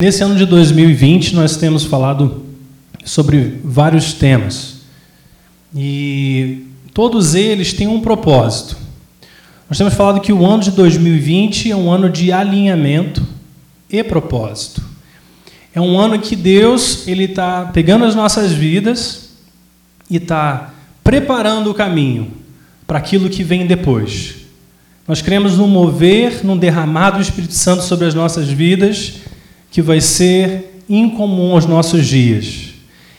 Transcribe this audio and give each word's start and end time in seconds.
Nesse 0.00 0.22
ano 0.22 0.36
de 0.36 0.46
2020, 0.46 1.34
nós 1.34 1.56
temos 1.56 1.82
falado 1.82 2.44
sobre 3.04 3.58
vários 3.64 4.12
temas. 4.12 4.82
E 5.74 6.68
todos 6.94 7.34
eles 7.34 7.72
têm 7.72 7.88
um 7.88 8.00
propósito. 8.00 8.76
Nós 9.68 9.76
temos 9.76 9.94
falado 9.94 10.20
que 10.20 10.32
o 10.32 10.46
ano 10.46 10.62
de 10.62 10.70
2020 10.70 11.72
é 11.72 11.74
um 11.74 11.90
ano 11.90 12.08
de 12.08 12.30
alinhamento 12.30 13.26
e 13.90 14.00
propósito. 14.04 14.80
É 15.74 15.80
um 15.80 15.98
ano 15.98 16.20
que 16.20 16.36
Deus 16.36 17.08
ele 17.08 17.24
está 17.24 17.64
pegando 17.64 18.04
as 18.04 18.14
nossas 18.14 18.52
vidas 18.52 19.30
e 20.08 20.18
está 20.18 20.74
preparando 21.02 21.72
o 21.72 21.74
caminho 21.74 22.30
para 22.86 22.98
aquilo 22.98 23.28
que 23.28 23.42
vem 23.42 23.66
depois. 23.66 24.36
Nós 25.08 25.20
cremos 25.20 25.56
no 25.56 25.66
mover, 25.66 26.44
num 26.44 26.56
derramado 26.56 27.16
do 27.16 27.22
Espírito 27.22 27.54
Santo 27.54 27.82
sobre 27.82 28.06
as 28.06 28.14
nossas 28.14 28.48
vidas 28.48 29.26
que 29.70 29.82
vai 29.82 30.00
ser 30.00 30.82
incomum 30.88 31.52
aos 31.52 31.66
nossos 31.66 32.06
dias. 32.06 32.70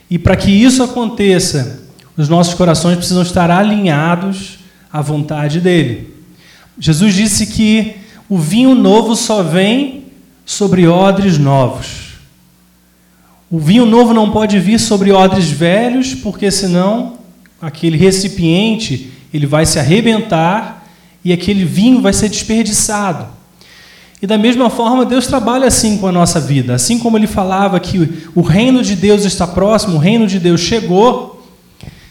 E 0.10 0.18
para 0.18 0.36
que 0.36 0.50
isso 0.50 0.82
aconteça, 0.82 1.84
os 2.18 2.28
nossos 2.28 2.54
corações 2.54 2.98
precisam 2.98 3.22
estar 3.22 3.52
alinhados 3.52 4.60
à 4.92 5.02
vontade 5.02 5.62
dele. 5.62 6.14
Jesus 6.78 7.14
disse 7.14 7.48
que 7.48 7.96
o 8.28 8.38
vinho 8.38 8.74
novo 8.74 9.16
só 9.16 9.44
vem 9.44 10.06
sobre 10.46 10.88
odres 10.88 11.38
novos. 11.38 12.10
O 13.52 13.60
vinho 13.60 13.86
novo 13.86 14.14
não 14.14 14.32
pode 14.32 14.60
vir 14.60 14.80
sobre 14.80 15.12
odres 15.12 15.50
velhos, 15.50 16.14
porque 16.14 16.52
senão 16.52 17.18
aquele 17.62 17.98
recipiente 17.98 19.12
ele 19.34 19.46
vai 19.46 19.66
se 19.66 19.80
arrebentar 19.80 20.88
e 21.24 21.34
aquele 21.34 21.66
vinho 21.66 22.02
vai 22.02 22.14
ser 22.14 22.30
desperdiçado. 22.30 23.39
E 24.22 24.28
da 24.28 24.38
mesma 24.38 24.70
forma, 24.70 25.06
Deus 25.06 25.28
trabalha 25.28 25.68
assim 25.68 25.98
com 25.98 26.08
a 26.08 26.12
nossa 26.12 26.40
vida. 26.40 26.76
Assim 26.76 27.00
como 27.00 27.18
ele 27.18 27.28
falava 27.28 27.80
que 27.80 28.28
o 28.36 28.42
reino 28.42 28.84
de 28.84 28.96
Deus 28.96 29.24
está 29.24 29.48
próximo, 29.48 29.96
o 29.96 30.00
reino 30.00 30.28
de 30.28 30.40
Deus 30.40 30.60
chegou, 30.60 31.48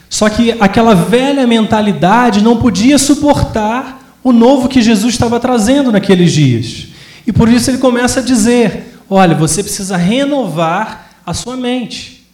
só 0.09 0.27
que 0.27 0.51
aquela 0.59 0.95
velha 0.95 1.45
mentalidade 1.45 2.41
não 2.41 2.57
podia 2.57 2.97
suportar 2.97 4.17
o 4.23 4.31
novo 4.31 4.67
que 4.67 4.81
Jesus 4.81 5.13
estava 5.13 5.39
trazendo 5.39 5.91
naqueles 5.91 6.31
dias. 6.31 6.87
E 7.27 7.31
por 7.31 7.47
isso 7.47 7.69
ele 7.69 7.77
começa 7.77 8.21
a 8.21 8.23
dizer: 8.23 8.99
olha, 9.07 9.35
você 9.35 9.61
precisa 9.61 9.95
renovar 9.95 11.11
a 11.23 11.33
sua 11.33 11.55
mente. 11.55 12.25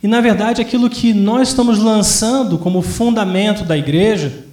E 0.00 0.06
na 0.06 0.20
verdade, 0.20 0.62
aquilo 0.62 0.88
que 0.88 1.12
nós 1.12 1.48
estamos 1.48 1.80
lançando 1.80 2.56
como 2.56 2.82
fundamento 2.82 3.64
da 3.64 3.76
igreja 3.76 4.44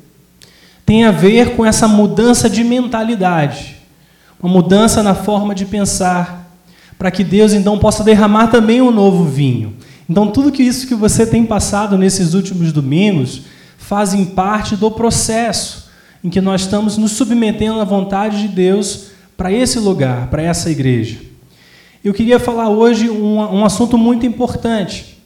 tem 0.83 1.03
a 1.05 1.11
ver 1.11 1.55
com 1.55 1.63
essa 1.63 1.87
mudança 1.87 2.49
de 2.49 2.63
mentalidade 2.63 3.74
uma 4.41 4.51
mudança 4.51 5.01
na 5.01 5.15
forma 5.15 5.55
de 5.55 5.65
pensar, 5.65 6.51
para 6.97 7.11
que 7.11 7.23
Deus 7.23 7.53
então 7.53 7.77
possa 7.77 8.03
derramar 8.03 8.47
também 8.47 8.81
um 8.81 8.91
novo 8.91 9.25
vinho. 9.25 9.75
Então, 10.09 10.27
tudo 10.27 10.51
que 10.51 10.63
isso 10.63 10.87
que 10.87 10.95
você 10.95 11.25
tem 11.25 11.45
passado 11.45 11.97
nesses 11.97 12.33
últimos 12.33 12.71
domingos 12.71 13.41
fazem 13.77 14.25
parte 14.25 14.75
do 14.75 14.89
processo 14.91 15.89
em 16.23 16.29
que 16.29 16.41
nós 16.41 16.61
estamos 16.61 16.97
nos 16.97 17.11
submetendo 17.11 17.79
à 17.79 17.83
vontade 17.83 18.41
de 18.41 18.47
Deus 18.47 19.07
para 19.37 19.51
esse 19.51 19.79
lugar, 19.79 20.27
para 20.27 20.41
essa 20.41 20.69
igreja. 20.69 21.19
Eu 22.03 22.13
queria 22.13 22.39
falar 22.39 22.69
hoje 22.69 23.09
um, 23.09 23.39
um 23.39 23.65
assunto 23.65 23.97
muito 23.97 24.25
importante. 24.25 25.19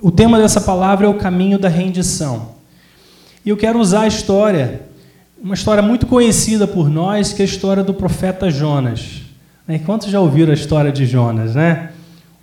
O 0.00 0.10
tema 0.10 0.38
dessa 0.38 0.60
palavra 0.60 1.06
é 1.06 1.08
o 1.08 1.14
caminho 1.14 1.58
da 1.58 1.68
rendição. 1.68 2.56
E 3.44 3.48
eu 3.48 3.56
quero 3.56 3.78
usar 3.78 4.02
a 4.02 4.06
história 4.08 4.82
uma 5.42 5.54
história 5.54 5.82
muito 5.82 6.06
conhecida 6.06 6.66
por 6.66 6.88
nós, 6.88 7.32
que 7.32 7.42
é 7.42 7.44
a 7.44 7.48
história 7.48 7.84
do 7.84 7.92
profeta 7.92 8.50
Jonas. 8.50 9.22
Né? 9.66 9.78
Quantos 9.84 10.08
já 10.08 10.20
ouviram 10.20 10.50
a 10.50 10.54
história 10.54 10.90
de 10.90 11.04
Jonas, 11.04 11.54
né? 11.54 11.90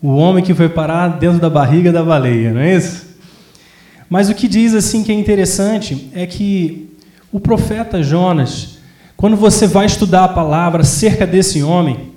O 0.02 0.09
homem 0.09 0.44
que 0.44 0.53
foi 0.53 0.69
parar 0.69 1.08
dentro 1.19 1.39
da 1.39 1.50
barriga 1.50 1.91
da 1.91 2.03
baleia, 2.03 2.53
não 2.53 2.61
é 2.61 2.75
isso? 2.75 3.05
Mas 4.09 4.30
o 4.30 4.35
que 4.35 4.47
diz 4.47 4.75
assim 4.75 5.03
que 5.03 5.11
é 5.11 5.16
interessante 5.16 6.09
é 6.13 6.27
que 6.27 6.90
o 7.31 7.40
profeta 7.40 8.03
Jonas, 8.03 8.78
quando 9.16 9.35
você 9.35 9.66
vai 9.66 9.85
estudar 9.85 10.25
a 10.25 10.29
palavra 10.29 10.81
acerca 10.81 11.25
desse 11.25 11.63
homem, 11.63 12.12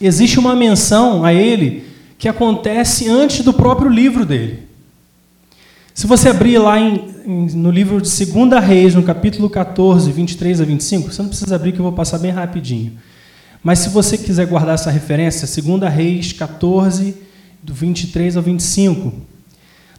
existe 0.00 0.38
uma 0.38 0.54
menção 0.54 1.24
a 1.24 1.32
ele 1.32 1.84
que 2.18 2.28
acontece 2.28 3.08
antes 3.08 3.44
do 3.44 3.52
próprio 3.52 3.88
livro 3.88 4.26
dele. 4.26 4.65
Se 5.96 6.06
você 6.06 6.28
abrir 6.28 6.58
lá 6.58 6.78
em, 6.78 7.08
em, 7.24 7.46
no 7.54 7.70
livro 7.70 8.02
de 8.02 8.26
2 8.26 8.62
Reis, 8.62 8.94
no 8.94 9.02
capítulo 9.02 9.48
14, 9.48 10.12
23 10.12 10.60
a 10.60 10.64
25, 10.66 11.10
você 11.10 11.22
não 11.22 11.30
precisa 11.30 11.56
abrir 11.56 11.72
que 11.72 11.78
eu 11.78 11.84
vou 11.84 11.92
passar 11.92 12.18
bem 12.18 12.30
rapidinho. 12.30 12.92
Mas 13.64 13.78
se 13.78 13.88
você 13.88 14.18
quiser 14.18 14.46
guardar 14.46 14.74
essa 14.74 14.90
referência, 14.90 15.48
2 15.62 15.90
Reis 15.90 16.34
14, 16.34 17.16
do 17.62 17.72
23 17.72 18.36
ao 18.36 18.42
25, 18.42 19.10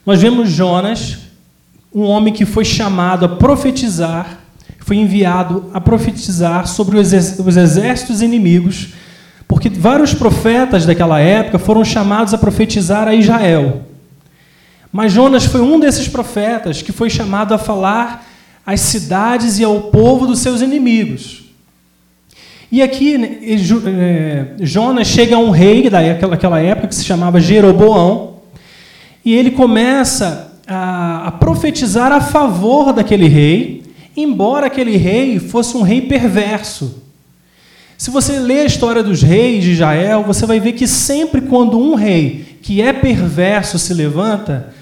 nós 0.06 0.22
vemos 0.22 0.48
Jonas, 0.50 1.18
um 1.92 2.02
homem 2.04 2.32
que 2.32 2.46
foi 2.46 2.64
chamado 2.64 3.24
a 3.24 3.28
profetizar, 3.30 4.38
foi 4.78 4.98
enviado 4.98 5.68
a 5.74 5.80
profetizar 5.80 6.68
sobre 6.68 6.96
os 6.96 7.12
exércitos 7.12 8.22
inimigos, 8.22 8.90
porque 9.48 9.68
vários 9.68 10.14
profetas 10.14 10.86
daquela 10.86 11.18
época 11.18 11.58
foram 11.58 11.84
chamados 11.84 12.32
a 12.32 12.38
profetizar 12.38 13.08
a 13.08 13.14
Israel. 13.16 13.87
Mas 14.92 15.12
Jonas 15.12 15.44
foi 15.44 15.60
um 15.60 15.78
desses 15.78 16.08
profetas 16.08 16.82
que 16.82 16.92
foi 16.92 17.10
chamado 17.10 17.52
a 17.52 17.58
falar 17.58 18.26
às 18.66 18.80
cidades 18.80 19.58
e 19.58 19.64
ao 19.64 19.82
povo 19.82 20.26
dos 20.26 20.40
seus 20.40 20.60
inimigos. 20.60 21.44
E 22.70 22.82
aqui 22.82 23.16
né, 23.16 23.38
é, 23.42 24.46
Jonas 24.60 25.06
chega 25.06 25.36
a 25.36 25.38
um 25.38 25.50
rei 25.50 25.88
daquela 25.88 26.60
época 26.60 26.88
que 26.88 26.94
se 26.94 27.04
chamava 27.04 27.40
Jeroboão, 27.40 28.38
e 29.24 29.34
ele 29.34 29.50
começa 29.50 30.52
a, 30.66 31.28
a 31.28 31.32
profetizar 31.32 32.12
a 32.12 32.20
favor 32.20 32.92
daquele 32.92 33.26
rei, 33.26 33.84
embora 34.16 34.66
aquele 34.66 34.96
rei 34.96 35.38
fosse 35.38 35.76
um 35.76 35.82
rei 35.82 36.02
perverso. 36.02 37.02
Se 37.96 38.10
você 38.10 38.38
lê 38.38 38.60
a 38.60 38.64
história 38.64 39.02
dos 39.02 39.22
reis 39.22 39.64
de 39.64 39.72
Israel, 39.72 40.22
você 40.24 40.46
vai 40.46 40.60
ver 40.60 40.72
que 40.72 40.86
sempre 40.86 41.40
quando 41.40 41.78
um 41.78 41.94
rei 41.94 42.58
que 42.62 42.80
é 42.80 42.92
perverso 42.92 43.78
se 43.78 43.92
levanta, 43.94 44.72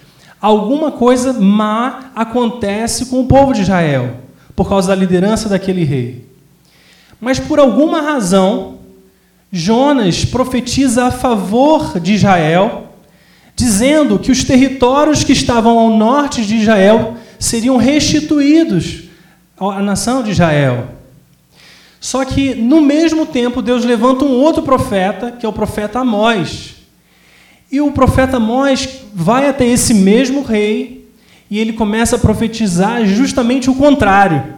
alguma 0.47 0.93
coisa 0.93 1.33
má 1.33 2.13
acontece 2.15 3.07
com 3.07 3.21
o 3.21 3.27
povo 3.27 3.53
de 3.53 3.63
Israel, 3.63 4.19
por 4.55 4.69
causa 4.69 4.89
da 4.89 4.95
liderança 4.95 5.49
daquele 5.49 5.83
rei. 5.83 6.25
Mas 7.21 7.41
por 7.41 7.59
alguma 7.59 8.01
razão, 8.01 8.79
Jonas 9.51 10.25
profetiza 10.25 11.07
a 11.07 11.11
favor 11.11 11.99
de 11.99 12.15
Israel, 12.15 12.93
dizendo 13.57 14.19
que 14.19 14.31
os 14.31 14.45
territórios 14.45 15.25
que 15.25 15.33
estavam 15.33 15.79
ao 15.79 15.91
norte 15.91 16.47
de 16.47 16.57
Israel 16.57 17.17
seriam 17.41 17.77
restituídos 17.77 19.05
à 19.59 19.83
nação 19.83 20.23
de 20.23 20.31
Israel. 20.31 20.89
Só 21.99 22.25
que, 22.25 22.55
no 22.55 22.81
mesmo 22.81 23.27
tempo, 23.27 23.61
Deus 23.61 23.85
levanta 23.85 24.25
um 24.25 24.33
outro 24.33 24.63
profeta, 24.63 25.33
que 25.33 25.45
é 25.45 25.49
o 25.49 25.53
profeta 25.53 26.01
Amós, 26.01 26.76
e 27.71 27.81
o 27.81 27.91
profeta 27.91 28.37
Amós 28.37 28.89
vai 29.15 29.49
até 29.49 29.67
esse 29.67 29.93
mesmo 29.93 30.43
rei 30.43 31.09
e 31.51 31.59
ele 31.59 31.73
começa 31.73 32.17
a 32.17 32.19
profetizar 32.19 33.05
justamente 33.07 33.71
o 33.71 33.75
contrário. 33.75 34.57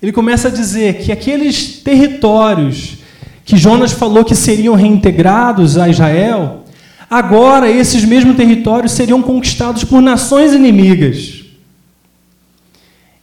Ele 0.00 0.12
começa 0.12 0.48
a 0.48 0.50
dizer 0.50 0.98
que 0.98 1.10
aqueles 1.10 1.80
territórios 1.82 2.98
que 3.44 3.56
Jonas 3.56 3.92
falou 3.92 4.24
que 4.24 4.34
seriam 4.34 4.74
reintegrados 4.74 5.78
a 5.78 5.88
Israel, 5.88 6.64
agora 7.10 7.70
esses 7.70 8.04
mesmos 8.04 8.36
territórios 8.36 8.92
seriam 8.92 9.22
conquistados 9.22 9.84
por 9.84 10.00
nações 10.00 10.52
inimigas. 10.52 11.44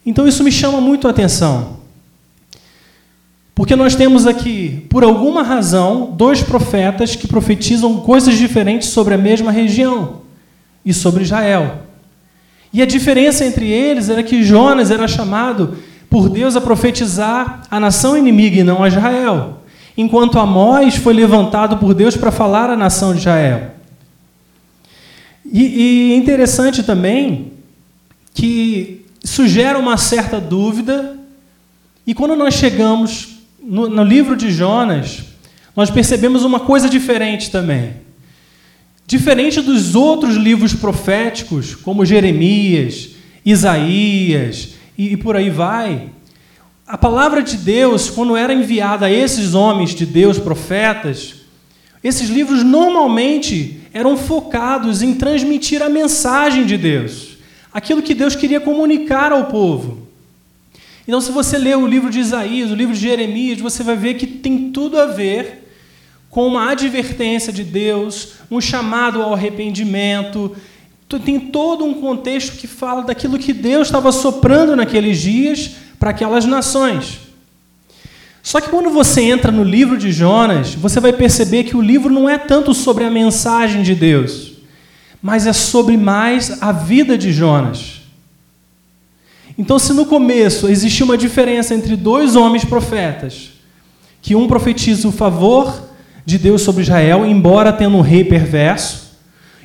Então 0.06 0.28
isso 0.28 0.44
me 0.44 0.52
chama 0.52 0.82
muito 0.82 1.08
a 1.08 1.12
atenção. 1.12 1.85
Porque 3.56 3.74
nós 3.74 3.96
temos 3.96 4.28
aqui, 4.28 4.86
por 4.90 5.02
alguma 5.02 5.42
razão, 5.42 6.12
dois 6.12 6.44
profetas 6.44 7.16
que 7.16 7.26
profetizam 7.26 8.02
coisas 8.02 8.38
diferentes 8.38 8.90
sobre 8.90 9.14
a 9.14 9.18
mesma 9.18 9.50
região 9.50 10.24
e 10.86 10.94
sobre 10.94 11.24
Israel. 11.24 11.84
E 12.74 12.82
a 12.82 12.86
diferença 12.86 13.46
entre 13.46 13.66
eles 13.70 14.10
era 14.10 14.22
que 14.22 14.44
Jonas 14.44 14.92
era 14.92 15.08
chamado 15.08 15.78
por 16.10 16.28
Deus 16.28 16.58
a 16.58 16.62
profetizar 16.62 17.62
a 17.72 17.80
nação 17.80 18.18
inimiga 18.18 18.58
e 18.58 18.64
não 18.64 18.84
a 18.84 18.90
Israel, 18.90 19.62
enquanto 19.98 20.38
Amós 20.38 20.98
foi 20.98 21.14
levantado 21.14 21.78
por 21.78 21.94
Deus 21.94 22.18
para 22.18 22.32
falar 22.32 22.70
à 22.70 22.76
nação 22.76 23.14
de 23.14 23.20
Israel. 23.20 23.72
E, 25.46 25.62
e 25.62 26.14
é 26.14 26.18
interessante 26.18 26.84
também 26.84 27.54
que 28.34 29.06
isso 29.24 29.48
gera 29.48 29.80
uma 29.80 29.96
certa 29.96 30.42
dúvida, 30.42 31.18
e 32.06 32.14
quando 32.14 32.36
nós 32.36 32.56
chegamos 32.56 33.35
no, 33.66 33.90
no 33.90 34.04
livro 34.04 34.36
de 34.36 34.52
Jonas, 34.52 35.24
nós 35.76 35.90
percebemos 35.90 36.44
uma 36.44 36.60
coisa 36.60 36.88
diferente 36.88 37.50
também. 37.50 37.94
Diferente 39.08 39.62
dos 39.62 39.96
outros 39.96 40.36
livros 40.36 40.74
proféticos, 40.74 41.76
como 41.76 42.06
Jeremias, 42.06 43.10
Isaías 43.44 44.76
e, 44.98 45.14
e 45.14 45.18
por 45.18 45.36
aí 45.36 45.50
vai, 45.50 46.10
a 46.88 46.98
palavra 46.98 47.42
de 47.42 47.58
Deus, 47.58 48.10
quando 48.12 48.38
era 48.38 48.54
enviada 48.54 49.08
a 49.08 49.12
esses 49.12 49.56
homens 49.56 49.96
de 49.96 50.06
Deus, 50.06 50.38
profetas, 50.38 51.36
esses 52.04 52.30
livros 52.30 52.64
normalmente 52.64 53.82
eram 53.92 54.16
focados 54.16 55.02
em 55.02 55.16
transmitir 55.16 55.82
a 55.82 55.90
mensagem 55.90 56.66
de 56.66 56.78
Deus, 56.78 57.38
aquilo 57.74 58.04
que 58.04 58.14
Deus 58.14 58.36
queria 58.36 58.60
comunicar 58.60 59.32
ao 59.32 59.46
povo. 59.46 60.05
Então, 61.08 61.22
se 61.22 61.32
você 61.32 61.58
ler 61.58 61.78
o 61.78 61.86
livro 61.86 62.10
de 62.10 62.20
Isaías, 62.20 62.72
o 62.72 62.76
livro 62.76 62.94
de 62.94 63.00
Jeremias, 63.00 63.60
você 63.60 63.84
vai 63.84 63.96
ver 63.96 64.16
que 64.16 64.26
tem 64.26 64.72
tudo 64.72 65.00
a 65.00 65.06
ver 65.06 65.70
com 66.30 66.48
uma 66.48 66.72
advertência 66.72 67.54
de 67.54 67.64
Deus, 67.64 68.34
um 68.50 68.60
chamado 68.60 69.22
ao 69.22 69.34
arrependimento. 69.34 70.56
Tem 71.24 71.40
todo 71.40 71.86
um 71.86 71.94
contexto 71.94 72.58
que 72.58 72.68
fala 72.68 73.04
daquilo 73.04 73.40
que 73.40 73.54
Deus 73.54 73.88
estava 73.88 74.12
soprando 74.12 74.76
naqueles 74.76 75.20
dias 75.22 75.72
para 75.98 76.10
aquelas 76.10 76.44
nações. 76.44 77.20
Só 78.44 78.60
que 78.60 78.70
quando 78.70 78.90
você 78.90 79.22
entra 79.22 79.52
no 79.52 79.64
livro 79.64 79.98
de 79.98 80.12
Jonas, 80.12 80.76
você 80.76 81.00
vai 81.00 81.14
perceber 81.14 81.64
que 81.64 81.78
o 81.78 81.82
livro 81.82 82.14
não 82.14 82.30
é 82.30 82.38
tanto 82.38 82.74
sobre 82.74 83.04
a 83.04 83.10
mensagem 83.10 83.82
de 83.82 83.96
Deus, 83.96 84.54
mas 85.22 85.48
é 85.48 85.54
sobre 85.54 85.96
mais 85.98 86.62
a 86.62 86.72
vida 86.72 87.18
de 87.18 87.32
Jonas. 87.32 88.05
Então, 89.58 89.80
se 89.80 89.94
no 89.94 90.06
começo 90.06 90.68
existia 90.68 91.06
uma 91.06 91.18
diferença 91.18 91.74
entre 91.74 91.96
dois 91.96 92.36
homens 92.36 92.66
profetas, 92.66 93.52
que 94.22 94.36
um 94.36 94.48
profetiza 94.48 95.08
o 95.08 95.12
favor 95.12 95.86
de 96.26 96.40
Deus 96.40 96.64
sobre 96.64 96.82
Israel, 96.82 97.26
embora 97.26 97.72
tendo 97.72 97.96
um 97.98 98.02
rei 98.02 98.24
perverso. 98.24 99.06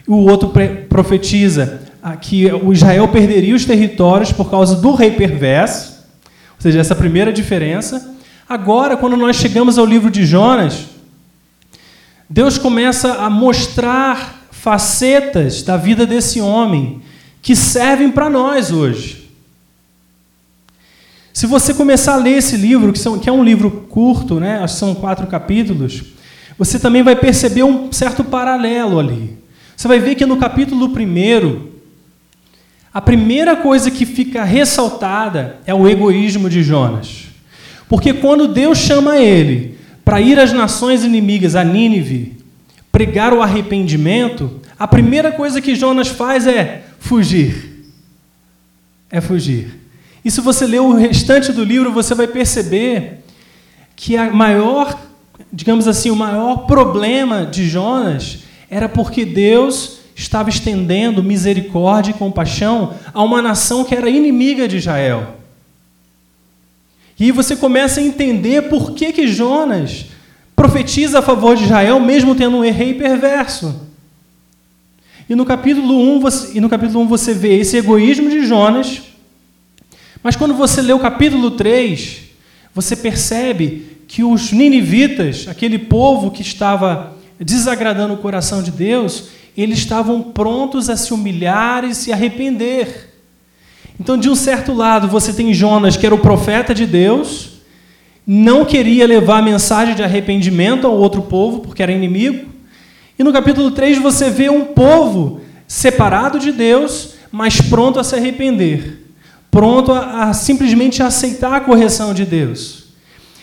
O 0.06 0.28
outro 0.28 0.52
profetiza 0.88 1.81
que 2.20 2.46
o 2.52 2.72
Israel 2.72 3.08
perderia 3.08 3.54
os 3.54 3.64
territórios 3.64 4.32
por 4.32 4.50
causa 4.50 4.76
do 4.76 4.92
rei 4.92 5.12
perverso. 5.12 6.04
Ou 6.56 6.60
seja, 6.60 6.78
essa 6.78 6.94
primeira 6.94 7.32
diferença. 7.32 8.14
Agora, 8.48 8.96
quando 8.96 9.16
nós 9.16 9.37
chegamos 9.37 9.78
ao 9.78 9.87
livro 9.87 10.10
de 10.10 10.26
Jonas, 10.26 10.87
Deus 12.28 12.58
começa 12.58 13.14
a 13.14 13.31
mostrar 13.31 14.46
facetas 14.50 15.62
da 15.62 15.76
vida 15.76 16.04
desse 16.04 16.40
homem 16.40 17.00
que 17.40 17.56
servem 17.56 18.10
para 18.10 18.28
nós 18.28 18.70
hoje. 18.70 19.19
Se 21.40 21.46
você 21.46 21.72
começar 21.72 22.12
a 22.12 22.16
ler 22.16 22.37
esse 22.37 22.54
livro, 22.54 22.92
que, 22.92 22.98
são, 22.98 23.19
que 23.19 23.26
é 23.26 23.32
um 23.32 23.42
livro 23.42 23.70
curto, 23.88 24.38
né? 24.38 24.66
são 24.66 24.94
quatro 24.94 25.26
capítulos, 25.26 26.02
você 26.58 26.78
também 26.78 27.02
vai 27.02 27.16
perceber 27.16 27.62
um 27.62 27.90
certo 27.90 28.22
paralelo 28.22 28.98
ali. 28.98 29.38
Você 29.75 29.88
vai 29.88 29.98
ver 29.98 30.16
que 30.16 30.26
no 30.26 30.37
capítulo 30.37 30.88
1, 30.88 31.66
a 32.92 33.00
primeira 33.00 33.56
coisa 33.56 33.90
que 33.90 34.04
fica 34.04 34.44
ressaltada 34.44 35.56
é 35.64 35.72
o 35.72 35.88
egoísmo 35.88 36.50
de 36.50 36.62
Jonas. 36.62 37.28
Porque 37.88 38.12
quando 38.12 38.46
Deus 38.46 38.76
chama 38.76 39.16
ele 39.16 39.78
para 40.04 40.20
ir 40.20 40.38
às 40.38 40.52
nações 40.52 41.04
inimigas, 41.04 41.56
a 41.56 41.64
Nínive, 41.64 42.37
pregar 42.92 43.32
o 43.32 43.40
arrependimento, 43.40 44.60
a 44.78 44.87
primeira 44.87 45.32
coisa 45.32 45.58
que 45.58 45.75
Jonas 45.75 46.08
faz 46.08 46.46
é 46.46 46.82
fugir. 46.98 47.94
É 49.10 49.22
fugir. 49.22 49.79
E 50.25 50.31
se 50.31 50.40
você 50.40 50.67
ler 50.67 50.81
o 50.81 50.94
restante 50.94 51.52
do 51.52 51.64
livro, 51.64 51.93
você 51.93 52.14
vai 52.14 52.26
perceber 52.26 53.25
que 53.96 54.17
a 54.17 54.31
maior 54.31 54.99
digamos 55.52 55.88
assim, 55.88 56.11
o 56.11 56.17
maior 56.17 56.67
problema 56.67 57.46
de 57.46 57.69
Jonas 57.69 58.40
era 58.70 58.88
porque 58.88 59.25
Deus 59.25 59.99
estava 60.14 60.50
estendendo 60.50 61.22
misericórdia 61.22 62.11
e 62.11 62.14
compaixão 62.14 62.94
a 63.12 63.22
uma 63.22 63.40
nação 63.40 63.84
que 63.84 63.94
era 63.94 64.08
inimiga 64.08 64.69
de 64.69 64.76
Israel. 64.76 65.37
E 67.19 67.32
você 67.32 67.56
começa 67.56 68.00
a 68.00 68.02
entender 68.02 68.69
por 68.69 68.93
que, 68.93 69.12
que 69.12 69.26
Jonas 69.26 70.06
profetiza 70.55 71.19
a 71.19 71.23
favor 71.23 71.56
de 71.56 71.64
Israel, 71.64 71.99
mesmo 72.00 72.34
tendo 72.34 72.58
um 72.58 72.70
rei 72.70 72.94
perverso. 72.94 73.88
E 75.28 75.34
no 75.34 75.44
capítulo 75.44 75.99
1 76.16 76.20
você, 76.20 76.58
e 76.58 76.61
no 76.61 76.69
capítulo 76.69 77.00
1 77.00 77.08
você 77.08 77.32
vê 77.34 77.58
esse 77.58 77.76
egoísmo 77.76 78.28
de 78.28 78.46
Jonas, 78.46 79.02
mas 80.22 80.37
quando 80.37 80.55
você 80.55 80.82
lê 80.82 80.93
o 80.93 80.99
capítulo 80.99 81.52
3, 81.52 82.22
você 82.75 82.94
percebe 82.94 83.99
que 84.06 84.22
os 84.22 84.52
ninivitas, 84.52 85.46
aquele 85.49 85.78
povo 85.78 86.31
que 86.31 86.43
estava 86.43 87.17
desagradando 87.38 88.14
o 88.14 88.19
coração 88.19 88.62
de 88.62 88.70
Deus, 88.70 89.28
eles 89.56 89.78
estavam 89.78 90.22
prontos 90.22 90.90
a 90.90 90.96
se 90.96 91.14
humilhar 91.14 91.84
e 91.84 91.94
se 91.94 92.12
arrepender. 92.12 93.14
Então, 93.99 94.17
de 94.17 94.28
um 94.28 94.34
certo 94.34 94.72
lado, 94.72 95.08
você 95.08 95.32
tem 95.32 95.52
Jonas, 95.52 95.96
que 95.96 96.06
era 96.06 96.14
o 96.14 96.19
profeta 96.19 96.75
de 96.75 96.87
Deus, 96.87 97.61
não 98.26 98.64
queria 98.64 99.06
levar 99.06 99.38
a 99.38 99.43
mensagem 99.43 99.94
de 99.94 100.02
arrependimento 100.02 100.87
ao 100.87 100.96
outro 100.96 101.23
povo, 101.23 101.61
porque 101.61 101.82
era 101.82 101.93
inimigo. 101.93 102.46
E 103.19 103.25
no 103.25 103.32
capítulo 103.32 103.70
3 103.70 103.99
você 103.99 104.31
vê 104.31 104.49
um 104.49 104.66
povo 104.66 105.40
separado 105.66 106.38
de 106.38 106.52
Deus, 106.52 107.14
mas 107.31 107.61
pronto 107.61 108.00
a 108.00 108.05
se 108.05 108.14
arrepender, 108.14 109.09
pronto 109.50 109.93
a, 109.93 110.25
a 110.25 110.32
simplesmente 110.32 111.02
aceitar 111.02 111.52
a 111.55 111.61
correção 111.61 112.14
de 112.14 112.25
Deus. 112.25 112.85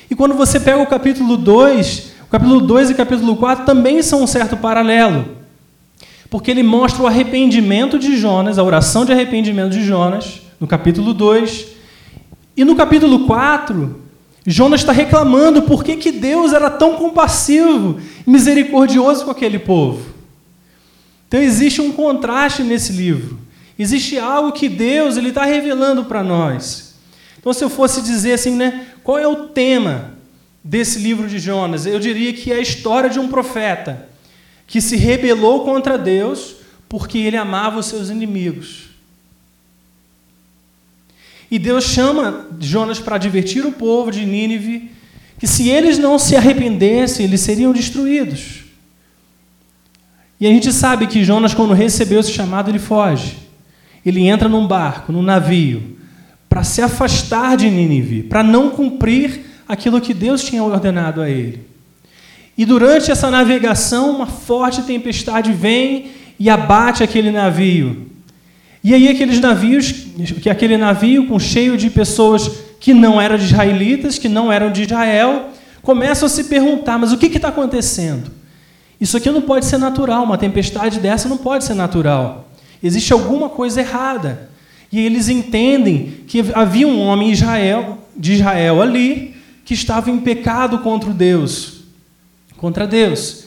E 0.09 0.15
quando 0.15 0.35
você 0.35 0.59
pega 0.59 0.81
o 0.81 0.87
capítulo 0.87 1.35
2, 1.35 2.11
o 2.23 2.29
capítulo 2.29 2.61
2 2.61 2.89
e 2.89 2.93
o 2.93 2.95
capítulo 2.95 3.35
4 3.35 3.65
também 3.65 4.01
são 4.01 4.23
um 4.23 4.27
certo 4.27 4.55
paralelo. 4.55 5.37
Porque 6.29 6.51
ele 6.51 6.63
mostra 6.63 7.03
o 7.03 7.07
arrependimento 7.07 7.97
de 7.97 8.17
Jonas, 8.17 8.57
a 8.57 8.63
oração 8.63 9.05
de 9.05 9.11
arrependimento 9.11 9.71
de 9.71 9.83
Jonas, 9.83 10.41
no 10.59 10.67
capítulo 10.67 11.13
2. 11.13 11.67
E 12.55 12.65
no 12.65 12.75
capítulo 12.75 13.25
4, 13.25 14.01
Jonas 14.45 14.81
está 14.81 14.91
reclamando 14.91 15.61
por 15.61 15.83
que, 15.83 15.97
que 15.97 16.11
Deus 16.11 16.53
era 16.53 16.69
tão 16.69 16.95
compassivo 16.95 17.99
e 18.25 18.29
misericordioso 18.29 19.25
com 19.25 19.31
aquele 19.31 19.59
povo. 19.59 20.01
Então 21.27 21.41
existe 21.41 21.81
um 21.81 21.91
contraste 21.91 22.63
nesse 22.63 22.93
livro. 22.93 23.37
Existe 23.77 24.17
algo 24.17 24.51
que 24.51 24.67
Deus 24.67 25.17
ele 25.17 25.29
está 25.29 25.45
revelando 25.45 26.05
para 26.05 26.23
nós. 26.23 26.95
Então, 27.39 27.53
se 27.53 27.63
eu 27.63 27.69
fosse 27.69 28.01
dizer 28.01 28.33
assim, 28.33 28.55
né, 28.55 28.87
qual 29.03 29.17
é 29.17 29.27
o 29.27 29.47
tema 29.47 30.13
desse 30.63 30.99
livro 30.99 31.27
de 31.27 31.39
Jonas? 31.39 31.85
Eu 31.85 31.99
diria 31.99 32.33
que 32.33 32.51
é 32.51 32.55
a 32.55 32.61
história 32.61 33.09
de 33.09 33.19
um 33.19 33.27
profeta 33.27 34.09
que 34.65 34.81
se 34.81 34.97
rebelou 34.97 35.63
contra 35.63 35.97
Deus 35.97 36.55
porque 36.89 37.17
ele 37.19 37.37
amava 37.37 37.79
os 37.79 37.85
seus 37.85 38.09
inimigos. 38.09 38.87
E 41.49 41.57
Deus 41.57 41.85
chama 41.85 42.47
Jonas 42.59 42.99
para 42.99 43.15
advertir 43.15 43.65
o 43.65 43.71
povo 43.71 44.11
de 44.11 44.25
Nínive 44.25 44.91
que 45.39 45.47
se 45.47 45.69
eles 45.69 45.97
não 45.97 46.17
se 46.17 46.35
arrependessem, 46.35 47.25
eles 47.25 47.41
seriam 47.41 47.71
destruídos. 47.71 48.63
E 50.39 50.47
a 50.47 50.49
gente 50.49 50.71
sabe 50.73 51.07
que 51.07 51.23
Jonas, 51.23 51.53
quando 51.53 51.73
recebeu 51.73 52.19
esse 52.19 52.31
chamado, 52.31 52.69
ele 52.69 52.79
foge. 52.79 53.46
Ele 54.07 54.25
entra 54.25 54.47
num 54.47 54.65
barco, 54.65 55.11
num 55.11 55.21
navio, 55.21 55.97
para 56.47 56.63
se 56.63 56.81
afastar 56.81 57.57
de 57.57 57.69
Nínive, 57.69 58.23
para 58.23 58.41
não 58.41 58.69
cumprir 58.69 59.41
aquilo 59.67 59.99
que 59.99 60.13
Deus 60.13 60.45
tinha 60.45 60.63
ordenado 60.63 61.21
a 61.21 61.29
ele. 61.29 61.67
E 62.57 62.63
durante 62.63 63.11
essa 63.11 63.29
navegação, 63.29 64.15
uma 64.15 64.25
forte 64.25 64.81
tempestade 64.83 65.51
vem 65.51 66.11
e 66.39 66.49
abate 66.49 67.03
aquele 67.03 67.31
navio. 67.31 68.07
E 68.81 68.93
aí 68.93 69.09
aqueles 69.09 69.41
navios, 69.41 69.91
que 70.41 70.49
aquele 70.49 70.77
navio 70.77 71.27
com 71.27 71.37
cheio 71.37 71.75
de 71.75 71.89
pessoas 71.89 72.49
que 72.79 72.93
não 72.93 73.19
eram 73.19 73.37
de 73.37 73.43
israelitas, 73.43 74.17
que 74.17 74.29
não 74.29 74.49
eram 74.49 74.71
de 74.71 74.83
Israel, 74.83 75.49
começam 75.81 76.27
a 76.27 76.29
se 76.29 76.45
perguntar: 76.45 76.97
mas 76.97 77.11
o 77.11 77.17
que 77.17 77.25
está 77.25 77.49
acontecendo? 77.49 78.31
Isso 79.01 79.17
aqui 79.17 79.29
não 79.29 79.41
pode 79.41 79.65
ser 79.65 79.77
natural, 79.77 80.23
uma 80.23 80.37
tempestade 80.37 80.97
dessa 80.97 81.27
não 81.27 81.37
pode 81.37 81.65
ser 81.65 81.73
natural. 81.73 82.46
Existe 82.81 83.13
alguma 83.13 83.49
coisa 83.49 83.81
errada. 83.81 84.49
E 84.91 84.99
eles 84.99 85.29
entendem 85.29 86.23
que 86.27 86.43
havia 86.53 86.87
um 86.87 86.99
homem 86.99 87.31
Israel, 87.31 87.99
de 88.15 88.33
Israel 88.33 88.81
ali 88.81 89.35
que 89.65 89.73
estava 89.73 90.09
em 90.09 90.19
pecado 90.19 90.79
contra 90.79 91.11
Deus, 91.11 91.81
contra 92.55 92.87
Deus. 92.87 93.43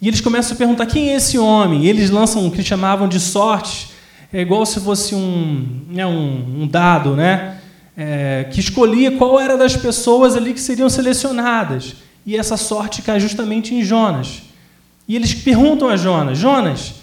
E 0.00 0.08
eles 0.08 0.20
começam 0.20 0.54
a 0.54 0.58
perguntar 0.58 0.84
quem 0.84 1.10
é 1.10 1.16
esse 1.16 1.38
homem. 1.38 1.84
E 1.84 1.88
eles 1.88 2.10
lançam 2.10 2.46
o 2.46 2.50
que 2.50 2.62
chamavam 2.62 3.08
de 3.08 3.18
sorte, 3.18 3.88
é 4.32 4.40
igual 4.40 4.64
se 4.64 4.80
fosse 4.80 5.14
um, 5.14 5.82
né, 5.88 6.06
um, 6.06 6.62
um 6.62 6.66
dado, 6.66 7.14
né? 7.14 7.58
É, 7.94 8.48
que 8.50 8.60
escolhia 8.60 9.12
qual 9.12 9.38
era 9.38 9.58
das 9.58 9.76
pessoas 9.76 10.34
ali 10.34 10.54
que 10.54 10.60
seriam 10.60 10.88
selecionadas. 10.88 11.96
E 12.24 12.36
essa 12.36 12.56
sorte 12.56 13.02
cai 13.02 13.20
justamente 13.20 13.74
em 13.74 13.84
Jonas. 13.84 14.42
E 15.06 15.14
eles 15.14 15.34
perguntam 15.34 15.88
a 15.88 15.96
Jonas: 15.96 16.38
Jonas, 16.38 16.94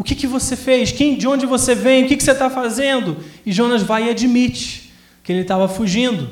o 0.00 0.02
que, 0.02 0.14
que 0.14 0.26
você 0.26 0.56
fez? 0.56 0.90
Quem, 0.90 1.14
de 1.14 1.28
onde 1.28 1.44
você 1.44 1.74
vem? 1.74 2.04
O 2.04 2.08
que, 2.08 2.16
que 2.16 2.22
você 2.22 2.30
está 2.30 2.48
fazendo? 2.48 3.18
E 3.44 3.52
Jonas 3.52 3.82
vai 3.82 4.06
e 4.06 4.08
admite 4.08 4.90
que 5.22 5.30
ele 5.30 5.42
estava 5.42 5.68
fugindo. 5.68 6.30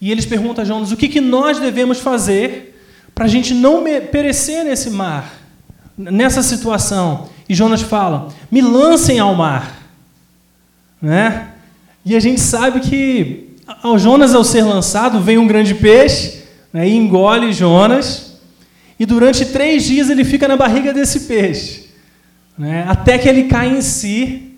E 0.00 0.10
eles 0.10 0.24
perguntam 0.24 0.62
a 0.62 0.66
Jonas: 0.66 0.90
o 0.90 0.96
que, 0.96 1.08
que 1.08 1.20
nós 1.20 1.58
devemos 1.58 2.00
fazer 2.00 2.74
para 3.14 3.26
a 3.26 3.28
gente 3.28 3.52
não 3.52 3.84
perecer 4.10 4.64
nesse 4.64 4.88
mar, 4.88 5.30
nessa 5.94 6.42
situação? 6.42 7.28
E 7.46 7.54
Jonas 7.54 7.82
fala: 7.82 8.32
me 8.50 8.62
lancem 8.62 9.18
ao 9.18 9.34
mar. 9.34 9.82
Né? 11.02 11.50
E 12.02 12.16
a 12.16 12.20
gente 12.20 12.40
sabe 12.40 12.80
que 12.80 13.50
ao 13.82 13.98
Jonas, 13.98 14.34
ao 14.34 14.42
ser 14.42 14.62
lançado, 14.62 15.20
vem 15.20 15.36
um 15.36 15.46
grande 15.46 15.74
peixe 15.74 16.44
né, 16.72 16.88
e 16.88 16.96
engole 16.96 17.52
Jonas. 17.52 18.38
E 18.98 19.04
durante 19.04 19.44
três 19.44 19.84
dias 19.84 20.08
ele 20.08 20.24
fica 20.24 20.48
na 20.48 20.56
barriga 20.56 20.94
desse 20.94 21.20
peixe. 21.20 21.85
Né? 22.58 22.84
Até 22.88 23.18
que 23.18 23.28
ele 23.28 23.44
cai 23.44 23.76
em 23.76 23.80
si, 23.80 24.52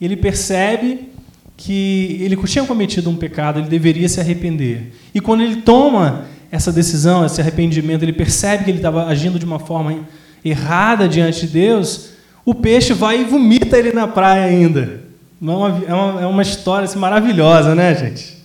ele 0.00 0.16
percebe 0.16 1.08
que 1.56 2.18
ele 2.20 2.36
tinha 2.46 2.64
cometido 2.64 3.08
um 3.08 3.16
pecado, 3.16 3.60
ele 3.60 3.68
deveria 3.68 4.08
se 4.08 4.20
arrepender. 4.20 4.92
E 5.14 5.20
quando 5.20 5.42
ele 5.42 5.56
toma 5.56 6.26
essa 6.50 6.72
decisão, 6.72 7.24
esse 7.24 7.40
arrependimento, 7.40 8.02
ele 8.02 8.12
percebe 8.12 8.64
que 8.64 8.70
ele 8.70 8.78
estava 8.78 9.06
agindo 9.06 9.38
de 9.38 9.44
uma 9.44 9.58
forma 9.58 10.00
errada 10.44 11.08
diante 11.08 11.46
de 11.46 11.52
Deus, 11.52 12.10
o 12.44 12.54
peixe 12.54 12.92
vai 12.92 13.20
e 13.20 13.24
vomita 13.24 13.78
ele 13.78 13.92
na 13.92 14.08
praia 14.08 14.44
ainda. 14.44 15.02
É 15.40 15.44
uma, 15.44 15.84
é 15.86 15.94
uma, 15.94 16.20
é 16.22 16.26
uma 16.26 16.42
história 16.42 16.84
assim, 16.84 16.98
maravilhosa, 16.98 17.74
né, 17.74 17.94
gente? 17.94 18.42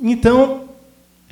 Então, 0.00 0.64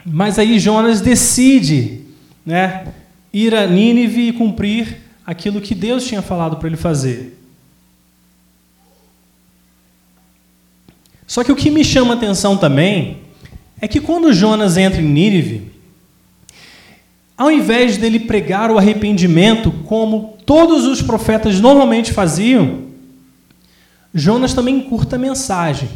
mas 0.04 0.38
aí 0.38 0.58
Jonas 0.58 1.00
decide 1.00 2.00
né, 2.44 2.86
ir 3.32 3.54
a 3.54 3.66
Nínive 3.66 4.28
e 4.28 4.32
cumprir 4.32 5.03
aquilo 5.26 5.60
que 5.60 5.74
Deus 5.74 6.04
tinha 6.04 6.22
falado 6.22 6.56
para 6.56 6.68
ele 6.68 6.76
fazer. 6.76 7.38
Só 11.26 11.42
que 11.42 11.52
o 11.52 11.56
que 11.56 11.70
me 11.70 11.84
chama 11.84 12.14
a 12.14 12.16
atenção 12.16 12.56
também 12.56 13.18
é 13.80 13.88
que 13.88 14.00
quando 14.00 14.32
Jonas 14.32 14.76
entra 14.76 15.00
em 15.00 15.04
Nínive, 15.04 15.72
ao 17.36 17.50
invés 17.50 17.96
dele 17.96 18.20
pregar 18.20 18.70
o 18.70 18.78
arrependimento 18.78 19.72
como 19.84 20.38
todos 20.46 20.84
os 20.84 21.02
profetas 21.02 21.60
normalmente 21.60 22.12
faziam, 22.12 22.84
Jonas 24.14 24.54
também 24.54 24.80
curta 24.80 25.16
a 25.16 25.18
mensagem. 25.18 25.88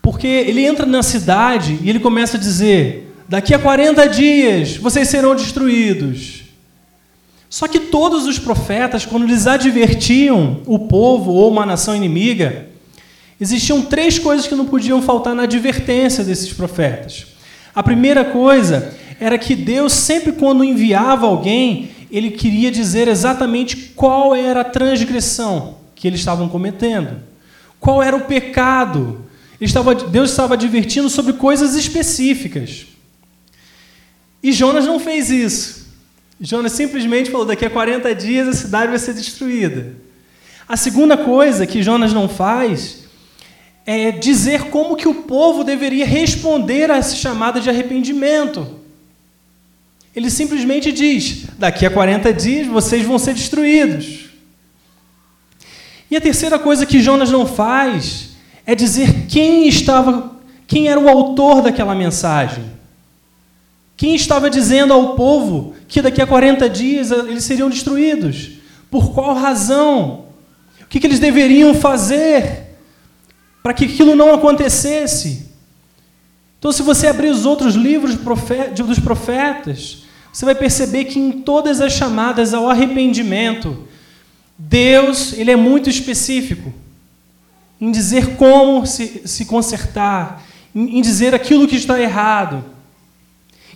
Porque 0.00 0.26
ele 0.26 0.64
entra 0.64 0.86
na 0.86 1.02
cidade 1.02 1.78
e 1.82 1.90
ele 1.90 2.00
começa 2.00 2.38
a 2.38 2.40
dizer: 2.40 3.14
daqui 3.28 3.52
a 3.52 3.58
40 3.58 4.08
dias 4.08 4.76
vocês 4.76 5.08
serão 5.08 5.36
destruídos. 5.36 6.39
Só 7.50 7.66
que 7.66 7.80
todos 7.80 8.28
os 8.28 8.38
profetas, 8.38 9.04
quando 9.04 9.24
eles 9.24 9.48
advertiam 9.48 10.60
o 10.66 10.78
povo 10.78 11.32
ou 11.32 11.50
uma 11.50 11.66
nação 11.66 11.96
inimiga, 11.96 12.68
existiam 13.40 13.82
três 13.82 14.20
coisas 14.20 14.46
que 14.46 14.54
não 14.54 14.66
podiam 14.66 15.02
faltar 15.02 15.34
na 15.34 15.42
advertência 15.42 16.22
desses 16.22 16.52
profetas. 16.52 17.26
A 17.74 17.82
primeira 17.82 18.24
coisa 18.24 18.94
era 19.18 19.36
que 19.36 19.56
Deus, 19.56 19.92
sempre 19.92 20.30
quando 20.30 20.62
enviava 20.62 21.26
alguém, 21.26 21.90
ele 22.08 22.30
queria 22.30 22.70
dizer 22.70 23.08
exatamente 23.08 23.76
qual 23.96 24.32
era 24.32 24.60
a 24.60 24.64
transgressão 24.64 25.78
que 25.96 26.06
eles 26.06 26.20
estavam 26.20 26.48
cometendo, 26.48 27.16
qual 27.80 28.00
era 28.00 28.16
o 28.16 28.26
pecado. 28.26 29.24
Deus 30.10 30.30
estava 30.30 30.54
advertindo 30.54 31.10
sobre 31.10 31.32
coisas 31.32 31.74
específicas. 31.74 32.86
E 34.40 34.52
Jonas 34.52 34.86
não 34.86 35.00
fez 35.00 35.30
isso. 35.30 35.79
Jonas 36.40 36.72
simplesmente 36.72 37.30
falou: 37.30 37.44
daqui 37.44 37.66
a 37.66 37.70
40 37.70 38.14
dias 38.14 38.48
a 38.48 38.52
cidade 38.52 38.88
vai 38.88 38.98
ser 38.98 39.12
destruída. 39.12 39.94
A 40.66 40.76
segunda 40.76 41.16
coisa 41.16 41.66
que 41.66 41.82
Jonas 41.82 42.12
não 42.12 42.28
faz 42.28 43.04
é, 43.84 44.10
dizer 44.10 44.70
como 44.70 44.96
que 44.96 45.08
o 45.08 45.14
povo 45.14 45.64
deveria 45.64 46.06
responder 46.06 46.90
a 46.90 46.96
essa 46.96 47.14
chamada 47.14 47.60
de 47.60 47.68
arrependimento. 47.68 48.78
Ele 50.16 50.30
simplesmente 50.30 50.90
diz: 50.90 51.44
daqui 51.58 51.84
a 51.84 51.90
40 51.90 52.32
dias 52.32 52.66
vocês 52.66 53.04
vão 53.04 53.18
ser 53.18 53.34
destruídos. 53.34 54.30
E 56.10 56.16
a 56.16 56.20
terceira 56.20 56.58
coisa 56.58 56.86
que 56.86 57.00
Jonas 57.00 57.30
não 57.30 57.46
faz 57.46 58.30
é 58.66 58.74
dizer 58.74 59.26
quem 59.28 59.68
estava, 59.68 60.36
quem 60.66 60.88
era 60.88 60.98
o 60.98 61.08
autor 61.08 61.62
daquela 61.62 61.94
mensagem. 61.94 62.79
Quem 64.00 64.14
estava 64.14 64.48
dizendo 64.48 64.94
ao 64.94 65.14
povo 65.14 65.74
que 65.86 66.00
daqui 66.00 66.22
a 66.22 66.26
40 66.26 66.70
dias 66.70 67.10
eles 67.10 67.44
seriam 67.44 67.68
destruídos? 67.68 68.52
Por 68.90 69.12
qual 69.12 69.34
razão? 69.34 70.24
O 70.80 70.86
que, 70.88 70.98
que 70.98 71.06
eles 71.06 71.20
deveriam 71.20 71.74
fazer? 71.74 72.70
para 73.62 73.74
que 73.74 73.84
aquilo 73.84 74.14
não 74.14 74.32
acontecesse. 74.34 75.50
Então, 76.58 76.72
se 76.72 76.82
você 76.82 77.06
abrir 77.06 77.28
os 77.28 77.46
outros 77.46 77.74
livros 77.74 78.16
dos 78.74 78.98
profetas, 78.98 80.04
você 80.32 80.44
vai 80.44 80.54
perceber 80.54 81.06
que 81.06 81.18
em 81.18 81.32
todas 81.32 81.80
as 81.80 81.92
chamadas 81.92 82.52
ao 82.52 82.68
arrependimento, 82.68 83.86
Deus 84.58 85.32
ele 85.32 85.50
é 85.50 85.56
muito 85.56 85.88
específico 85.88 86.72
em 87.80 87.90
dizer 87.90 88.36
como 88.36 88.86
se, 88.86 89.22
se 89.24 89.46
consertar, 89.46 90.44
em, 90.74 90.98
em 90.98 91.02
dizer 91.02 91.34
aquilo 91.34 91.66
que 91.66 91.76
está 91.76 91.98
errado, 91.98 92.62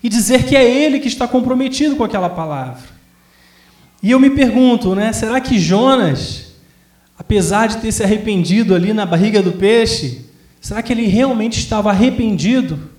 e 0.05 0.09
dizer 0.09 0.45
que 0.45 0.55
é 0.55 0.65
Ele 0.65 1.01
que 1.01 1.09
está 1.09 1.27
comprometido 1.27 1.97
com 1.97 2.05
aquela 2.05 2.31
palavra. 2.31 2.85
E 4.01 4.13
eu 4.13 4.21
me 4.21 4.31
pergunto, 4.31 4.95
né, 4.95 5.13
será 5.13 5.41
que 5.41 5.59
Jonas 5.59 6.45
apesar 7.19 7.69
de 7.69 7.79
ter 7.79 7.93
se 7.93 8.03
arrependido 8.03 8.75
ali 8.75 8.93
na 8.93 9.07
barriga 9.07 9.43
do 9.43 9.53
peixe, 9.53 10.25
será 10.61 10.83
que 10.83 10.93
ele 10.93 11.07
realmente 11.07 11.59
estava 11.59 11.91
arrependido 11.91 12.91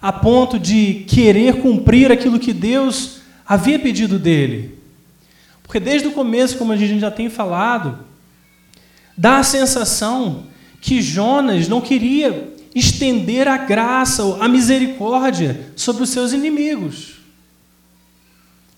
a 0.00 0.12
ponto 0.12 0.58
de 0.58 1.04
querer 1.08 1.56
cumprir 1.60 2.12
aquilo 2.12 2.38
que 2.38 2.52
Deus 2.52 3.18
havia 3.46 3.78
pedido 3.78 4.18
dele? 4.18 4.78
Porque 5.62 5.80
desde 5.80 6.08
o 6.08 6.12
começo, 6.12 6.58
como 6.58 6.72
a 6.72 6.76
gente 6.76 7.00
já 7.00 7.10
tem 7.10 7.28
falado, 7.28 7.98
dá 9.16 9.38
a 9.38 9.42
sensação 9.42 10.44
que 10.80 11.00
Jonas 11.00 11.66
não 11.66 11.80
queria 11.80 12.53
estender 12.74 13.46
a 13.46 13.56
graça, 13.56 14.22
a 14.40 14.48
misericórdia 14.48 15.72
sobre 15.76 16.02
os 16.02 16.10
seus 16.10 16.32
inimigos. 16.32 17.14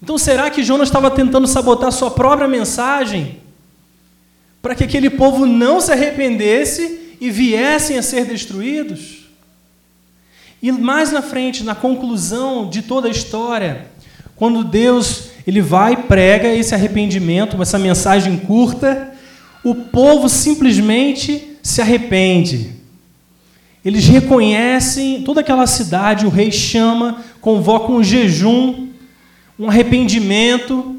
Então, 0.03 0.19
será 0.19 0.51
que 0.51 0.63
Jonas 0.63 0.89
estava 0.89 1.11
tentando 1.11 1.47
sabotar 1.47 1.91
sua 1.91 2.11
própria 2.11 2.47
mensagem? 2.47 3.41
para 4.67 4.75
que 4.75 4.83
aquele 4.83 5.09
povo 5.09 5.47
não 5.47 5.81
se 5.81 5.93
arrependesse 5.93 7.17
e 7.21 7.31
viessem 7.31 7.97
a 7.99 8.03
ser 8.03 8.25
destruídos. 8.25 9.29
E 10.61 10.73
mais 10.73 11.13
na 11.13 11.23
frente, 11.23 11.63
na 11.63 11.73
conclusão 11.73 12.69
de 12.69 12.83
toda 12.83 13.07
a 13.07 13.11
história, 13.13 13.87
quando 14.35 14.65
Deus 14.65 15.29
ele 15.47 15.63
vai 15.63 15.97
prega 15.97 16.49
esse 16.49 16.75
arrependimento, 16.75 17.63
essa 17.63 17.79
mensagem 17.79 18.39
curta, 18.39 19.15
o 19.63 19.73
povo 19.73 20.29
simplesmente 20.29 21.59
se 21.63 21.81
arrepende. 21.81 22.73
Eles 23.87 24.09
reconhecem 24.09 25.23
toda 25.23 25.43
aquela 25.43 25.65
cidade, 25.65 26.27
o 26.27 26.29
rei 26.29 26.51
chama, 26.51 27.23
convoca 27.41 27.93
um 27.93 28.03
jejum, 28.03 28.89
um 29.57 29.69
arrependimento, 29.69 30.97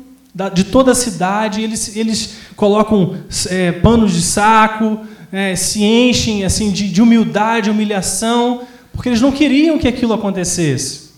de 0.54 0.64
toda 0.64 0.94
a 0.94 0.96
cidade, 0.96 1.62
eles, 1.62 1.98
eles 1.98 2.36
colocam 2.56 3.18
é, 3.50 3.74
panos 3.74 4.14
de 4.14 4.22
saco, 4.22 5.02
é, 5.34 5.54
se 5.54 5.84
enchem 5.84 6.46
assim 6.46 6.72
de, 6.72 6.88
de 6.88 7.02
humildade, 7.02 7.70
humilhação, 7.70 8.62
porque 8.94 9.10
eles 9.10 9.20
não 9.20 9.34
queriam 9.34 9.78
que 9.78 9.90
aquilo 9.90 10.14
acontecesse. 10.14 11.10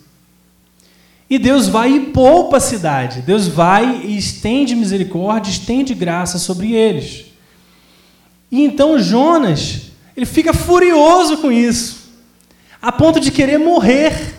E 1.29 1.37
Deus 1.37 1.67
vai 1.67 1.91
e 1.91 1.99
poupa 2.07 2.57
a 2.57 2.59
cidade. 2.59 3.21
Deus 3.21 3.47
vai 3.47 4.05
e 4.05 4.17
estende 4.17 4.75
misericórdia, 4.75 5.51
estende 5.51 5.93
graça 5.93 6.39
sobre 6.39 6.73
eles. 6.73 7.25
E 8.51 8.63
então 8.63 8.97
Jonas, 8.97 9.88
ele 10.19 10.25
fica 10.25 10.53
furioso 10.53 11.37
com 11.37 11.49
isso, 11.49 12.09
a 12.81 12.91
ponto 12.91 13.21
de 13.21 13.31
querer 13.31 13.57
morrer. 13.57 14.35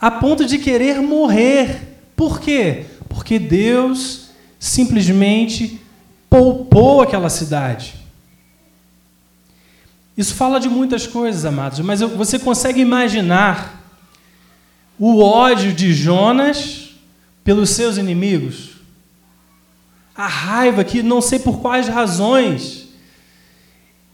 A 0.00 0.12
ponto 0.12 0.44
de 0.44 0.58
querer 0.58 1.02
morrer. 1.02 1.98
Por 2.14 2.40
quê? 2.40 2.86
Porque 3.08 3.36
Deus 3.36 4.28
simplesmente 4.60 5.80
poupou 6.30 7.02
aquela 7.02 7.28
cidade. 7.28 7.96
Isso 10.16 10.34
fala 10.34 10.60
de 10.60 10.68
muitas 10.68 11.04
coisas, 11.04 11.44
amados, 11.44 11.80
mas 11.80 12.00
você 12.00 12.38
consegue 12.38 12.80
imaginar 12.80 13.82
o 14.96 15.20
ódio 15.20 15.72
de 15.72 15.92
Jonas 15.92 16.90
pelos 17.42 17.70
seus 17.70 17.96
inimigos? 17.96 18.70
A 20.14 20.28
raiva 20.28 20.84
que, 20.84 21.02
não 21.02 21.20
sei 21.20 21.40
por 21.40 21.58
quais 21.58 21.88
razões, 21.88 22.83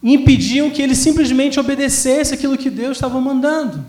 impediam 0.03 0.71
que 0.71 0.81
ele 0.81 0.95
simplesmente 0.95 1.61
obedecesse 1.61 2.35
aquilo 2.35 2.57
que 2.57 2.71
Deus 2.71 2.97
estava 2.97 3.21
mandando. 3.21 3.85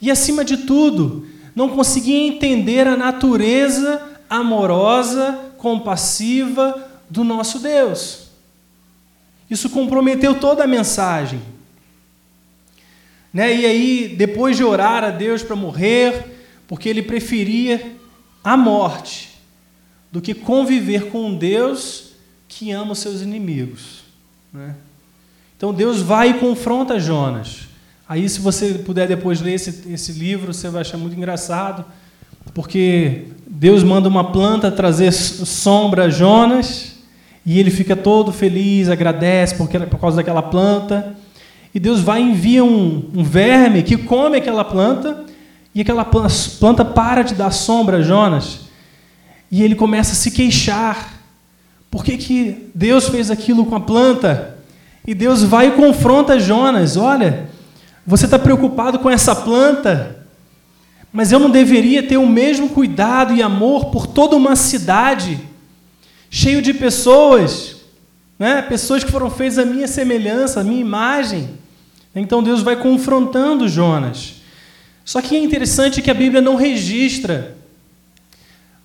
E, 0.00 0.10
acima 0.10 0.44
de 0.44 0.58
tudo, 0.58 1.26
não 1.54 1.68
conseguia 1.68 2.26
entender 2.26 2.86
a 2.86 2.96
natureza 2.96 4.02
amorosa, 4.28 5.52
compassiva 5.56 6.88
do 7.08 7.24
nosso 7.24 7.58
Deus. 7.58 8.28
Isso 9.50 9.70
comprometeu 9.70 10.38
toda 10.38 10.64
a 10.64 10.66
mensagem. 10.66 11.40
Né? 13.32 13.54
E 13.56 13.66
aí, 13.66 14.14
depois 14.16 14.56
de 14.56 14.64
orar 14.64 15.04
a 15.04 15.10
Deus 15.10 15.42
para 15.42 15.56
morrer, 15.56 16.36
porque 16.66 16.88
ele 16.88 17.02
preferia 17.02 17.96
a 18.42 18.56
morte 18.56 19.30
do 20.12 20.20
que 20.20 20.34
conviver 20.34 21.06
com 21.06 21.26
um 21.26 21.36
Deus 21.36 22.12
que 22.48 22.70
ama 22.70 22.92
os 22.92 22.98
seus 22.98 23.20
inimigos. 23.20 24.04
Né? 24.52 24.74
Então 25.58 25.74
Deus 25.74 26.00
vai 26.00 26.30
e 26.30 26.34
confronta 26.34 26.98
Jonas, 26.98 27.68
Aí, 28.08 28.26
se 28.26 28.40
você 28.40 28.72
puder 28.72 29.06
depois 29.06 29.42
ler 29.42 29.52
esse, 29.52 29.92
esse 29.92 30.12
livro, 30.12 30.54
você 30.54 30.70
vai 30.70 30.80
achar 30.80 30.96
muito 30.96 31.14
engraçado, 31.14 31.84
porque 32.54 33.24
Deus 33.46 33.82
manda 33.82 34.08
uma 34.08 34.32
planta 34.32 34.70
trazer 34.70 35.12
sombra 35.12 36.04
a 36.04 36.08
Jonas, 36.08 36.94
e 37.44 37.60
ele 37.60 37.70
fica 37.70 37.94
todo 37.94 38.32
feliz, 38.32 38.88
agradece 38.88 39.56
porque, 39.56 39.78
por 39.80 40.00
causa 40.00 40.16
daquela 40.16 40.40
planta. 40.40 41.14
E 41.74 41.78
Deus 41.78 42.00
vai 42.00 42.22
e 42.22 42.30
envia 42.30 42.64
um, 42.64 43.10
um 43.14 43.22
verme 43.22 43.82
que 43.82 43.98
come 43.98 44.38
aquela 44.38 44.64
planta, 44.64 45.26
e 45.74 45.82
aquela 45.82 46.06
planta 46.06 46.86
para 46.86 47.20
de 47.20 47.34
dar 47.34 47.50
sombra 47.50 47.98
a 47.98 48.02
Jonas. 48.02 48.60
E 49.50 49.62
ele 49.62 49.74
começa 49.74 50.12
a 50.12 50.16
se 50.16 50.30
queixar. 50.30 51.20
Por 51.90 52.02
que, 52.02 52.16
que 52.16 52.70
Deus 52.74 53.06
fez 53.10 53.30
aquilo 53.30 53.66
com 53.66 53.76
a 53.76 53.80
planta? 53.80 54.57
E 55.08 55.14
Deus 55.14 55.42
vai 55.42 55.68
e 55.68 55.70
confronta 55.70 56.38
Jonas: 56.38 56.98
Olha, 56.98 57.48
você 58.06 58.26
está 58.26 58.38
preocupado 58.38 58.98
com 58.98 59.08
essa 59.08 59.34
planta, 59.34 60.26
mas 61.10 61.32
eu 61.32 61.38
não 61.38 61.48
deveria 61.48 62.02
ter 62.02 62.18
o 62.18 62.26
mesmo 62.26 62.68
cuidado 62.68 63.32
e 63.32 63.40
amor 63.40 63.86
por 63.86 64.06
toda 64.06 64.36
uma 64.36 64.54
cidade, 64.54 65.40
cheio 66.28 66.60
de 66.60 66.74
pessoas, 66.74 67.76
né? 68.38 68.60
pessoas 68.60 69.02
que 69.02 69.10
foram 69.10 69.30
feitas 69.30 69.56
à 69.56 69.64
minha 69.64 69.88
semelhança, 69.88 70.60
à 70.60 70.62
minha 70.62 70.82
imagem. 70.82 71.56
Então 72.14 72.42
Deus 72.42 72.60
vai 72.60 72.76
confrontando 72.76 73.66
Jonas. 73.66 74.42
Só 75.06 75.22
que 75.22 75.34
é 75.34 75.38
interessante 75.38 76.02
que 76.02 76.10
a 76.10 76.14
Bíblia 76.14 76.42
não 76.42 76.54
registra 76.54 77.56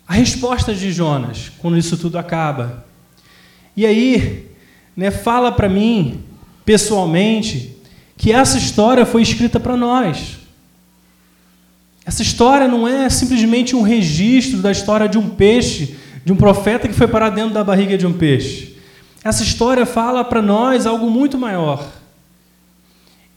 a 0.08 0.13
resposta 0.13 0.74
de 0.74 0.89
Jonas 0.89 1.51
quando 1.60 1.77
isso 1.77 1.98
tudo 1.98 2.18
acaba. 2.18 2.86
E 3.75 3.86
aí, 3.86 4.52
né, 4.95 5.12
fala 5.12 5.51
para 5.51 5.67
mim, 5.67 6.23
pessoalmente, 6.63 7.75
que 8.17 8.31
essa 8.31 8.57
história 8.57 9.05
foi 9.05 9.21
escrita 9.21 9.59
para 9.59 9.75
nós. 9.75 10.38
Essa 12.05 12.21
história 12.21 12.67
não 12.67 12.88
é 12.88 13.09
simplesmente 13.09 13.75
um 13.75 13.81
registro 13.81 14.62
da 14.62 14.71
história 14.71 15.07
de 15.07 15.17
um 15.17 15.29
peixe, 15.29 15.95
de 16.23 16.31
um 16.31 16.35
profeta 16.35 16.88
que 16.88 16.93
foi 16.93 17.07
parar 17.07 17.29
dentro 17.29 17.53
da 17.53 17.63
barriga 17.63 17.97
de 17.97 18.05
um 18.05 18.13
peixe. 18.13 18.75
Essa 19.23 19.43
história 19.43 19.85
fala 19.85 20.23
para 20.23 20.41
nós 20.41 20.85
algo 20.85 21.09
muito 21.09 21.38
maior. 21.38 21.85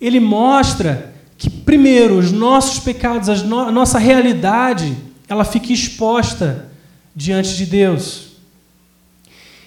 Ele 0.00 0.20
mostra 0.20 1.14
que, 1.38 1.48
primeiro, 1.48 2.18
os 2.18 2.32
nossos 2.32 2.80
pecados, 2.80 3.28
a 3.28 3.70
nossa 3.70 3.98
realidade, 3.98 4.96
ela 5.28 5.44
fica 5.44 5.72
exposta 5.72 6.68
diante 7.14 7.56
de 7.56 7.66
Deus 7.66 8.35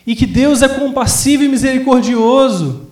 e 0.10 0.16
que 0.16 0.26
Deus 0.26 0.64
é 0.64 0.68
compassivo 0.68 1.44
e 1.44 1.48
misericordioso, 1.48 2.88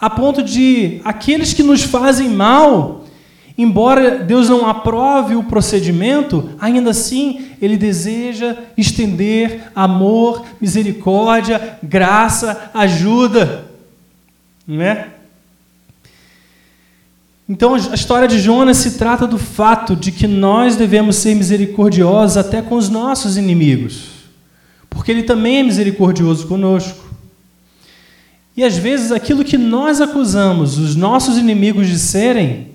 a 0.00 0.08
ponto 0.08 0.42
de 0.42 1.02
aqueles 1.04 1.52
que 1.52 1.62
nos 1.62 1.82
fazem 1.82 2.30
mal, 2.30 3.04
embora 3.58 4.20
Deus 4.20 4.48
não 4.48 4.66
aprove 4.66 5.36
o 5.36 5.44
procedimento, 5.44 6.48
ainda 6.58 6.88
assim 6.88 7.44
Ele 7.60 7.76
deseja 7.76 8.56
estender 8.74 9.70
amor, 9.74 10.46
misericórdia, 10.58 11.76
graça, 11.82 12.70
ajuda. 12.72 13.66
Não 14.66 14.80
é? 14.80 15.08
Então 17.46 17.74
a 17.74 17.94
história 17.94 18.26
de 18.26 18.40
Jonas 18.40 18.78
se 18.78 18.92
trata 18.92 19.26
do 19.26 19.36
fato 19.36 19.94
de 19.94 20.10
que 20.10 20.26
nós 20.26 20.74
devemos 20.74 21.16
ser 21.16 21.34
misericordiosos 21.34 22.38
até 22.38 22.62
com 22.62 22.76
os 22.76 22.88
nossos 22.88 23.36
inimigos 23.36 24.11
porque 24.94 25.10
Ele 25.10 25.22
também 25.22 25.58
é 25.58 25.62
misericordioso 25.62 26.46
conosco. 26.46 27.02
E 28.56 28.62
às 28.62 28.76
vezes 28.76 29.10
aquilo 29.10 29.44
que 29.44 29.56
nós 29.56 30.00
acusamos 30.00 30.78
os 30.78 30.94
nossos 30.94 31.38
inimigos 31.38 31.88
de 31.88 31.98
serem 31.98 32.72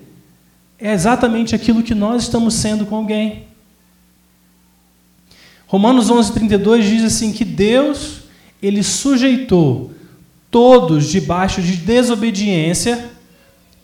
é 0.78 0.92
exatamente 0.92 1.54
aquilo 1.54 1.82
que 1.82 1.94
nós 1.94 2.22
estamos 2.22 2.54
sendo 2.54 2.86
com 2.86 2.96
alguém. 2.96 3.44
Romanos 5.66 6.10
11:32 6.10 6.82
diz 6.82 7.04
assim 7.04 7.32
que 7.32 7.44
Deus 7.44 8.22
ele 8.60 8.82
sujeitou 8.82 9.92
todos 10.50 11.08
debaixo 11.08 11.60
de 11.60 11.76
desobediência 11.76 13.10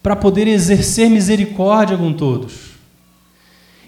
para 0.03 0.17
poder 0.17 0.49
exercer 0.49 1.09
misericórdia 1.09 1.97
com 1.97 2.13
todos. 2.13 2.75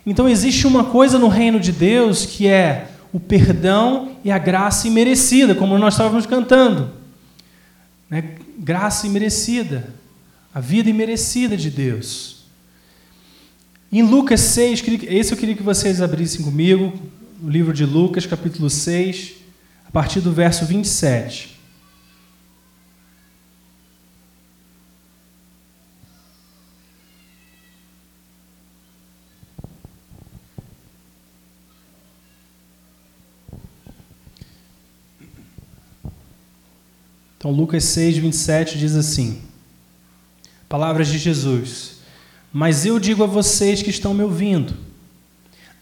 Então 0.07 0.29
existe 0.29 0.67
uma 0.67 0.85
coisa 0.85 1.19
no 1.19 1.29
reino 1.29 1.59
de 1.59 1.73
Deus 1.73 2.25
que 2.25 2.47
é 2.47 2.89
o 3.17 3.21
perdão 3.21 4.19
e 4.23 4.31
a 4.31 4.37
graça 4.37 4.87
imerecida, 4.87 5.55
como 5.55 5.79
nós 5.79 5.95
estávamos 5.95 6.27
cantando. 6.27 6.91
Né? 8.11 8.35
Graça 8.59 9.07
imerecida, 9.07 9.89
a 10.53 10.61
vida 10.61 10.91
imerecida 10.91 11.57
de 11.57 11.71
Deus. 11.71 12.45
Em 13.91 14.03
Lucas 14.03 14.43
6, 14.43 14.85
esse 15.09 15.33
eu 15.33 15.39
queria 15.39 15.55
que 15.55 15.63
vocês 15.63 16.03
abrissem 16.03 16.45
comigo, 16.45 16.93
o 17.43 17.49
livro 17.49 17.73
de 17.73 17.87
Lucas, 17.87 18.27
capítulo 18.27 18.69
6, 18.69 19.33
a 19.89 19.91
partir 19.91 20.21
do 20.21 20.31
verso 20.31 20.67
27. 20.67 21.56
Então, 37.47 37.55
Lucas 37.55 37.85
6, 37.85 38.17
27 38.19 38.77
diz 38.77 38.97
assim: 38.97 39.39
Palavras 40.69 41.07
de 41.07 41.17
Jesus. 41.17 41.99
Mas 42.53 42.85
eu 42.85 42.99
digo 42.99 43.23
a 43.23 43.27
vocês 43.29 43.81
que 43.81 43.91
estão 43.91 44.13
me 44.13 44.25
ouvindo: 44.25 44.75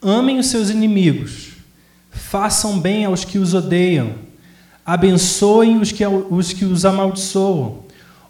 amem 0.02 0.38
os 0.38 0.48
seus 0.48 0.68
inimigos, 0.68 1.52
façam 2.10 2.78
bem 2.78 3.06
aos 3.06 3.24
que 3.24 3.38
os 3.38 3.54
odeiam, 3.54 4.12
abençoem 4.84 5.80
os 5.80 5.90
que, 5.90 6.06
os 6.06 6.52
que 6.52 6.66
os 6.66 6.84
amaldiçoam, 6.84 7.78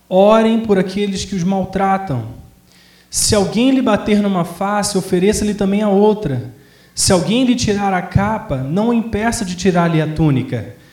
orem 0.08 0.60
por 0.60 0.78
aqueles 0.78 1.24
que 1.24 1.34
os 1.34 1.42
maltratam. 1.42 2.28
Se 3.10 3.34
alguém 3.34 3.72
lhe 3.72 3.82
bater 3.82 4.22
numa 4.22 4.44
face, 4.44 4.96
ofereça-lhe 4.96 5.54
também 5.54 5.82
a 5.82 5.88
outra. 5.88 6.54
Se 6.94 7.12
alguém 7.12 7.44
lhe 7.44 7.56
tirar 7.56 7.92
a 7.92 8.00
capa, 8.00 8.58
não 8.58 8.90
o 8.90 8.94
impeça 8.94 9.44
de 9.44 9.56
tirar-lhe 9.56 10.00
a 10.00 10.06
túnica. 10.06 10.83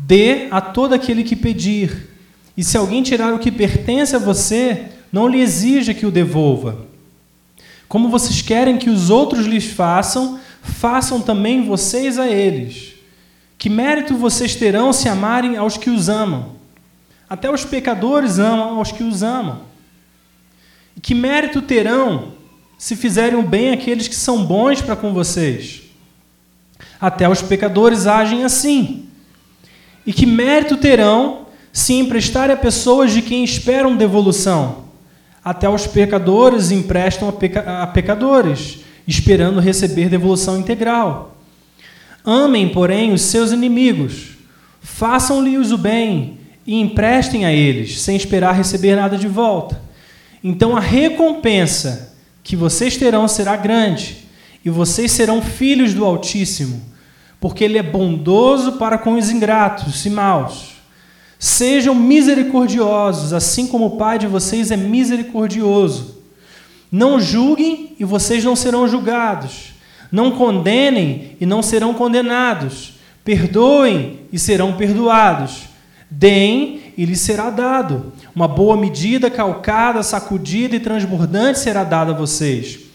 Dê 0.00 0.46
a 0.50 0.60
todo 0.60 0.94
aquele 0.94 1.24
que 1.24 1.34
pedir. 1.34 2.08
E 2.56 2.62
se 2.62 2.76
alguém 2.76 3.02
tirar 3.02 3.34
o 3.34 3.38
que 3.38 3.50
pertence 3.50 4.14
a 4.14 4.18
você, 4.18 4.86
não 5.12 5.28
lhe 5.28 5.40
exija 5.40 5.92
que 5.92 6.06
o 6.06 6.10
devolva. 6.10 6.86
Como 7.88 8.08
vocês 8.08 8.40
querem 8.42 8.78
que 8.78 8.90
os 8.90 9.10
outros 9.10 9.46
lhes 9.46 9.64
façam, 9.64 10.38
façam 10.62 11.20
também 11.20 11.64
vocês 11.64 12.18
a 12.18 12.28
eles. 12.28 12.94
Que 13.56 13.68
mérito 13.68 14.14
vocês 14.14 14.54
terão 14.54 14.92
se 14.92 15.08
amarem 15.08 15.56
aos 15.56 15.76
que 15.76 15.90
os 15.90 16.08
amam? 16.08 16.52
Até 17.28 17.50
os 17.50 17.64
pecadores 17.64 18.38
amam 18.38 18.78
aos 18.78 18.92
que 18.92 19.02
os 19.02 19.22
amam. 19.22 19.62
E 20.96 21.00
que 21.00 21.14
mérito 21.14 21.60
terão 21.60 22.34
se 22.78 22.94
fizerem 22.94 23.42
bem 23.42 23.72
àqueles 23.72 24.06
que 24.06 24.14
são 24.14 24.44
bons 24.44 24.80
para 24.80 24.94
com 24.94 25.12
vocês? 25.12 25.82
Até 27.00 27.28
os 27.28 27.42
pecadores 27.42 28.06
agem 28.06 28.44
assim. 28.44 29.07
E 30.08 30.12
que 30.14 30.24
mérito 30.24 30.78
terão 30.78 31.48
se 31.70 31.92
emprestarem 31.92 32.54
a 32.54 32.58
pessoas 32.58 33.12
de 33.12 33.20
quem 33.20 33.44
esperam 33.44 33.94
devolução? 33.94 34.84
Até 35.44 35.68
os 35.68 35.86
pecadores 35.86 36.70
emprestam 36.70 37.28
a, 37.28 37.32
peca 37.32 37.82
a 37.82 37.86
pecadores, 37.86 38.78
esperando 39.06 39.60
receber 39.60 40.08
devolução 40.08 40.58
integral. 40.58 41.36
Amem, 42.24 42.70
porém, 42.70 43.12
os 43.12 43.20
seus 43.20 43.52
inimigos, 43.52 44.30
façam-lhes 44.80 45.72
o 45.72 45.76
bem 45.76 46.38
e 46.66 46.80
emprestem 46.80 47.44
a 47.44 47.52
eles, 47.52 48.00
sem 48.00 48.16
esperar 48.16 48.54
receber 48.54 48.96
nada 48.96 49.18
de 49.18 49.28
volta. 49.28 49.78
Então 50.42 50.74
a 50.74 50.80
recompensa 50.80 52.16
que 52.42 52.56
vocês 52.56 52.96
terão 52.96 53.28
será 53.28 53.56
grande, 53.56 54.24
e 54.64 54.70
vocês 54.70 55.12
serão 55.12 55.42
filhos 55.42 55.92
do 55.92 56.02
Altíssimo 56.02 56.96
porque 57.40 57.64
ele 57.64 57.78
é 57.78 57.82
bondoso 57.82 58.72
para 58.72 58.98
com 58.98 59.14
os 59.14 59.30
ingratos 59.30 60.04
e 60.04 60.10
maus. 60.10 60.76
Sejam 61.38 61.94
misericordiosos, 61.94 63.32
assim 63.32 63.66
como 63.66 63.86
o 63.86 63.96
Pai 63.96 64.18
de 64.18 64.26
vocês 64.26 64.70
é 64.70 64.76
misericordioso. 64.76 66.18
Não 66.90 67.20
julguem 67.20 67.94
e 67.98 68.04
vocês 68.04 68.42
não 68.42 68.56
serão 68.56 68.88
julgados. 68.88 69.74
Não 70.10 70.32
condenem 70.32 71.36
e 71.40 71.46
não 71.46 71.62
serão 71.62 71.94
condenados. 71.94 72.94
Perdoem 73.22 74.20
e 74.32 74.38
serão 74.38 74.72
perdoados. 74.72 75.68
Deem 76.10 76.92
e 76.96 77.04
lhes 77.04 77.20
será 77.20 77.50
dado. 77.50 78.12
Uma 78.34 78.48
boa 78.48 78.76
medida, 78.76 79.30
calcada, 79.30 80.02
sacudida 80.02 80.74
e 80.74 80.80
transbordante 80.80 81.60
será 81.60 81.84
dada 81.84 82.12
a 82.12 82.16
vocês. 82.16 82.87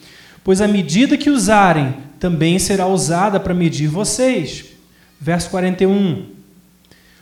Pois 0.43 0.61
a 0.61 0.67
medida 0.67 1.17
que 1.17 1.29
usarem 1.29 1.95
também 2.19 2.59
será 2.59 2.87
usada 2.87 3.39
para 3.39 3.53
medir 3.53 3.87
vocês. 3.87 4.65
Verso 5.19 5.49
41. 5.49 6.25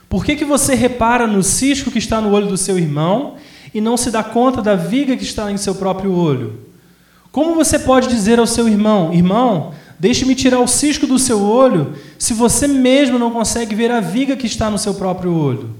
Por 0.08 0.24
que, 0.24 0.36
que 0.36 0.44
você 0.44 0.74
repara 0.74 1.26
no 1.26 1.42
cisco 1.42 1.90
que 1.90 1.98
está 1.98 2.20
no 2.20 2.32
olho 2.32 2.46
do 2.46 2.56
seu 2.56 2.78
irmão 2.78 3.36
e 3.72 3.80
não 3.80 3.96
se 3.96 4.10
dá 4.10 4.22
conta 4.22 4.60
da 4.60 4.74
viga 4.74 5.16
que 5.16 5.22
está 5.22 5.50
em 5.50 5.56
seu 5.56 5.74
próprio 5.74 6.12
olho? 6.12 6.60
Como 7.30 7.54
você 7.54 7.78
pode 7.78 8.08
dizer 8.08 8.38
ao 8.38 8.46
seu 8.46 8.68
irmão: 8.68 9.14
Irmão, 9.14 9.72
deixe-me 9.98 10.34
tirar 10.34 10.60
o 10.60 10.68
cisco 10.68 11.06
do 11.06 11.18
seu 11.18 11.40
olho, 11.40 11.94
se 12.18 12.34
você 12.34 12.68
mesmo 12.68 13.18
não 13.18 13.30
consegue 13.30 13.74
ver 13.74 13.90
a 13.90 14.00
viga 14.00 14.36
que 14.36 14.46
está 14.46 14.68
no 14.68 14.78
seu 14.78 14.94
próprio 14.94 15.34
olho? 15.34 15.70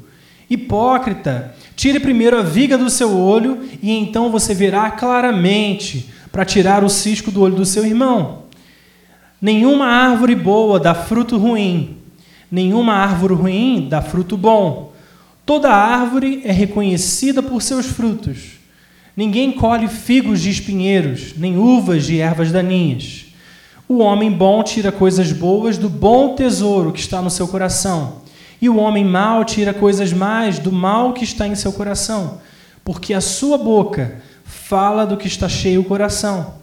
Hipócrita, 0.49 1.55
tire 1.77 2.01
primeiro 2.01 2.39
a 2.39 2.43
viga 2.43 2.79
do 2.79 2.89
seu 2.89 3.17
olho 3.19 3.69
e 3.83 3.91
então 3.91 4.31
você 4.31 4.55
verá 4.55 4.91
claramente 4.91 6.09
para 6.33 6.47
tirar 6.47 6.83
o 6.83 6.89
cisco 6.89 7.31
do 7.31 7.43
olho 7.43 7.55
do 7.55 7.67
seu 7.67 7.85
irmão. 7.85 8.45
Nenhuma 9.41 9.87
árvore 9.87 10.35
boa 10.35 10.81
dá 10.81 10.95
fruto 10.95 11.37
ruim, 11.37 11.99
nenhuma 12.51 12.95
árvore 12.95 13.35
ruim 13.35 13.87
dá 13.89 14.01
fruto 14.01 14.37
bom. 14.37 14.93
Toda 15.45 15.71
árvore 15.71 16.41
é 16.45 16.53
reconhecida 16.53 17.43
por 17.43 17.61
seus 17.61 17.87
frutos. 17.87 18.53
Ninguém 19.17 19.53
colhe 19.53 19.89
figos 19.89 20.41
de 20.41 20.49
espinheiros, 20.49 21.35
nem 21.37 21.59
uvas 21.59 22.07
de 22.07 22.19
ervas 22.19 22.51
daninhas. 22.51 23.27
O 23.87 23.99
homem 23.99 24.31
bom 24.33 24.63
tira 24.63 24.91
coisas 24.91 25.33
boas 25.33 25.77
do 25.77 25.91
bom 25.91 26.35
tesouro 26.35 26.93
que 26.93 27.01
está 27.01 27.21
no 27.21 27.29
seu 27.29 27.47
coração, 27.47 28.23
e 28.61 28.69
o 28.71 28.77
homem 28.77 29.05
mau 29.05 29.45
tira 29.45 29.75
coisas 29.75 30.13
mais 30.13 30.59
do 30.59 30.73
mal 30.73 31.13
que 31.13 31.25
está 31.25 31.47
em 31.47 31.55
seu 31.55 31.73
coração, 31.73 32.41
porque 32.83 33.13
a 33.13 33.21
sua 33.21 33.59
boca 33.59 34.23
fala 34.73 35.05
do 35.05 35.19
que 35.19 35.27
está 35.27 35.51
cheio 35.51 35.83
o 35.83 35.85
coração. 35.85 36.55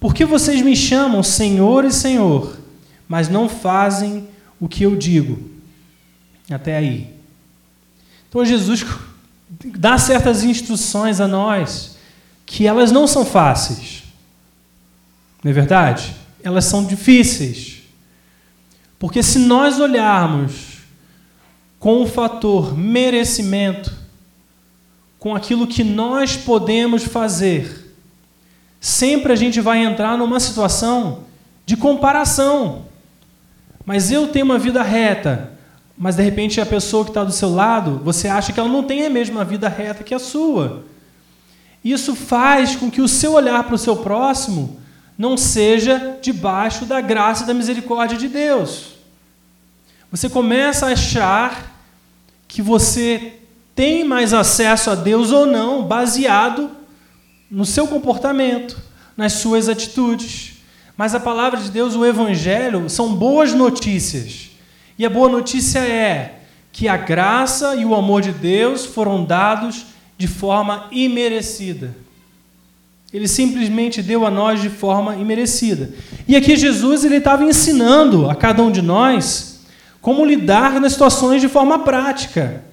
Por 0.00 0.14
que 0.14 0.24
vocês 0.24 0.62
me 0.62 0.74
chamam 0.74 1.22
Senhor 1.22 1.84
e 1.84 1.92
Senhor, 1.92 2.58
mas 3.06 3.28
não 3.28 3.46
fazem 3.46 4.26
o 4.58 4.66
que 4.66 4.84
eu 4.84 4.96
digo? 4.96 5.50
Até 6.50 6.78
aí. 6.78 7.14
Então 8.26 8.42
Jesus 8.42 8.86
dá 9.76 9.98
certas 9.98 10.44
instruções 10.44 11.20
a 11.20 11.28
nós 11.28 11.98
que 12.46 12.66
elas 12.66 12.90
não 12.90 13.06
são 13.06 13.22
fáceis. 13.22 14.04
Não 15.42 15.50
é 15.50 15.54
verdade? 15.54 16.16
Elas 16.42 16.64
são 16.64 16.86
difíceis. 16.86 17.82
Porque 18.98 19.22
se 19.22 19.40
nós 19.40 19.78
olharmos 19.78 20.78
com 21.78 22.02
o 22.02 22.06
fator 22.06 22.74
merecimento, 22.74 24.03
com 25.24 25.34
aquilo 25.34 25.66
que 25.66 25.82
nós 25.82 26.36
podemos 26.36 27.02
fazer, 27.02 27.96
sempre 28.78 29.32
a 29.32 29.36
gente 29.36 29.58
vai 29.58 29.82
entrar 29.82 30.18
numa 30.18 30.38
situação 30.38 31.24
de 31.64 31.78
comparação. 31.78 32.84
Mas 33.86 34.10
eu 34.12 34.28
tenho 34.28 34.44
uma 34.44 34.58
vida 34.58 34.82
reta, 34.82 35.52
mas 35.96 36.16
de 36.16 36.22
repente 36.22 36.60
a 36.60 36.66
pessoa 36.66 37.04
que 37.04 37.10
está 37.10 37.24
do 37.24 37.32
seu 37.32 37.48
lado, 37.48 38.02
você 38.04 38.28
acha 38.28 38.52
que 38.52 38.60
ela 38.60 38.68
não 38.68 38.84
tem 38.84 39.06
a 39.06 39.08
mesma 39.08 39.46
vida 39.46 39.66
reta 39.66 40.04
que 40.04 40.14
a 40.14 40.18
sua. 40.18 40.84
Isso 41.82 42.14
faz 42.14 42.76
com 42.76 42.90
que 42.90 43.00
o 43.00 43.08
seu 43.08 43.32
olhar 43.32 43.64
para 43.64 43.76
o 43.76 43.78
seu 43.78 43.96
próximo 43.96 44.78
não 45.16 45.38
seja 45.38 46.18
debaixo 46.20 46.84
da 46.84 47.00
graça 47.00 47.44
e 47.44 47.46
da 47.46 47.54
misericórdia 47.54 48.18
de 48.18 48.28
Deus. 48.28 48.88
Você 50.10 50.28
começa 50.28 50.84
a 50.84 50.92
achar 50.92 51.80
que 52.46 52.60
você 52.60 53.40
tem 53.74 54.04
mais 54.04 54.32
acesso 54.32 54.90
a 54.90 54.94
Deus 54.94 55.32
ou 55.32 55.46
não, 55.46 55.82
baseado 55.82 56.70
no 57.50 57.64
seu 57.64 57.86
comportamento, 57.86 58.76
nas 59.16 59.34
suas 59.34 59.68
atitudes. 59.68 60.54
Mas 60.96 61.14
a 61.14 61.20
palavra 61.20 61.60
de 61.60 61.70
Deus, 61.70 61.94
o 61.94 62.04
Evangelho, 62.04 62.88
são 62.88 63.14
boas 63.14 63.52
notícias. 63.52 64.50
E 64.98 65.04
a 65.04 65.10
boa 65.10 65.28
notícia 65.28 65.80
é 65.80 66.40
que 66.72 66.88
a 66.88 66.96
graça 66.96 67.74
e 67.74 67.84
o 67.84 67.94
amor 67.94 68.22
de 68.22 68.32
Deus 68.32 68.84
foram 68.84 69.24
dados 69.24 69.86
de 70.16 70.28
forma 70.28 70.88
imerecida. 70.92 71.96
Ele 73.12 73.28
simplesmente 73.28 74.02
deu 74.02 74.26
a 74.26 74.30
nós 74.30 74.60
de 74.60 74.68
forma 74.68 75.14
imerecida. 75.16 75.92
E 76.26 76.34
aqui 76.34 76.56
Jesus 76.56 77.04
ele 77.04 77.16
estava 77.16 77.44
ensinando 77.44 78.28
a 78.28 78.34
cada 78.34 78.62
um 78.62 78.70
de 78.72 78.82
nós 78.82 79.60
como 80.00 80.24
lidar 80.24 80.80
nas 80.80 80.92
situações 80.92 81.40
de 81.40 81.48
forma 81.48 81.78
prática. 81.80 82.64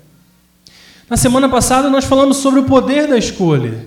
Na 1.11 1.17
semana 1.17 1.49
passada 1.49 1.89
nós 1.89 2.05
falamos 2.05 2.37
sobre 2.37 2.61
o 2.61 2.63
poder 2.63 3.05
da 3.05 3.17
escolha. 3.17 3.85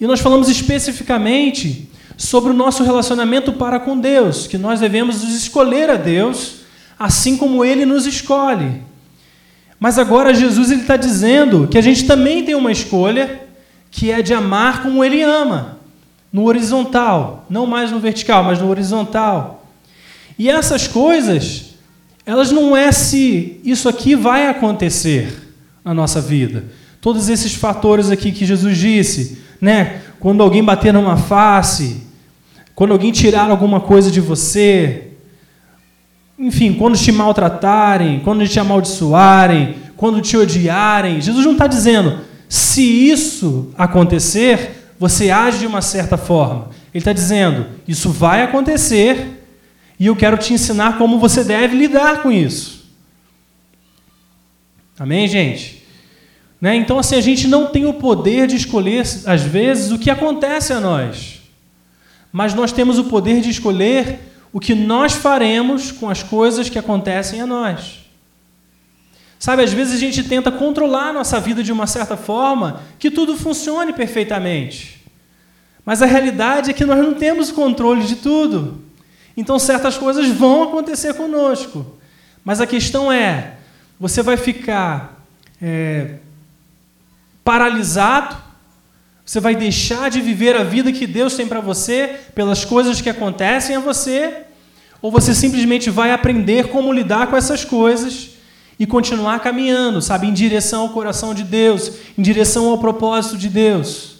E 0.00 0.06
nós 0.06 0.20
falamos 0.20 0.48
especificamente 0.48 1.90
sobre 2.16 2.52
o 2.52 2.54
nosso 2.54 2.84
relacionamento 2.84 3.52
para 3.54 3.80
com 3.80 3.98
Deus, 3.98 4.46
que 4.46 4.56
nós 4.56 4.78
devemos 4.78 5.24
escolher 5.24 5.90
a 5.90 5.96
Deus 5.96 6.60
assim 6.96 7.36
como 7.36 7.64
Ele 7.64 7.84
nos 7.84 8.06
escolhe. 8.06 8.80
Mas 9.80 9.98
agora 9.98 10.32
Jesus 10.32 10.70
está 10.70 10.96
dizendo 10.96 11.66
que 11.66 11.76
a 11.76 11.80
gente 11.80 12.06
também 12.06 12.44
tem 12.44 12.54
uma 12.54 12.70
escolha, 12.70 13.48
que 13.90 14.12
é 14.12 14.22
de 14.22 14.32
amar 14.32 14.84
como 14.84 15.04
Ele 15.04 15.22
ama, 15.22 15.78
no 16.32 16.44
horizontal, 16.44 17.44
não 17.50 17.66
mais 17.66 17.90
no 17.90 17.98
vertical, 17.98 18.44
mas 18.44 18.60
no 18.60 18.70
horizontal. 18.70 19.66
E 20.38 20.48
essas 20.48 20.86
coisas, 20.86 21.74
elas 22.24 22.52
não 22.52 22.76
é 22.76 22.92
se 22.92 23.60
isso 23.64 23.88
aqui 23.88 24.14
vai 24.14 24.46
acontecer 24.46 25.49
na 25.84 25.94
nossa 25.94 26.20
vida. 26.20 26.64
Todos 27.00 27.28
esses 27.28 27.54
fatores 27.54 28.10
aqui 28.10 28.30
que 28.32 28.44
Jesus 28.44 28.76
disse, 28.76 29.38
né? 29.60 30.00
Quando 30.18 30.42
alguém 30.42 30.62
bater 30.62 30.92
numa 30.92 31.16
face, 31.16 32.02
quando 32.74 32.92
alguém 32.92 33.12
tirar 33.12 33.50
alguma 33.50 33.80
coisa 33.80 34.10
de 34.10 34.20
você, 34.20 35.08
enfim, 36.38 36.72
quando 36.72 36.96
te 36.96 37.12
maltratarem, 37.12 38.20
quando 38.20 38.46
te 38.46 38.58
amaldiçoarem, 38.58 39.76
quando 39.96 40.20
te 40.20 40.36
odiarem, 40.36 41.20
Jesus 41.20 41.44
não 41.44 41.52
está 41.52 41.66
dizendo, 41.66 42.20
se 42.48 42.82
isso 42.82 43.70
acontecer, 43.76 44.92
você 44.98 45.30
age 45.30 45.58
de 45.58 45.66
uma 45.66 45.82
certa 45.82 46.16
forma. 46.16 46.70
Ele 46.92 47.00
está 47.00 47.12
dizendo, 47.12 47.66
isso 47.86 48.10
vai 48.10 48.42
acontecer 48.42 49.44
e 49.98 50.06
eu 50.06 50.16
quero 50.16 50.38
te 50.38 50.54
ensinar 50.54 50.96
como 50.96 51.18
você 51.18 51.44
deve 51.44 51.76
lidar 51.76 52.22
com 52.22 52.32
isso. 52.32 52.79
Amém, 55.00 55.26
gente? 55.26 55.82
Né? 56.60 56.76
Então, 56.76 56.98
assim, 56.98 57.16
a 57.16 57.22
gente 57.22 57.48
não 57.48 57.68
tem 57.68 57.86
o 57.86 57.94
poder 57.94 58.46
de 58.46 58.54
escolher, 58.54 59.00
às 59.24 59.40
vezes, 59.40 59.90
o 59.90 59.98
que 59.98 60.10
acontece 60.10 60.74
a 60.74 60.78
nós. 60.78 61.40
Mas 62.30 62.52
nós 62.52 62.70
temos 62.70 62.98
o 62.98 63.04
poder 63.04 63.40
de 63.40 63.48
escolher 63.48 64.20
o 64.52 64.60
que 64.60 64.74
nós 64.74 65.14
faremos 65.14 65.90
com 65.90 66.10
as 66.10 66.22
coisas 66.22 66.68
que 66.68 66.78
acontecem 66.78 67.40
a 67.40 67.46
nós. 67.46 68.00
Sabe, 69.38 69.62
às 69.62 69.72
vezes 69.72 69.94
a 69.94 69.98
gente 69.98 70.22
tenta 70.22 70.52
controlar 70.52 71.14
nossa 71.14 71.40
vida 71.40 71.62
de 71.62 71.72
uma 71.72 71.86
certa 71.86 72.14
forma 72.14 72.82
que 72.98 73.10
tudo 73.10 73.38
funcione 73.38 73.94
perfeitamente. 73.94 75.02
Mas 75.82 76.02
a 76.02 76.06
realidade 76.06 76.72
é 76.72 76.74
que 76.74 76.84
nós 76.84 76.98
não 76.98 77.14
temos 77.14 77.50
controle 77.50 78.04
de 78.04 78.16
tudo. 78.16 78.84
Então 79.34 79.58
certas 79.58 79.96
coisas 79.96 80.28
vão 80.28 80.64
acontecer 80.64 81.14
conosco. 81.14 81.86
Mas 82.44 82.60
a 82.60 82.66
questão 82.66 83.10
é: 83.10 83.54
você 84.00 84.22
vai 84.22 84.38
ficar 84.38 85.22
é, 85.60 86.14
paralisado, 87.44 88.34
você 89.26 89.38
vai 89.38 89.54
deixar 89.54 90.10
de 90.10 90.22
viver 90.22 90.56
a 90.56 90.64
vida 90.64 90.90
que 90.90 91.06
Deus 91.06 91.34
tem 91.34 91.46
para 91.46 91.60
você 91.60 92.18
pelas 92.34 92.64
coisas 92.64 93.02
que 93.02 93.10
acontecem 93.10 93.76
a 93.76 93.80
você, 93.80 94.38
ou 95.02 95.12
você 95.12 95.34
simplesmente 95.34 95.90
vai 95.90 96.12
aprender 96.12 96.68
como 96.68 96.92
lidar 96.92 97.26
com 97.26 97.36
essas 97.36 97.62
coisas 97.62 98.30
e 98.78 98.86
continuar 98.86 99.40
caminhando, 99.40 100.00
sabe, 100.00 100.26
em 100.26 100.32
direção 100.32 100.82
ao 100.82 100.88
coração 100.88 101.34
de 101.34 101.44
Deus, 101.44 101.92
em 102.16 102.22
direção 102.22 102.70
ao 102.70 102.78
propósito 102.78 103.36
de 103.36 103.50
Deus. 103.50 104.16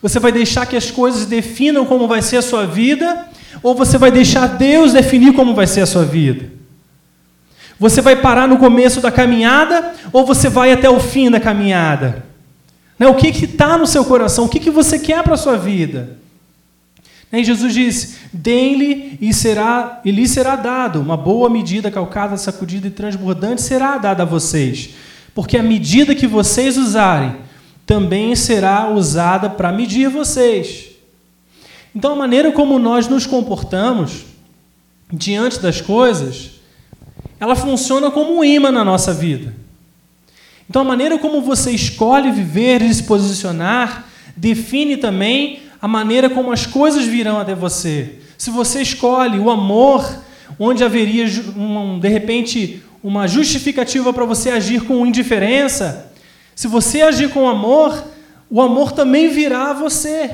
Você 0.00 0.18
vai 0.18 0.32
deixar 0.32 0.64
que 0.64 0.76
as 0.76 0.90
coisas 0.90 1.26
definam 1.26 1.84
como 1.84 2.08
vai 2.08 2.22
ser 2.22 2.38
a 2.38 2.42
sua 2.42 2.66
vida, 2.66 3.28
ou 3.62 3.74
você 3.74 3.98
vai 3.98 4.10
deixar 4.10 4.46
Deus 4.46 4.94
definir 4.94 5.34
como 5.34 5.54
vai 5.54 5.66
ser 5.66 5.82
a 5.82 5.86
sua 5.86 6.06
vida? 6.06 6.59
Você 7.80 8.02
vai 8.02 8.14
parar 8.14 8.46
no 8.46 8.58
começo 8.58 9.00
da 9.00 9.10
caminhada 9.10 9.94
ou 10.12 10.26
você 10.26 10.50
vai 10.50 10.70
até 10.70 10.90
o 10.90 11.00
fim 11.00 11.30
da 11.30 11.40
caminhada? 11.40 12.26
Né? 12.98 13.06
O 13.06 13.14
que 13.14 13.28
está 13.28 13.78
no 13.78 13.86
seu 13.86 14.04
coração? 14.04 14.44
O 14.44 14.48
que, 14.50 14.60
que 14.60 14.70
você 14.70 14.98
quer 14.98 15.24
para 15.24 15.32
a 15.32 15.38
sua 15.38 15.56
vida? 15.56 16.18
Né? 17.32 17.40
E 17.40 17.44
Jesus 17.44 17.72
disse: 17.72 18.18
Deem-lhe 18.34 19.18
e, 19.18 19.30
e 20.04 20.10
lhe 20.10 20.28
será 20.28 20.56
dado. 20.56 21.00
Uma 21.00 21.16
boa 21.16 21.48
medida, 21.48 21.90
calcada, 21.90 22.36
sacudida 22.36 22.86
e 22.86 22.90
transbordante 22.90 23.62
será 23.62 23.96
dada 23.96 24.24
a 24.24 24.26
vocês. 24.26 24.90
Porque 25.34 25.56
a 25.56 25.62
medida 25.62 26.14
que 26.14 26.26
vocês 26.26 26.76
usarem 26.76 27.36
também 27.86 28.36
será 28.36 28.90
usada 28.90 29.48
para 29.48 29.72
medir 29.72 30.10
vocês. 30.10 30.90
Então, 31.96 32.12
a 32.12 32.16
maneira 32.16 32.52
como 32.52 32.78
nós 32.78 33.08
nos 33.08 33.24
comportamos 33.24 34.26
diante 35.10 35.58
das 35.60 35.80
coisas 35.80 36.59
ela 37.40 37.56
funciona 37.56 38.10
como 38.10 38.38
um 38.38 38.44
imã 38.44 38.70
na 38.70 38.84
nossa 38.84 39.12
vida. 39.14 39.54
Então, 40.68 40.82
a 40.82 40.84
maneira 40.84 41.18
como 41.18 41.40
você 41.40 41.72
escolhe 41.72 42.30
viver 42.30 42.82
e 42.82 42.94
se 42.94 43.02
posicionar 43.02 44.06
define 44.36 44.96
também 44.98 45.62
a 45.82 45.88
maneira 45.88 46.30
como 46.30 46.52
as 46.52 46.66
coisas 46.66 47.06
virão 47.06 47.40
até 47.40 47.54
você. 47.54 48.20
Se 48.38 48.50
você 48.50 48.82
escolhe 48.82 49.38
o 49.38 49.50
amor, 49.50 50.22
onde 50.58 50.84
haveria, 50.84 51.26
de 51.26 52.08
repente, 52.08 52.82
uma 53.02 53.26
justificativa 53.26 54.12
para 54.12 54.24
você 54.24 54.50
agir 54.50 54.82
com 54.82 55.06
indiferença, 55.06 56.12
Se 56.60 56.68
você 56.68 57.00
agir 57.00 57.30
com 57.30 57.48
amor, 57.48 58.04
o 58.50 58.60
amor 58.60 58.92
também 58.92 59.30
virá 59.30 59.70
a 59.70 59.72
você. 59.72 60.30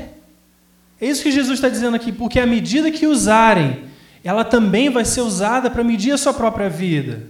É 1.01 1.07
isso 1.07 1.23
que 1.23 1.31
Jesus 1.31 1.57
está 1.57 1.69
dizendo 1.69 1.95
aqui, 1.95 2.11
porque 2.11 2.41
a 2.41 2.47
medida 2.47 2.91
que 2.91 3.07
usarem, 3.07 3.85
ela 4.27 4.45
também 4.45 4.91
vai 4.91 5.05
ser 5.05 5.21
usada 5.21 5.71
para 5.71 5.85
medir 5.85 6.11
a 6.11 6.19
sua 6.19 6.35
própria 6.35 6.69
vida. 6.69 7.23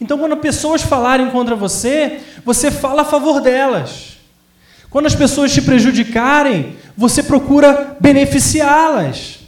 Então, 0.00 0.16
quando 0.18 0.34
pessoas 0.38 0.80
falarem 0.80 1.28
contra 1.28 1.54
você, 1.54 2.20
você 2.42 2.70
fala 2.70 3.02
a 3.02 3.04
favor 3.04 3.38
delas. 3.38 4.16
Quando 4.88 5.04
as 5.04 5.14
pessoas 5.14 5.52
te 5.52 5.60
prejudicarem, 5.60 6.74
você 6.96 7.22
procura 7.22 7.98
beneficiá-las. 8.00 9.40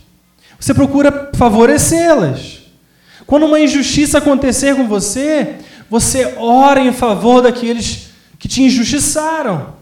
Você 0.60 0.74
procura 0.74 1.30
favorecê-las. 1.34 2.58
Quando 3.26 3.46
uma 3.46 3.58
injustiça 3.58 4.18
acontecer 4.18 4.76
com 4.76 4.86
você, 4.86 5.54
você 5.88 6.34
ora 6.36 6.80
em 6.80 6.92
favor 6.92 7.40
daqueles 7.40 8.10
que 8.38 8.46
te 8.46 8.62
injustiçaram. 8.62 9.74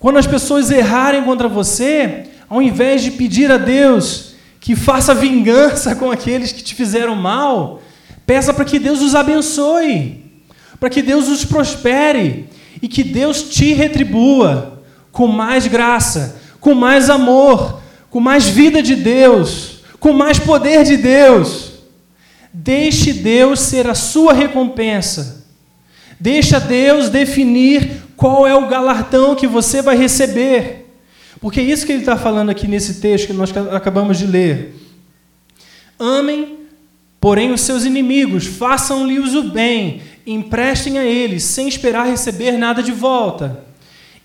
Quando 0.00 0.18
as 0.18 0.26
pessoas 0.26 0.68
errarem 0.72 1.22
contra 1.22 1.46
você, 1.46 2.24
ao 2.48 2.60
invés 2.60 3.02
de 3.02 3.12
pedir 3.12 3.52
a 3.52 3.56
Deus 3.56 4.33
que 4.64 4.74
faça 4.74 5.14
vingança 5.14 5.94
com 5.94 6.10
aqueles 6.10 6.50
que 6.50 6.62
te 6.62 6.74
fizeram 6.74 7.14
mal, 7.14 7.82
peça 8.24 8.50
para 8.54 8.64
que 8.64 8.78
Deus 8.78 9.02
os 9.02 9.14
abençoe, 9.14 10.22
para 10.80 10.88
que 10.88 11.02
Deus 11.02 11.28
os 11.28 11.44
prospere 11.44 12.48
e 12.80 12.88
que 12.88 13.04
Deus 13.04 13.42
te 13.42 13.74
retribua 13.74 14.82
com 15.12 15.26
mais 15.26 15.66
graça, 15.66 16.40
com 16.60 16.74
mais 16.74 17.10
amor, 17.10 17.82
com 18.08 18.20
mais 18.20 18.46
vida 18.48 18.82
de 18.82 18.96
Deus, 18.96 19.80
com 20.00 20.14
mais 20.14 20.38
poder 20.38 20.82
de 20.82 20.96
Deus. 20.96 21.72
Deixe 22.50 23.12
Deus 23.12 23.60
ser 23.60 23.86
a 23.86 23.94
sua 23.94 24.32
recompensa. 24.32 25.44
Deixa 26.18 26.58
Deus 26.58 27.10
definir 27.10 28.02
qual 28.16 28.46
é 28.46 28.54
o 28.54 28.66
galardão 28.66 29.34
que 29.34 29.46
você 29.46 29.82
vai 29.82 29.94
receber? 29.94 30.83
Porque 31.44 31.60
é 31.60 31.62
isso 31.62 31.84
que 31.84 31.92
ele 31.92 32.00
está 32.00 32.16
falando 32.16 32.48
aqui 32.48 32.66
nesse 32.66 33.02
texto 33.02 33.26
que 33.26 33.34
nós 33.34 33.54
acabamos 33.70 34.16
de 34.16 34.26
ler. 34.26 34.74
Amem, 35.98 36.60
porém, 37.20 37.52
os 37.52 37.60
seus 37.60 37.84
inimigos, 37.84 38.46
façam-lhes 38.46 39.34
o 39.34 39.50
bem, 39.50 40.00
emprestem 40.26 40.96
a 40.96 41.04
eles, 41.04 41.42
sem 41.42 41.68
esperar 41.68 42.06
receber 42.06 42.52
nada 42.52 42.82
de 42.82 42.92
volta. 42.92 43.62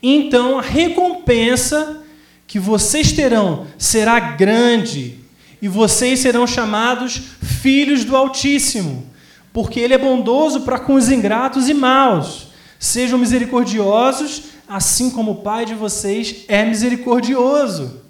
Então 0.02 0.60
a 0.60 0.62
recompensa 0.62 2.04
que 2.48 2.58
vocês 2.58 3.12
terão 3.12 3.68
será 3.78 4.18
grande, 4.18 5.16
e 5.62 5.68
vocês 5.68 6.22
serão 6.22 6.48
chamados 6.48 7.22
filhos 7.42 8.06
do 8.06 8.16
Altíssimo, 8.16 9.06
porque 9.52 9.82
Ele 9.82 9.94
é 9.94 9.98
bondoso 9.98 10.62
para 10.62 10.80
com 10.80 10.94
os 10.94 11.12
ingratos 11.12 11.68
e 11.68 11.74
maus. 11.74 12.48
Sejam 12.80 13.20
misericordiosos, 13.20 14.44
assim 14.66 15.10
como 15.10 15.32
o 15.32 15.42
Pai 15.42 15.66
de 15.66 15.76
vocês 15.76 16.46
é 16.48 16.64
misericordioso. 16.64 18.02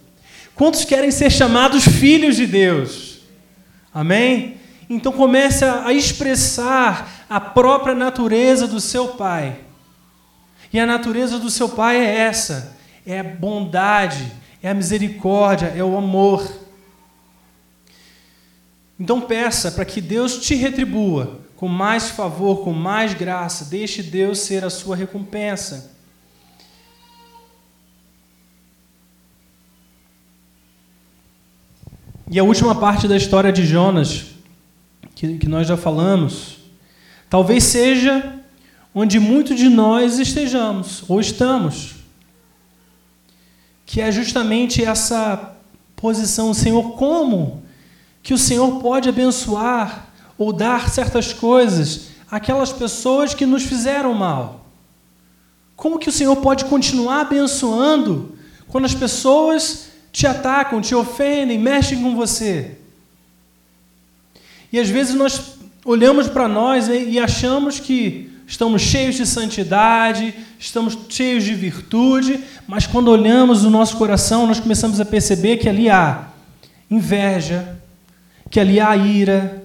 Quantos 0.54 0.86
querem 0.86 1.10
ser 1.10 1.32
chamados 1.32 1.84
filhos 1.84 2.36
de 2.36 2.46
Deus? 2.46 3.22
Amém? 3.92 4.58
Então 4.88 5.12
comece 5.12 5.66
a 5.66 5.92
expressar 5.92 7.26
a 7.28 7.40
própria 7.40 7.96
natureza 7.96 8.68
do 8.68 8.80
seu 8.80 9.10
Pai. 9.10 9.58
E 10.72 10.80
a 10.80 10.86
natureza 10.86 11.40
do 11.40 11.50
seu 11.50 11.70
Pai 11.70 11.98
é 11.98 12.18
essa: 12.18 12.78
é 13.08 13.20
a 13.20 13.24
bondade, 13.24 14.32
é 14.62 14.70
a 14.70 14.74
misericórdia, 14.76 15.74
é 15.76 15.84
o 15.84 15.98
amor. 15.98 16.48
Então 19.00 19.20
peça 19.20 19.72
para 19.72 19.86
que 19.86 20.00
Deus 20.00 20.38
te 20.38 20.54
retribua 20.54 21.40
com 21.60 21.68
mais 21.68 22.10
favor, 22.10 22.64
com 22.64 22.72
mais 22.72 23.14
graça. 23.14 23.66
Deixe 23.66 24.02
Deus 24.02 24.40
ser 24.40 24.64
a 24.64 24.70
sua 24.70 24.96
recompensa. 24.96 25.92
E 32.32 32.40
a 32.40 32.46
última 32.46 32.74
parte 32.74 33.10
da 33.10 33.18
história 33.18 33.52
de 33.52 33.66
Jonas, 33.66 34.28
que, 35.14 35.38
que 35.38 35.50
nós 35.50 35.68
já 35.68 35.76
falamos, 35.76 36.60
talvez 37.30 37.66
seja 37.66 38.40
onde 38.96 39.20
muitos 39.20 39.58
de 39.58 39.68
nós 39.68 40.18
estejamos, 40.18 41.04
ou 41.10 41.20
estamos, 41.20 41.96
que 43.86 44.00
é 44.00 44.10
justamente 44.14 44.82
essa 44.82 45.58
posição, 45.98 46.54
Senhor, 46.54 46.94
como 46.94 47.62
que 48.24 48.34
o 48.34 48.38
Senhor 48.38 48.80
pode 48.80 49.10
abençoar 49.10 50.09
ou 50.40 50.54
dar 50.54 50.90
certas 50.90 51.34
coisas 51.34 52.08
àquelas 52.32 52.72
pessoas 52.72 53.34
que 53.34 53.46
nos 53.46 53.64
fizeram 53.64 54.14
mal? 54.14 54.66
Como 55.76 56.00
que 56.00 56.08
o 56.08 56.12
Senhor 56.12 56.36
pode 56.38 56.66
continuar 56.66 57.22
abençoando 57.22 58.38
quando 58.70 58.86
as 58.86 58.96
pessoas 58.96 59.90
te 60.12 60.26
atacam, 60.26 60.82
te 60.82 60.96
ofendem, 60.96 61.60
mexem 61.60 62.02
com 62.02 62.16
você? 62.16 62.78
E 64.72 64.80
às 64.80 64.90
vezes 64.90 65.14
nós 65.14 65.56
olhamos 65.84 66.28
para 66.28 66.48
nós 66.48 66.88
e 66.88 67.20
achamos 67.20 67.80
que 67.80 68.32
estamos 68.48 68.82
cheios 68.82 69.16
de 69.16 69.26
santidade, 69.26 70.34
estamos 70.58 70.98
cheios 71.10 71.44
de 71.44 71.54
virtude, 71.54 72.44
mas 72.68 72.88
quando 72.88 73.10
olhamos 73.10 73.64
o 73.64 73.70
nosso 73.70 73.98
coração, 73.98 74.48
nós 74.48 74.60
começamos 74.60 75.00
a 75.00 75.06
perceber 75.06 75.58
que 75.58 75.68
ali 75.68 75.90
há 75.90 76.30
inveja, 76.90 77.80
que 78.50 78.60
ali 78.60 78.80
há 78.80 78.96
ira, 78.96 79.64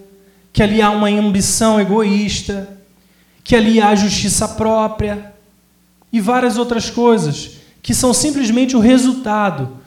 que 0.55 0.63
ali 0.63 0.81
há 0.81 0.89
uma 0.89 1.09
ambição 1.09 1.81
egoísta, 1.81 2.79
que 3.43 3.57
ali 3.57 3.83
há 3.83 3.93
justiça 3.97 4.47
própria 4.47 5.35
e 6.13 6.21
várias 6.21 6.57
outras 6.57 6.89
coisas 6.89 7.59
que 7.83 7.93
são 7.93 8.15
simplesmente 8.15 8.77
o 8.77 8.81
resultado 8.81 9.79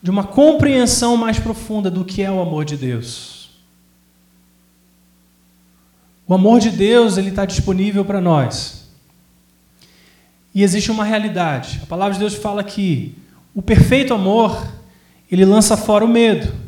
de 0.00 0.10
uma 0.10 0.22
compreensão 0.22 1.16
mais 1.16 1.40
profunda 1.40 1.90
do 1.90 2.04
que 2.04 2.22
é 2.22 2.30
o 2.30 2.40
amor 2.40 2.64
de 2.64 2.76
Deus. 2.76 3.50
O 6.26 6.34
amor 6.34 6.60
de 6.60 6.70
Deus 6.70 7.18
ele 7.18 7.30
está 7.30 7.44
disponível 7.44 8.04
para 8.04 8.20
nós. 8.20 8.88
E 10.54 10.62
existe 10.62 10.90
uma 10.92 11.04
realidade. 11.04 11.80
A 11.82 11.86
palavra 11.86 12.14
de 12.14 12.20
Deus 12.20 12.34
fala 12.34 12.62
que 12.62 13.18
o 13.52 13.60
perfeito 13.60 14.14
amor 14.14 14.68
ele 15.30 15.44
lança 15.44 15.76
fora 15.76 16.04
o 16.04 16.08
medo. 16.08 16.61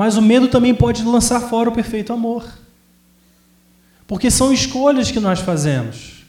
Mas 0.00 0.16
o 0.16 0.22
medo 0.22 0.48
também 0.48 0.74
pode 0.74 1.04
lançar 1.04 1.40
fora 1.40 1.68
o 1.68 1.72
perfeito 1.72 2.10
amor. 2.10 2.42
Porque 4.06 4.30
são 4.30 4.50
escolhas 4.50 5.10
que 5.10 5.20
nós 5.20 5.40
fazemos. 5.40 6.24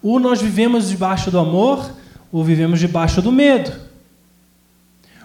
Ou 0.00 0.20
nós 0.20 0.40
vivemos 0.40 0.88
debaixo 0.88 1.28
do 1.28 1.36
amor, 1.36 1.90
ou 2.30 2.44
vivemos 2.44 2.78
debaixo 2.78 3.20
do 3.20 3.32
medo. 3.32 3.72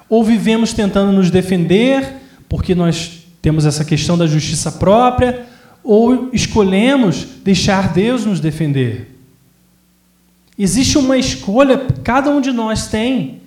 Ou 0.09 0.23
vivemos 0.23 0.73
tentando 0.73 1.11
nos 1.11 1.29
defender, 1.29 2.15
porque 2.49 2.73
nós 2.73 3.27
temos 3.43 3.63
essa 3.63 3.85
questão 3.85 4.17
da 4.17 4.25
justiça 4.25 4.71
própria, 4.71 5.45
ou 5.83 6.31
escolhemos 6.33 7.27
deixar 7.43 7.93
Deus 7.93 8.25
nos 8.25 8.39
defender. 8.39 9.15
Existe 10.57 10.97
uma 10.97 11.15
escolha, 11.15 11.77
cada 12.03 12.31
um 12.31 12.41
de 12.41 12.51
nós 12.51 12.87
tem, 12.87 13.39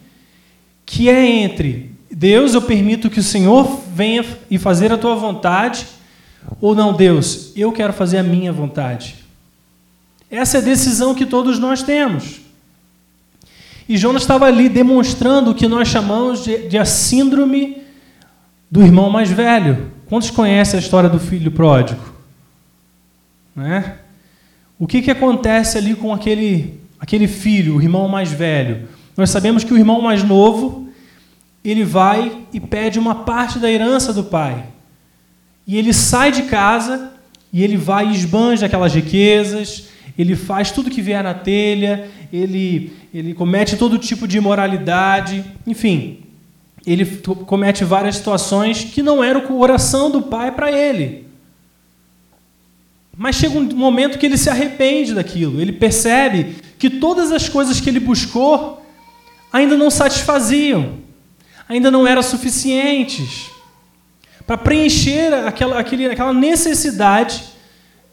que 0.85 1.09
é 1.09 1.26
entre 1.26 1.95
Deus, 2.11 2.55
eu 2.55 2.62
permito 2.62 3.11
que 3.11 3.21
o 3.21 3.23
Senhor 3.23 3.81
venha 3.92 4.25
e 4.51 4.59
fazer 4.59 4.92
a 4.92 4.99
tua 4.99 5.14
vontade, 5.14 5.87
ou 6.61 6.75
não, 6.75 6.92
Deus, 6.92 7.53
eu 7.57 7.73
quero 7.73 7.92
fazer 7.92 8.19
a 8.19 8.23
minha 8.23 8.53
vontade. 8.53 9.16
Essa 10.31 10.59
é 10.59 10.61
a 10.61 10.64
decisão 10.64 11.14
que 11.14 11.27
todos 11.27 11.59
nós 11.59 11.83
temos. 11.83 12.40
E 13.88 13.97
Jonas 13.97 14.23
estava 14.23 14.47
ali 14.47 14.69
demonstrando 14.69 15.51
o 15.51 15.55
que 15.55 15.69
nós 15.69 15.88
chamamos 15.88 16.42
de, 16.42 16.69
de 16.69 16.77
a 16.77 16.85
síndrome 16.85 17.83
do 18.71 18.83
irmão 18.83 19.09
mais 19.09 19.31
velho. 19.31 19.92
Quantos 20.07 20.31
conhecem 20.31 20.79
a 20.79 20.83
história 20.83 21.09
do 21.09 21.21
filho 21.21 21.51
pródigo? 21.53 22.03
Né? 23.55 23.97
O 24.79 24.87
que, 24.87 25.03
que 25.03 25.11
acontece 25.11 25.79
ali 25.79 25.95
com 25.95 26.12
aquele, 26.12 26.81
aquele 26.99 27.29
filho, 27.29 27.77
o 27.77 27.83
irmão 27.83 28.09
mais 28.09 28.31
velho? 28.31 28.88
Nós 29.16 29.31
sabemos 29.31 29.64
que 29.64 29.73
o 29.73 29.79
irmão 29.79 30.03
mais 30.03 30.23
novo 30.23 30.86
ele 31.66 31.83
vai 31.83 32.46
e 32.52 32.61
pede 32.61 32.96
uma 32.96 33.24
parte 33.24 33.59
da 33.59 33.68
herança 33.68 34.12
do 34.12 34.22
pai. 34.22 34.66
E 35.66 35.76
ele 35.76 35.92
sai 35.92 36.31
de 36.31 36.44
casa 36.44 37.11
e 37.52 37.64
ele 37.64 37.76
vai 37.76 38.07
e 38.07 38.14
esbanja 38.14 38.66
aquelas 38.66 38.94
riquezas, 38.94 39.88
ele 40.16 40.37
faz 40.37 40.70
tudo 40.70 40.90
que 40.90 41.02
vier 41.02 41.24
na 41.24 41.35
telha, 41.35 42.09
ele, 42.33 42.92
ele 43.12 43.35
comete 43.35 43.76
todo 43.76 43.98
tipo 43.98 44.29
de 44.29 44.38
imoralidade, 44.38 45.44
enfim, 45.66 46.20
ele 46.87 47.05
comete 47.46 47.85
várias 47.85 48.14
situações 48.14 48.85
que 48.85 49.02
não 49.02 49.22
era 49.22 49.37
o 49.37 49.42
coração 49.42 50.09
do 50.09 50.22
pai 50.22 50.52
para 50.52 50.70
ele. 50.70 51.26
Mas 53.16 53.35
chega 53.35 53.59
um 53.59 53.64
momento 53.74 54.18
que 54.18 54.26
ele 54.26 54.38
se 54.38 54.48
arrepende 54.48 55.14
daquilo, 55.14 55.61
ele 55.61 55.72
percebe 55.72 56.59
que 56.79 56.88
todas 56.88 57.33
as 57.33 57.48
coisas 57.48 57.81
que 57.81 57.90
ele 57.90 57.98
buscou 57.98 58.81
ainda 59.52 59.76
não 59.76 59.90
satisfaziam 59.90 61.06
ainda 61.68 61.90
não 61.90 62.07
eram 62.07 62.22
suficientes 62.22 63.50
para 64.46 64.57
preencher 64.57 65.33
aquela, 65.46 65.79
aquele, 65.79 66.07
aquela 66.07 66.33
necessidade 66.33 67.42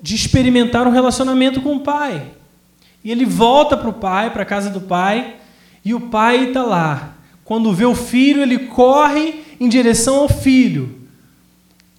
de 0.02 0.16
experimentar 0.16 0.88
um 0.88 0.92
relacionamento 0.92 1.62
com 1.62 1.76
o 1.76 1.80
Pai. 1.80 2.26
E 3.04 3.12
ele 3.12 3.26
volta 3.26 3.76
para 3.76 3.90
o 3.90 3.94
pai, 3.94 4.30
para 4.30 4.44
a 4.44 4.46
casa 4.46 4.70
do 4.70 4.80
pai, 4.80 5.36
e 5.84 5.94
o 5.94 6.00
pai 6.00 6.46
está 6.46 6.64
lá. 6.64 7.16
Quando 7.44 7.74
vê 7.74 7.86
o 7.86 7.94
filho, 7.94 8.42
ele 8.42 8.60
corre 8.60 9.44
em 9.60 9.68
direção 9.68 10.16
ao 10.16 10.30
filho, 10.30 11.02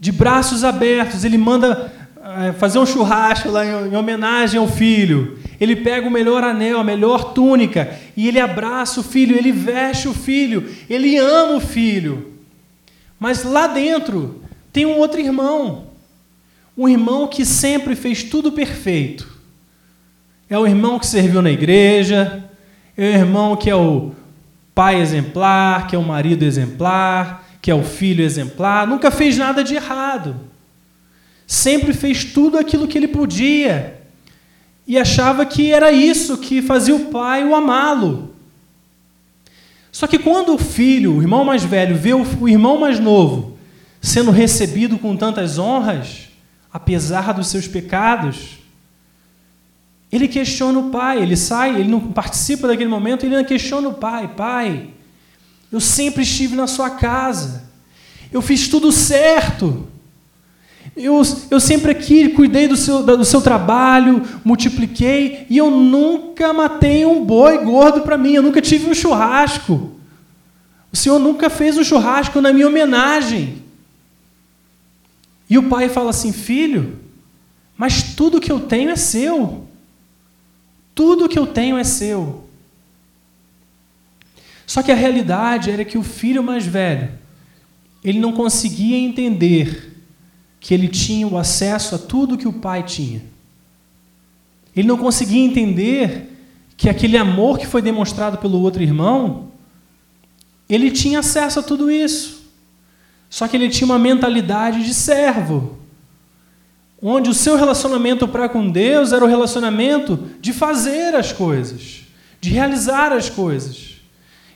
de 0.00 0.10
braços 0.10 0.64
abertos. 0.64 1.22
Ele 1.22 1.36
manda 1.36 1.92
é, 2.46 2.52
fazer 2.52 2.78
um 2.78 2.86
churrasco 2.86 3.50
lá 3.50 3.64
em 3.64 3.94
homenagem 3.94 4.58
ao 4.58 4.66
filho. 4.66 5.38
Ele 5.60 5.76
pega 5.76 6.06
o 6.06 6.10
melhor 6.10 6.42
anel, 6.42 6.78
a 6.78 6.84
melhor 6.84 7.32
túnica, 7.32 7.98
e 8.16 8.26
ele 8.28 8.40
abraça 8.40 9.00
o 9.00 9.04
filho, 9.04 9.36
ele 9.36 9.52
veste 9.52 10.08
o 10.08 10.14
filho, 10.14 10.68
ele 10.88 11.16
ama 11.16 11.56
o 11.56 11.60
filho. 11.60 12.32
Mas 13.18 13.44
lá 13.44 13.66
dentro 13.66 14.42
tem 14.72 14.84
um 14.84 14.98
outro 14.98 15.20
irmão, 15.20 15.86
um 16.76 16.88
irmão 16.88 17.28
que 17.28 17.44
sempre 17.44 17.94
fez 17.94 18.22
tudo 18.22 18.50
perfeito. 18.50 19.32
É 20.50 20.58
o 20.58 20.66
irmão 20.66 20.98
que 20.98 21.06
serviu 21.06 21.40
na 21.40 21.50
igreja, 21.50 22.44
é 22.96 23.02
o 23.02 23.14
irmão 23.14 23.56
que 23.56 23.70
é 23.70 23.74
o 23.74 24.12
pai 24.74 25.00
exemplar, 25.00 25.86
que 25.86 25.94
é 25.94 25.98
o 25.98 26.02
marido 26.02 26.44
exemplar, 26.44 27.48
que 27.62 27.70
é 27.70 27.74
o 27.74 27.82
filho 27.82 28.22
exemplar, 28.22 28.86
nunca 28.86 29.10
fez 29.10 29.38
nada 29.38 29.64
de 29.64 29.74
errado. 29.74 30.36
Sempre 31.46 31.94
fez 31.94 32.24
tudo 32.24 32.58
aquilo 32.58 32.86
que 32.86 32.98
ele 32.98 33.08
podia 33.08 34.03
e 34.86 34.98
achava 34.98 35.46
que 35.46 35.72
era 35.72 35.90
isso 35.90 36.38
que 36.38 36.60
fazia 36.60 36.94
o 36.94 37.06
pai 37.06 37.44
o 37.44 37.54
amá-lo. 37.54 38.34
Só 39.90 40.06
que 40.06 40.18
quando 40.18 40.54
o 40.54 40.58
filho, 40.58 41.16
o 41.16 41.22
irmão 41.22 41.44
mais 41.44 41.62
velho, 41.62 41.96
vê 41.96 42.12
o 42.12 42.48
irmão 42.48 42.78
mais 42.78 42.98
novo 42.98 43.54
sendo 44.04 44.30
recebido 44.30 44.98
com 44.98 45.16
tantas 45.16 45.58
honras, 45.58 46.28
apesar 46.70 47.32
dos 47.32 47.46
seus 47.46 47.66
pecados, 47.66 48.58
ele 50.12 50.28
questiona 50.28 50.78
o 50.78 50.90
pai, 50.90 51.22
ele 51.22 51.36
sai, 51.36 51.76
ele 51.80 51.88
não 51.88 52.00
participa 52.12 52.68
daquele 52.68 52.90
momento, 52.90 53.24
ele 53.24 53.42
questiona 53.44 53.88
o 53.88 53.94
pai: 53.94 54.28
Pai, 54.36 54.90
eu 55.72 55.80
sempre 55.80 56.22
estive 56.22 56.54
na 56.54 56.66
sua 56.66 56.90
casa, 56.90 57.64
eu 58.30 58.42
fiz 58.42 58.68
tudo 58.68 58.92
certo, 58.92 59.88
eu, 60.96 61.20
eu 61.50 61.58
sempre 61.58 61.90
aqui 61.90 62.28
cuidei 62.28 62.68
do 62.68 62.76
seu, 62.76 63.02
do 63.02 63.24
seu 63.24 63.40
trabalho, 63.40 64.22
multipliquei, 64.44 65.46
e 65.50 65.58
eu 65.58 65.70
nunca 65.70 66.52
matei 66.52 67.04
um 67.04 67.24
boi 67.24 67.58
gordo 67.64 68.02
para 68.02 68.16
mim, 68.16 68.34
eu 68.34 68.42
nunca 68.42 68.62
tive 68.62 68.88
um 68.88 68.94
churrasco. 68.94 69.92
O 70.92 70.96
Senhor 70.96 71.18
nunca 71.18 71.50
fez 71.50 71.76
um 71.76 71.82
churrasco 71.82 72.40
na 72.40 72.52
minha 72.52 72.68
homenagem. 72.68 73.64
E 75.50 75.58
o 75.58 75.68
pai 75.68 75.88
fala 75.88 76.10
assim: 76.10 76.32
Filho, 76.32 77.00
mas 77.76 78.14
tudo 78.14 78.40
que 78.40 78.52
eu 78.52 78.60
tenho 78.60 78.90
é 78.90 78.96
seu. 78.96 79.66
Tudo 80.94 81.28
que 81.28 81.38
eu 81.38 81.48
tenho 81.48 81.76
é 81.76 81.82
seu. 81.82 82.44
Só 84.64 84.80
que 84.80 84.92
a 84.92 84.94
realidade 84.94 85.72
era 85.72 85.84
que 85.84 85.98
o 85.98 86.04
filho 86.04 86.42
mais 86.42 86.64
velho, 86.64 87.10
ele 88.02 88.20
não 88.20 88.32
conseguia 88.32 88.96
entender 88.96 89.93
que 90.64 90.72
ele 90.72 90.88
tinha 90.88 91.28
o 91.28 91.36
acesso 91.36 91.94
a 91.94 91.98
tudo 91.98 92.38
que 92.38 92.48
o 92.48 92.52
pai 92.54 92.82
tinha. 92.82 93.20
Ele 94.74 94.88
não 94.88 94.96
conseguia 94.96 95.44
entender 95.44 96.38
que 96.74 96.88
aquele 96.88 97.18
amor 97.18 97.58
que 97.58 97.66
foi 97.66 97.82
demonstrado 97.82 98.38
pelo 98.38 98.62
outro 98.62 98.82
irmão, 98.82 99.48
ele 100.66 100.90
tinha 100.90 101.18
acesso 101.18 101.60
a 101.60 101.62
tudo 101.62 101.90
isso. 101.90 102.50
Só 103.28 103.46
que 103.46 103.58
ele 103.58 103.68
tinha 103.68 103.84
uma 103.84 103.98
mentalidade 103.98 104.82
de 104.82 104.94
servo, 104.94 105.76
onde 107.00 107.28
o 107.28 107.34
seu 107.34 107.56
relacionamento 107.56 108.26
para 108.26 108.48
com 108.48 108.70
Deus 108.70 109.12
era 109.12 109.22
o 109.22 109.28
relacionamento 109.28 110.30
de 110.40 110.54
fazer 110.54 111.14
as 111.14 111.30
coisas, 111.30 112.04
de 112.40 112.48
realizar 112.48 113.12
as 113.12 113.28
coisas. 113.28 113.96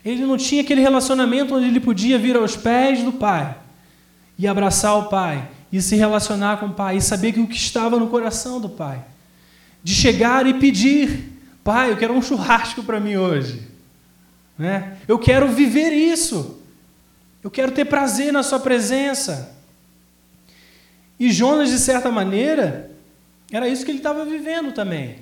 Ele 0.03 0.25
não 0.25 0.38
tinha 0.38 0.62
aquele 0.62 0.81
relacionamento 0.81 1.55
onde 1.55 1.66
ele 1.66 1.81
podia 1.81 2.18
vir 2.18 2.35
aos 2.35 2.57
pés 2.57 3.03
do 3.03 3.12
Pai 3.12 3.55
e 4.38 4.49
abraçar 4.49 4.97
o 4.97 5.11
Pai 5.11 5.58
e 5.72 5.81
se 5.83 5.96
relacionar 5.96 6.59
com 6.59 6.66
o 6.66 6.74
Pai 6.74 6.96
e 6.96 7.02
saber 7.02 7.33
que 7.33 7.40
o 7.40 7.46
que 7.46 7.57
estava 7.57 7.98
no 7.98 8.09
coração 8.09 8.61
do 8.61 8.68
Pai. 8.68 9.04
De 9.83 9.94
chegar 9.94 10.46
e 10.46 10.54
pedir: 10.54 11.33
Pai, 11.62 11.90
eu 11.90 11.96
quero 11.96 12.14
um 12.14 12.22
churrasco 12.22 12.83
para 12.83 12.98
mim 12.98 13.16
hoje. 13.16 13.62
Né? 14.59 14.96
Eu 15.07 15.18
quero 15.18 15.48
viver 15.48 15.92
isso. 15.92 16.61
Eu 17.42 17.50
quero 17.50 17.72
ter 17.72 17.85
prazer 17.85 18.33
na 18.33 18.42
Sua 18.42 18.59
presença. 18.59 19.54
E 21.18 21.33
Jonas, 21.33 21.70
de 21.70 21.78
certa 21.78 22.11
maneira, 22.11 22.90
era 23.50 23.68
isso 23.68 23.85
que 23.85 23.90
ele 23.90 23.98
estava 23.98 24.24
vivendo 24.24 24.72
também. 24.72 25.18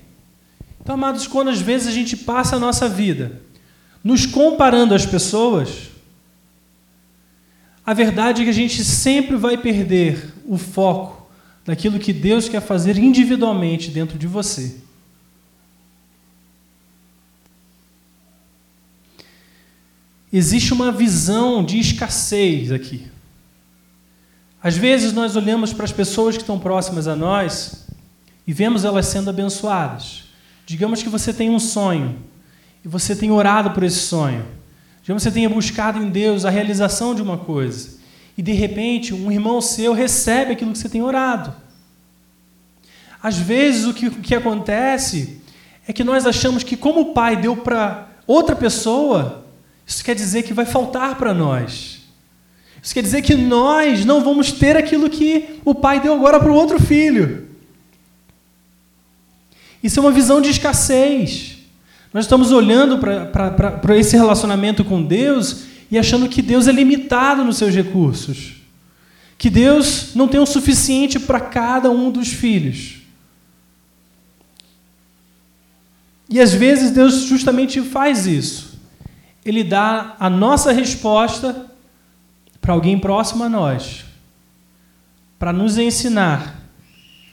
Então, 0.80 0.94
amados, 0.94 1.26
quando 1.26 1.50
às 1.50 1.60
vezes 1.60 1.88
a 1.88 1.92
gente 1.92 2.16
passa 2.16 2.56
a 2.56 2.60
nossa 2.60 2.88
vida 2.88 3.40
nos 4.04 4.24
comparando 4.24 4.94
às 4.94 5.04
pessoas, 5.04 5.90
a 7.86 7.94
verdade 7.94 8.42
é 8.42 8.44
que 8.44 8.50
a 8.50 8.54
gente 8.54 8.84
sempre 8.84 9.36
vai 9.36 9.56
perder 9.56 10.34
o 10.44 10.58
foco 10.58 11.30
daquilo 11.64 12.00
que 12.00 12.12
Deus 12.12 12.48
quer 12.48 12.60
fazer 12.60 12.98
individualmente 12.98 13.92
dentro 13.92 14.18
de 14.18 14.26
você. 14.26 14.76
Existe 20.32 20.72
uma 20.72 20.90
visão 20.90 21.64
de 21.64 21.78
escassez 21.78 22.72
aqui. 22.72 23.06
Às 24.60 24.76
vezes 24.76 25.12
nós 25.12 25.36
olhamos 25.36 25.72
para 25.72 25.84
as 25.84 25.92
pessoas 25.92 26.36
que 26.36 26.42
estão 26.42 26.58
próximas 26.58 27.06
a 27.06 27.14
nós 27.14 27.86
e 28.44 28.52
vemos 28.52 28.84
elas 28.84 29.06
sendo 29.06 29.30
abençoadas. 29.30 30.24
Digamos 30.66 31.04
que 31.04 31.08
você 31.08 31.32
tem 31.32 31.50
um 31.50 31.60
sonho 31.60 32.18
e 32.84 32.88
você 32.88 33.14
tem 33.14 33.30
orado 33.30 33.70
por 33.70 33.84
esse 33.84 34.00
sonho. 34.00 34.55
Que 35.06 35.12
você 35.12 35.30
tenha 35.30 35.48
buscado 35.48 36.02
em 36.02 36.10
Deus 36.10 36.44
a 36.44 36.50
realização 36.50 37.14
de 37.14 37.22
uma 37.22 37.38
coisa. 37.38 37.96
E 38.36 38.42
de 38.42 38.52
repente, 38.52 39.14
um 39.14 39.30
irmão 39.30 39.60
seu 39.60 39.92
recebe 39.92 40.52
aquilo 40.52 40.72
que 40.72 40.78
você 40.78 40.88
tem 40.88 41.00
orado. 41.00 41.54
Às 43.22 43.38
vezes, 43.38 43.86
o 43.86 43.94
que, 43.94 44.08
o 44.08 44.20
que 44.20 44.34
acontece 44.34 45.40
é 45.86 45.92
que 45.92 46.02
nós 46.02 46.26
achamos 46.26 46.64
que, 46.64 46.76
como 46.76 47.02
o 47.02 47.14
Pai 47.14 47.36
deu 47.36 47.56
para 47.56 48.08
outra 48.26 48.56
pessoa, 48.56 49.44
isso 49.86 50.04
quer 50.04 50.16
dizer 50.16 50.42
que 50.42 50.52
vai 50.52 50.66
faltar 50.66 51.14
para 51.14 51.32
nós. 51.32 52.00
Isso 52.82 52.92
quer 52.92 53.02
dizer 53.02 53.22
que 53.22 53.36
nós 53.36 54.04
não 54.04 54.24
vamos 54.24 54.50
ter 54.50 54.76
aquilo 54.76 55.08
que 55.08 55.60
o 55.64 55.72
Pai 55.72 56.00
deu 56.00 56.14
agora 56.14 56.40
para 56.40 56.50
o 56.50 56.54
outro 56.54 56.82
filho. 56.82 57.46
Isso 59.80 60.00
é 60.00 60.02
uma 60.02 60.10
visão 60.10 60.40
de 60.40 60.50
escassez. 60.50 61.55
Nós 62.16 62.24
estamos 62.24 62.50
olhando 62.50 62.96
para 62.96 63.94
esse 63.98 64.16
relacionamento 64.16 64.82
com 64.82 65.02
Deus 65.02 65.64
e 65.90 65.98
achando 65.98 66.30
que 66.30 66.40
Deus 66.40 66.66
é 66.66 66.72
limitado 66.72 67.44
nos 67.44 67.58
seus 67.58 67.74
recursos. 67.74 68.54
Que 69.36 69.50
Deus 69.50 70.14
não 70.14 70.26
tem 70.26 70.40
o 70.40 70.46
suficiente 70.46 71.20
para 71.20 71.38
cada 71.38 71.90
um 71.90 72.10
dos 72.10 72.28
filhos. 72.28 73.02
E 76.30 76.40
às 76.40 76.54
vezes 76.54 76.90
Deus 76.90 77.24
justamente 77.24 77.82
faz 77.82 78.26
isso. 78.26 78.78
Ele 79.44 79.62
dá 79.62 80.16
a 80.18 80.30
nossa 80.30 80.72
resposta 80.72 81.70
para 82.62 82.72
alguém 82.72 82.98
próximo 82.98 83.44
a 83.44 83.48
nós, 83.50 84.06
para 85.38 85.52
nos 85.52 85.76
ensinar 85.76 86.62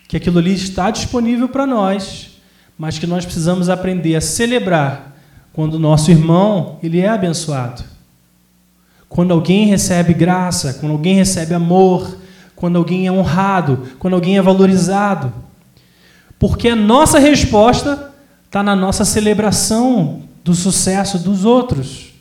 que 0.10 0.18
aquilo 0.18 0.40
ali 0.40 0.54
está 0.54 0.92
disponível 0.92 1.48
para 1.48 1.66
nós 1.66 2.33
mas 2.78 2.98
que 2.98 3.08
nós 3.08 3.26
precisamos 3.26 3.70
aprender 3.70 4.16
a 4.16 4.22
celebrar 4.22 5.16
quando 5.52 5.76
o 5.76 5.80
nosso 5.80 6.10
irmão 6.10 6.80
ele 6.82 7.00
é 7.00 7.10
abençoado. 7.10 7.84
Quando 9.08 9.32
alguém 9.32 9.68
recebe 9.68 10.14
graça, 10.14 10.74
quando 10.74 10.94
alguém 10.94 11.16
recebe 11.16 11.54
amor, 11.54 12.18
quando 12.56 12.78
alguém 12.78 13.06
é 13.06 13.12
honrado, 13.12 13.88
quando 14.00 14.16
alguém 14.16 14.38
é 14.38 14.42
valorizado. 14.42 15.32
Porque 16.40 16.70
a 16.70 16.76
nossa 16.76 17.20
resposta 17.20 18.12
está 18.46 18.64
na 18.64 18.76
nossa 18.76 19.06
celebração 19.06 20.24
do 20.44 20.56
sucesso 20.56 21.20
dos 21.20 21.46
outros. 21.46 22.14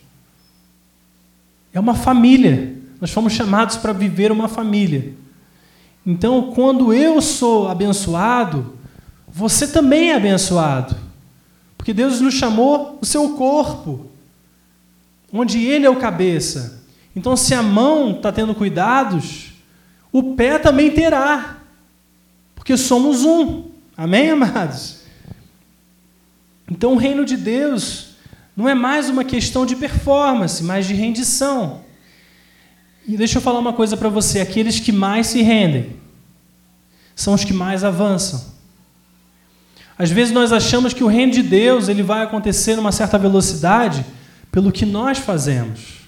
É 1.73 1.79
uma 1.79 1.95
família. 1.95 2.75
Nós 3.01 3.11
fomos 3.11 3.33
chamados 3.33 3.77
para 3.77 3.91
viver 3.91 4.31
uma 4.31 4.47
família. 4.47 5.13
Então, 6.05 6.51
quando 6.53 6.93
eu 6.93 7.21
sou 7.21 7.67
abençoado, 7.67 8.73
você 9.33 9.67
também 9.67 10.11
é 10.11 10.15
abençoado. 10.15 10.95
Porque 11.75 11.91
Deus 11.91 12.21
nos 12.21 12.35
chamou 12.35 12.99
o 13.01 13.05
seu 13.05 13.35
corpo, 13.35 14.11
onde 15.33 15.65
Ele 15.65 15.87
é 15.87 15.89
o 15.89 15.95
cabeça. 15.95 16.83
Então, 17.15 17.35
se 17.35 17.55
a 17.55 17.63
mão 17.63 18.11
está 18.11 18.31
tendo 18.31 18.53
cuidados, 18.53 19.53
o 20.11 20.35
pé 20.35 20.59
também 20.59 20.91
terá. 20.91 21.57
Porque 22.53 22.77
somos 22.77 23.25
um. 23.25 23.65
Amém, 23.97 24.29
amados? 24.29 24.99
Então, 26.69 26.93
o 26.93 26.97
reino 26.97 27.25
de 27.25 27.35
Deus 27.35 28.11
não 28.55 28.69
é 28.69 28.75
mais 28.75 29.09
uma 29.09 29.23
questão 29.23 29.65
de 29.65 29.75
performance, 29.75 30.63
mas 30.63 30.85
de 30.85 30.93
rendição. 30.93 31.81
E 33.07 33.17
deixa 33.17 33.39
eu 33.39 33.41
falar 33.41 33.59
uma 33.59 33.73
coisa 33.73 33.97
para 33.97 34.09
você: 34.09 34.39
aqueles 34.39 34.79
que 34.79 34.91
mais 34.91 35.27
se 35.27 35.41
rendem 35.41 35.97
são 37.15 37.33
os 37.33 37.43
que 37.43 37.51
mais 37.51 37.83
avançam. 37.83 38.53
Às 39.97 40.09
vezes 40.09 40.33
nós 40.33 40.51
achamos 40.51 40.93
que 40.93 41.03
o 41.03 41.07
reino 41.07 41.31
de 41.31 41.43
Deus 41.43 41.87
ele 41.87 42.01
vai 42.01 42.23
acontecer 42.23 42.75
numa 42.75 42.91
certa 42.91 43.17
velocidade 43.17 44.03
pelo 44.51 44.71
que 44.71 44.85
nós 44.85 45.19
fazemos, 45.19 46.01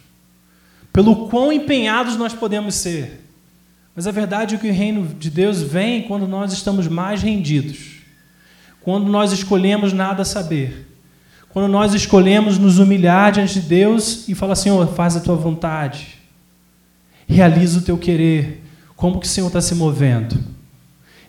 pelo 0.91 1.27
quão 1.27 1.51
empenhados 1.51 2.15
nós 2.15 2.33
podemos 2.33 2.75
ser. 2.75 3.21
Mas 3.95 4.07
a 4.07 4.11
verdade 4.11 4.55
é 4.55 4.57
que 4.57 4.67
o 4.67 4.73
reino 4.73 5.07
de 5.07 5.29
Deus 5.29 5.61
vem 5.61 6.03
quando 6.03 6.27
nós 6.27 6.51
estamos 6.51 6.87
mais 6.87 7.21
rendidos, 7.21 8.01
quando 8.81 9.09
nós 9.09 9.31
escolhemos 9.31 9.93
nada 9.93 10.25
saber, 10.25 10.87
quando 11.49 11.71
nós 11.71 11.93
escolhemos 11.93 12.57
nos 12.57 12.79
humilhar 12.79 13.31
diante 13.31 13.61
de 13.61 13.67
Deus 13.67 14.27
e 14.27 14.35
falar: 14.35 14.55
Senhor, 14.55 14.85
faz 14.93 15.15
a 15.15 15.21
tua 15.21 15.35
vontade, 15.35 16.19
realiza 17.27 17.79
o 17.79 17.81
teu 17.81 17.97
querer, 17.97 18.63
como 18.95 19.19
que 19.19 19.27
o 19.27 19.29
Senhor 19.29 19.47
está 19.47 19.61
se 19.61 19.75
movendo? 19.75 20.37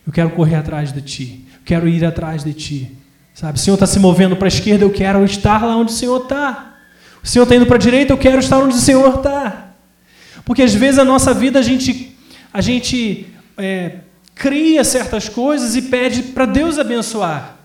Eu 0.07 0.13
quero 0.13 0.31
correr 0.31 0.57
atrás 0.57 0.93
de 0.93 1.01
ti 1.03 1.46
quero 1.67 1.89
ir 1.89 2.05
atrás 2.05 2.45
de 2.45 2.55
ti. 2.55 2.93
Sabe, 3.35 3.59
o 3.59 3.61
Senhor 3.61 3.75
está 3.75 3.87
se 3.87 3.99
movendo 3.99 4.37
para 4.37 4.47
a 4.47 4.49
esquerda, 4.49 4.85
eu 4.85 4.91
quero 4.91 5.23
estar 5.25 5.63
lá 5.63 5.77
onde 5.77 5.93
o 5.93 5.95
Senhor 5.95 6.23
está. 6.23 6.77
O 7.23 7.27
Senhor 7.27 7.43
está 7.43 7.57
indo 7.57 7.67
para 7.67 7.75
a 7.75 7.79
direita, 7.79 8.13
eu 8.13 8.17
quero 8.17 8.39
estar 8.39 8.59
onde 8.59 8.77
o 8.77 8.79
Senhor 8.79 9.17
está. 9.17 9.73
Porque 10.45 10.63
às 10.63 10.73
vezes 10.73 10.99
a 10.99 11.05
nossa 11.05 11.35
vida 11.35 11.59
a 11.59 11.63
gente, 11.63 12.17
a 12.51 12.61
gente 12.61 13.27
é, 13.59 13.97
cria 14.35 14.85
certas 14.85 15.29
coisas 15.29 15.75
e 15.75 15.83
pede 15.83 16.23
para 16.23 16.47
Deus 16.47 16.79
abençoar. 16.79 17.57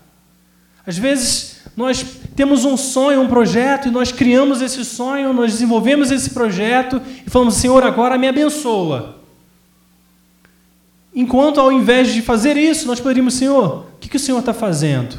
Às 0.84 0.98
vezes 0.98 1.62
nós 1.76 2.04
temos 2.34 2.64
um 2.64 2.76
sonho, 2.76 3.22
um 3.22 3.28
projeto, 3.28 3.86
e 3.86 3.90
nós 3.90 4.10
criamos 4.10 4.60
esse 4.60 4.84
sonho, 4.84 5.32
nós 5.32 5.52
desenvolvemos 5.52 6.10
esse 6.10 6.30
projeto 6.30 7.00
e 7.24 7.30
falamos, 7.30 7.54
Senhor, 7.54 7.82
agora 7.84 8.18
me 8.18 8.26
abençoa. 8.28 9.21
Enquanto 11.14 11.60
ao 11.60 11.70
invés 11.70 12.12
de 12.12 12.22
fazer 12.22 12.56
isso, 12.56 12.86
nós 12.86 13.00
poderíamos, 13.00 13.34
Senhor, 13.34 13.86
que, 14.02 14.08
que 14.08 14.16
o 14.16 14.20
Senhor 14.20 14.40
está 14.40 14.52
fazendo? 14.52 15.16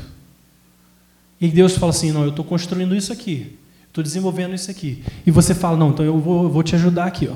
E 1.39 1.47
Deus 1.47 1.75
fala 1.77 1.91
assim: 1.91 2.11
não, 2.11 2.23
eu 2.23 2.29
estou 2.29 2.43
construindo 2.43 2.95
isso 2.95 3.11
aqui, 3.13 3.57
estou 3.87 4.03
desenvolvendo 4.03 4.53
isso 4.53 4.69
aqui. 4.69 5.01
E 5.25 5.31
você 5.31 5.55
fala: 5.55 5.77
não, 5.77 5.89
então 5.89 6.05
eu 6.05 6.19
vou, 6.19 6.43
eu 6.43 6.49
vou 6.49 6.61
te 6.61 6.75
ajudar 6.75 7.05
aqui, 7.05 7.27
ó. 7.27 7.35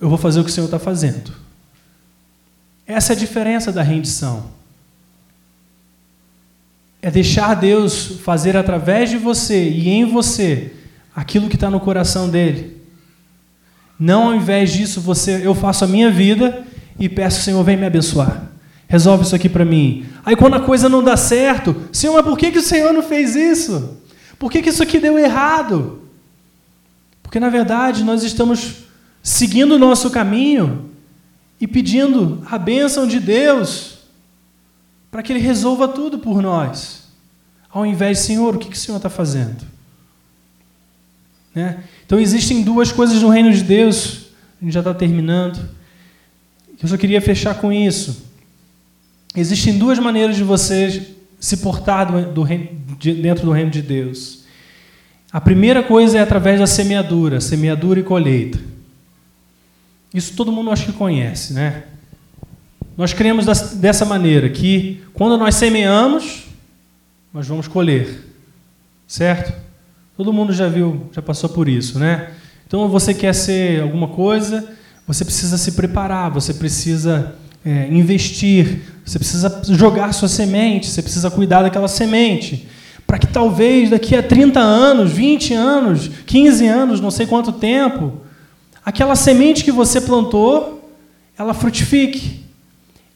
eu 0.00 0.08
vou 0.08 0.16
fazer 0.16 0.40
o 0.40 0.44
que 0.44 0.50
o 0.50 0.52
Senhor 0.52 0.66
está 0.66 0.78
fazendo. 0.78 1.32
Essa 2.86 3.12
é 3.12 3.16
a 3.16 3.18
diferença 3.18 3.72
da 3.72 3.82
rendição. 3.82 4.50
É 7.02 7.10
deixar 7.10 7.54
Deus 7.54 8.18
fazer 8.22 8.56
através 8.56 9.10
de 9.10 9.16
você 9.16 9.68
e 9.68 9.88
em 9.88 10.04
você 10.04 10.72
aquilo 11.14 11.48
que 11.48 11.54
está 11.54 11.70
no 11.70 11.80
coração 11.80 12.28
dele. 12.28 12.78
Não 13.98 14.28
ao 14.28 14.34
invés 14.34 14.72
disso, 14.72 15.00
você, 15.00 15.46
eu 15.46 15.54
faço 15.54 15.84
a 15.84 15.88
minha 15.88 16.10
vida 16.10 16.66
e 16.98 17.08
peço, 17.08 17.42
Senhor, 17.42 17.62
vem 17.64 17.76
me 17.76 17.86
abençoar 17.86 18.50
resolve 18.90 19.24
isso 19.24 19.36
aqui 19.36 19.48
para 19.48 19.64
mim. 19.64 20.04
Aí 20.24 20.34
quando 20.34 20.54
a 20.54 20.60
coisa 20.60 20.88
não 20.88 21.00
dá 21.00 21.16
certo, 21.16 21.88
Senhor, 21.92 22.12
mas 22.12 22.24
por 22.24 22.36
que, 22.36 22.50
que 22.50 22.58
o 22.58 22.62
Senhor 22.62 22.92
não 22.92 23.04
fez 23.04 23.36
isso? 23.36 23.96
Por 24.36 24.50
que, 24.50 24.60
que 24.60 24.68
isso 24.68 24.82
aqui 24.82 24.98
deu 24.98 25.16
errado? 25.16 26.02
Porque 27.22 27.38
na 27.38 27.48
verdade 27.48 28.02
nós 28.02 28.24
estamos 28.24 28.78
seguindo 29.22 29.76
o 29.76 29.78
nosso 29.78 30.10
caminho 30.10 30.90
e 31.60 31.68
pedindo 31.68 32.42
a 32.50 32.58
bênção 32.58 33.06
de 33.06 33.20
Deus 33.20 33.98
para 35.08 35.22
que 35.22 35.32
Ele 35.32 35.38
resolva 35.38 35.86
tudo 35.86 36.18
por 36.18 36.42
nós. 36.42 37.04
Ao 37.72 37.86
invés, 37.86 38.18
Senhor, 38.18 38.56
o 38.56 38.58
que, 38.58 38.68
que 38.68 38.76
o 38.76 38.80
Senhor 38.80 38.96
está 38.96 39.08
fazendo? 39.08 39.64
Né? 41.54 41.84
Então 42.04 42.18
existem 42.18 42.64
duas 42.64 42.90
coisas 42.90 43.22
no 43.22 43.28
reino 43.28 43.52
de 43.52 43.62
Deus, 43.62 44.26
a 44.60 44.64
gente 44.64 44.74
já 44.74 44.80
está 44.80 44.92
terminando. 44.92 45.78
Eu 46.82 46.88
só 46.88 46.96
queria 46.96 47.20
fechar 47.20 47.54
com 47.54 47.72
isso. 47.72 48.24
Existem 49.36 49.78
duas 49.78 49.98
maneiras 49.98 50.36
de 50.36 50.42
você 50.42 51.14
se 51.38 51.58
portar 51.58 52.10
do, 52.10 52.32
do, 52.32 52.46
de, 52.98 53.14
dentro 53.14 53.44
do 53.44 53.52
reino 53.52 53.70
de 53.70 53.82
Deus. 53.82 54.44
A 55.32 55.40
primeira 55.40 55.82
coisa 55.82 56.18
é 56.18 56.20
através 56.20 56.58
da 56.58 56.66
semeadura, 56.66 57.40
semeadura 57.40 58.00
e 58.00 58.02
colheita. 58.02 58.58
Isso 60.12 60.34
todo 60.34 60.50
mundo 60.50 60.70
acho 60.70 60.86
que 60.86 60.92
conhece, 60.92 61.52
né? 61.52 61.84
Nós 62.96 63.12
cremos 63.12 63.46
dessa 63.76 64.04
maneira 64.04 64.50
que 64.50 65.02
quando 65.14 65.38
nós 65.38 65.54
semeamos, 65.54 66.44
nós 67.32 67.46
vamos 67.46 67.68
colher. 67.68 68.26
Certo? 69.06 69.52
Todo 70.16 70.32
mundo 70.32 70.52
já 70.52 70.68
viu, 70.68 71.08
já 71.12 71.22
passou 71.22 71.48
por 71.48 71.68
isso, 71.68 71.98
né? 71.98 72.32
Então 72.66 72.88
você 72.88 73.14
quer 73.14 73.34
ser 73.34 73.82
alguma 73.82 74.08
coisa, 74.08 74.68
você 75.12 75.24
precisa 75.24 75.58
se 75.58 75.72
preparar, 75.72 76.30
você 76.30 76.54
precisa 76.54 77.34
é, 77.64 77.88
investir, 77.90 78.82
você 79.04 79.18
precisa 79.18 79.60
jogar 79.70 80.12
sua 80.12 80.28
semente, 80.28 80.86
você 80.86 81.02
precisa 81.02 81.28
cuidar 81.28 81.62
daquela 81.62 81.88
semente. 81.88 82.68
Para 83.08 83.18
que 83.18 83.26
talvez 83.26 83.90
daqui 83.90 84.14
a 84.14 84.22
30 84.22 84.60
anos, 84.60 85.10
20 85.10 85.52
anos, 85.52 86.08
15 86.24 86.64
anos, 86.64 87.00
não 87.00 87.10
sei 87.10 87.26
quanto 87.26 87.50
tempo, 87.50 88.20
aquela 88.84 89.16
semente 89.16 89.64
que 89.64 89.72
você 89.72 90.00
plantou, 90.00 90.94
ela 91.36 91.52
frutifique. 91.54 92.44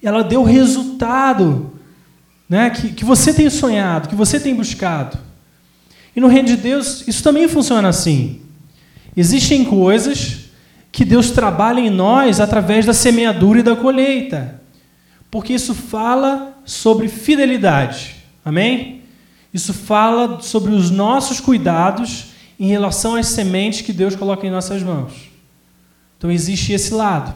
Ela 0.02 0.24
dê 0.24 0.36
o 0.36 0.42
resultado 0.42 1.74
né, 2.48 2.70
que, 2.70 2.88
que 2.88 3.04
você 3.04 3.32
tem 3.32 3.48
sonhado, 3.48 4.08
que 4.08 4.16
você 4.16 4.40
tem 4.40 4.52
buscado. 4.52 5.16
E 6.16 6.20
no 6.20 6.26
reino 6.26 6.48
de 6.48 6.56
Deus, 6.56 7.06
isso 7.06 7.22
também 7.22 7.46
funciona 7.46 7.88
assim. 7.88 8.40
Existem 9.16 9.64
coisas 9.64 10.43
que 10.94 11.04
Deus 11.04 11.32
trabalha 11.32 11.80
em 11.80 11.90
nós 11.90 12.38
através 12.38 12.86
da 12.86 12.92
semeadura 12.92 13.58
e 13.58 13.62
da 13.64 13.74
colheita. 13.74 14.60
Porque 15.28 15.52
isso 15.52 15.74
fala 15.74 16.56
sobre 16.64 17.08
fidelidade. 17.08 18.14
Amém? 18.44 19.02
Isso 19.52 19.74
fala 19.74 20.40
sobre 20.40 20.70
os 20.70 20.92
nossos 20.92 21.40
cuidados 21.40 22.26
em 22.60 22.68
relação 22.68 23.16
às 23.16 23.26
sementes 23.26 23.80
que 23.80 23.92
Deus 23.92 24.14
coloca 24.14 24.46
em 24.46 24.50
nossas 24.52 24.84
mãos. 24.84 25.32
Então 26.16 26.30
existe 26.30 26.72
esse 26.72 26.94
lado. 26.94 27.34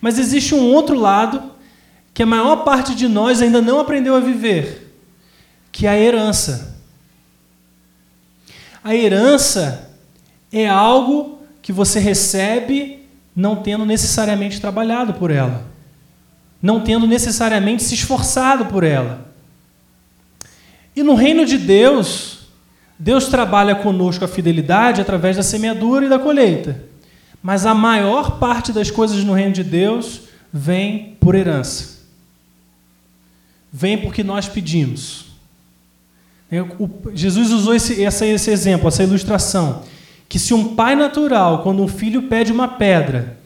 Mas 0.00 0.18
existe 0.18 0.52
um 0.52 0.64
outro 0.64 0.98
lado 0.98 1.52
que 2.12 2.24
a 2.24 2.26
maior 2.26 2.64
parte 2.64 2.96
de 2.96 3.06
nós 3.06 3.40
ainda 3.40 3.62
não 3.62 3.78
aprendeu 3.78 4.16
a 4.16 4.20
viver, 4.20 4.96
que 5.70 5.86
é 5.86 5.90
a 5.90 5.96
herança. 5.96 6.76
A 8.82 8.96
herança 8.96 9.92
é 10.52 10.68
algo 10.68 11.39
que 11.62 11.72
você 11.72 11.98
recebe 11.98 13.06
não 13.34 13.56
tendo 13.56 13.84
necessariamente 13.84 14.60
trabalhado 14.60 15.14
por 15.14 15.30
ela, 15.30 15.64
não 16.60 16.80
tendo 16.80 17.06
necessariamente 17.06 17.82
se 17.82 17.94
esforçado 17.94 18.66
por 18.66 18.84
ela. 18.84 19.32
E 20.94 21.02
no 21.02 21.14
reino 21.14 21.46
de 21.46 21.56
Deus, 21.56 22.40
Deus 22.98 23.28
trabalha 23.28 23.74
conosco 23.74 24.24
a 24.24 24.28
fidelidade 24.28 25.00
através 25.00 25.36
da 25.36 25.42
semeadura 25.42 26.06
e 26.06 26.08
da 26.08 26.18
colheita. 26.18 26.84
Mas 27.42 27.64
a 27.64 27.74
maior 27.74 28.38
parte 28.38 28.72
das 28.72 28.90
coisas 28.90 29.24
no 29.24 29.32
reino 29.32 29.52
de 29.52 29.64
Deus 29.64 30.22
vem 30.52 31.16
por 31.20 31.34
herança. 31.34 32.00
Vem 33.72 33.96
porque 33.96 34.22
nós 34.22 34.48
pedimos. 34.48 35.26
Jesus 37.14 37.52
usou 37.52 37.74
esse, 37.74 38.02
esse 38.02 38.50
exemplo, 38.50 38.88
essa 38.88 39.04
ilustração 39.04 39.82
que 40.30 40.38
se 40.38 40.54
um 40.54 40.76
pai 40.76 40.94
natural, 40.94 41.58
quando 41.58 41.82
um 41.82 41.88
filho 41.88 42.22
pede 42.22 42.52
uma 42.52 42.68
pedra, 42.68 43.36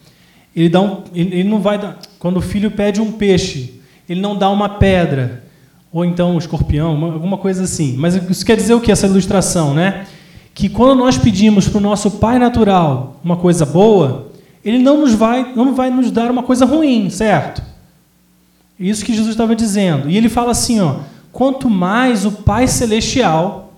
ele, 0.54 0.68
dá 0.68 0.82
um, 0.82 1.02
ele 1.14 1.42
não 1.42 1.58
vai 1.58 1.78
dar. 1.78 1.98
Quando 2.18 2.36
o 2.36 2.42
filho 2.42 2.70
pede 2.70 3.00
um 3.00 3.10
peixe, 3.10 3.80
ele 4.06 4.20
não 4.20 4.36
dá 4.36 4.50
uma 4.50 4.68
pedra, 4.68 5.44
ou 5.90 6.04
então 6.04 6.34
um 6.34 6.38
escorpião, 6.38 7.02
alguma 7.02 7.38
coisa 7.38 7.64
assim. 7.64 7.96
Mas 7.96 8.16
isso 8.28 8.44
quer 8.44 8.54
dizer 8.54 8.74
o 8.74 8.82
que, 8.82 8.92
essa 8.92 9.06
ilustração, 9.06 9.72
né? 9.72 10.04
Que 10.52 10.68
quando 10.68 10.98
nós 10.98 11.16
pedimos 11.16 11.66
para 11.66 11.78
o 11.78 11.80
nosso 11.80 12.10
pai 12.10 12.38
natural 12.38 13.18
uma 13.24 13.38
coisa 13.38 13.64
boa, 13.64 14.30
ele 14.62 14.78
não 14.78 15.00
nos 15.00 15.14
vai, 15.14 15.54
não 15.56 15.74
vai 15.74 15.88
nos 15.88 16.10
dar 16.10 16.30
uma 16.30 16.42
coisa 16.42 16.66
ruim, 16.66 17.08
certo? 17.08 17.62
Isso 18.78 19.06
que 19.06 19.14
Jesus 19.14 19.30
estava 19.30 19.56
dizendo. 19.56 20.10
E 20.10 20.18
ele 20.18 20.28
fala 20.28 20.50
assim, 20.50 20.80
ó, 20.80 20.96
quanto 21.32 21.70
mais 21.70 22.26
o 22.26 22.32
Pai 22.32 22.68
celestial 22.68 23.72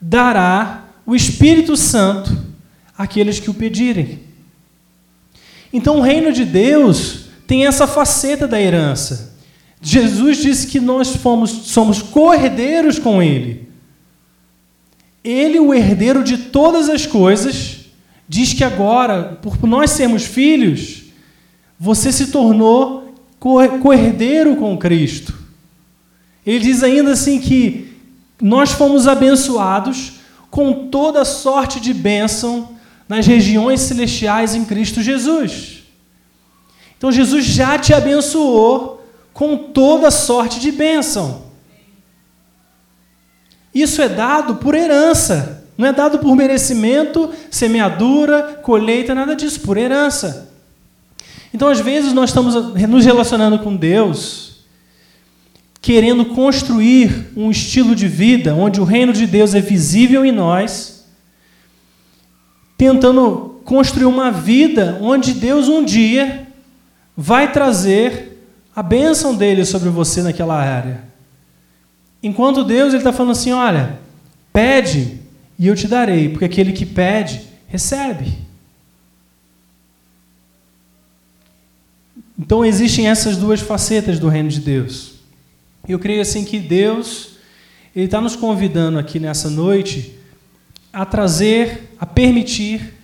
dará 0.00 0.83
o 1.06 1.14
Espírito 1.14 1.76
Santo 1.76 2.36
àqueles 2.96 3.38
que 3.38 3.50
o 3.50 3.54
pedirem. 3.54 4.20
Então, 5.72 5.98
o 5.98 6.02
reino 6.02 6.32
de 6.32 6.44
Deus 6.44 7.26
tem 7.46 7.66
essa 7.66 7.86
faceta 7.86 8.46
da 8.46 8.60
herança. 8.60 9.34
Jesus 9.82 10.38
disse 10.38 10.66
que 10.66 10.80
nós 10.80 11.16
fomos, 11.16 11.50
somos 11.50 12.00
co-herdeiros 12.00 12.98
com 12.98 13.22
Ele. 13.22 13.68
Ele, 15.22 15.58
o 15.58 15.74
herdeiro 15.74 16.22
de 16.22 16.36
todas 16.38 16.88
as 16.88 17.06
coisas, 17.06 17.80
diz 18.28 18.52
que 18.52 18.64
agora, 18.64 19.38
por 19.42 19.62
nós 19.66 19.90
sermos 19.90 20.24
filhos, 20.24 21.04
você 21.78 22.12
se 22.12 22.28
tornou 22.28 23.14
co-herdeiro 23.38 24.56
com 24.56 24.76
Cristo. 24.78 25.34
Ele 26.46 26.60
diz 26.60 26.82
ainda 26.82 27.12
assim 27.12 27.38
que 27.38 27.94
nós 28.40 28.72
fomos 28.72 29.06
abençoados 29.06 30.14
com 30.54 30.86
toda 30.86 31.24
sorte 31.24 31.80
de 31.80 31.92
bênção 31.92 32.76
nas 33.08 33.26
regiões 33.26 33.80
celestiais 33.80 34.54
em 34.54 34.64
Cristo 34.64 35.02
Jesus. 35.02 35.82
Então 36.96 37.10
Jesus 37.10 37.44
já 37.44 37.76
te 37.76 37.92
abençoou 37.92 39.04
com 39.32 39.56
toda 39.56 40.12
sorte 40.12 40.60
de 40.60 40.70
bênção. 40.70 41.42
Isso 43.74 44.00
é 44.00 44.08
dado 44.08 44.54
por 44.54 44.76
herança. 44.76 45.66
Não 45.76 45.88
é 45.88 45.92
dado 45.92 46.20
por 46.20 46.36
merecimento, 46.36 47.32
semeadura, 47.50 48.60
colheita, 48.62 49.12
nada 49.12 49.34
disso, 49.34 49.58
por 49.58 49.76
herança. 49.76 50.52
Então, 51.52 51.66
às 51.66 51.80
vezes, 51.80 52.12
nós 52.12 52.30
estamos 52.30 52.54
nos 52.88 53.04
relacionando 53.04 53.58
com 53.58 53.74
Deus, 53.74 54.53
querendo 55.84 56.24
construir 56.24 57.30
um 57.36 57.50
estilo 57.50 57.94
de 57.94 58.08
vida 58.08 58.54
onde 58.54 58.80
o 58.80 58.84
reino 58.84 59.12
de 59.12 59.26
Deus 59.26 59.54
é 59.54 59.60
visível 59.60 60.24
em 60.24 60.32
nós, 60.32 61.04
tentando 62.74 63.60
construir 63.66 64.06
uma 64.06 64.32
vida 64.32 64.96
onde 65.02 65.34
Deus 65.34 65.68
um 65.68 65.84
dia 65.84 66.48
vai 67.14 67.52
trazer 67.52 68.48
a 68.74 68.82
bênção 68.82 69.36
dele 69.36 69.62
sobre 69.66 69.90
você 69.90 70.22
naquela 70.22 70.58
área. 70.58 71.04
Enquanto 72.22 72.64
Deus 72.64 72.94
está 72.94 73.12
falando 73.12 73.32
assim: 73.32 73.52
olha, 73.52 73.98
pede 74.54 75.20
e 75.58 75.66
eu 75.66 75.76
te 75.76 75.86
darei, 75.86 76.30
porque 76.30 76.46
aquele 76.46 76.72
que 76.72 76.86
pede, 76.86 77.42
recebe. 77.68 78.32
Então 82.38 82.64
existem 82.64 83.06
essas 83.06 83.36
duas 83.36 83.60
facetas 83.60 84.18
do 84.18 84.30
reino 84.30 84.48
de 84.48 84.60
Deus. 84.60 85.13
Eu 85.86 85.98
creio 85.98 86.22
assim 86.22 86.44
que 86.44 86.58
Deus 86.58 87.34
ele 87.94 88.06
está 88.06 88.20
nos 88.20 88.34
convidando 88.34 88.98
aqui 88.98 89.20
nessa 89.20 89.48
noite 89.48 90.18
a 90.92 91.04
trazer, 91.04 91.94
a 92.00 92.04
permitir 92.04 92.94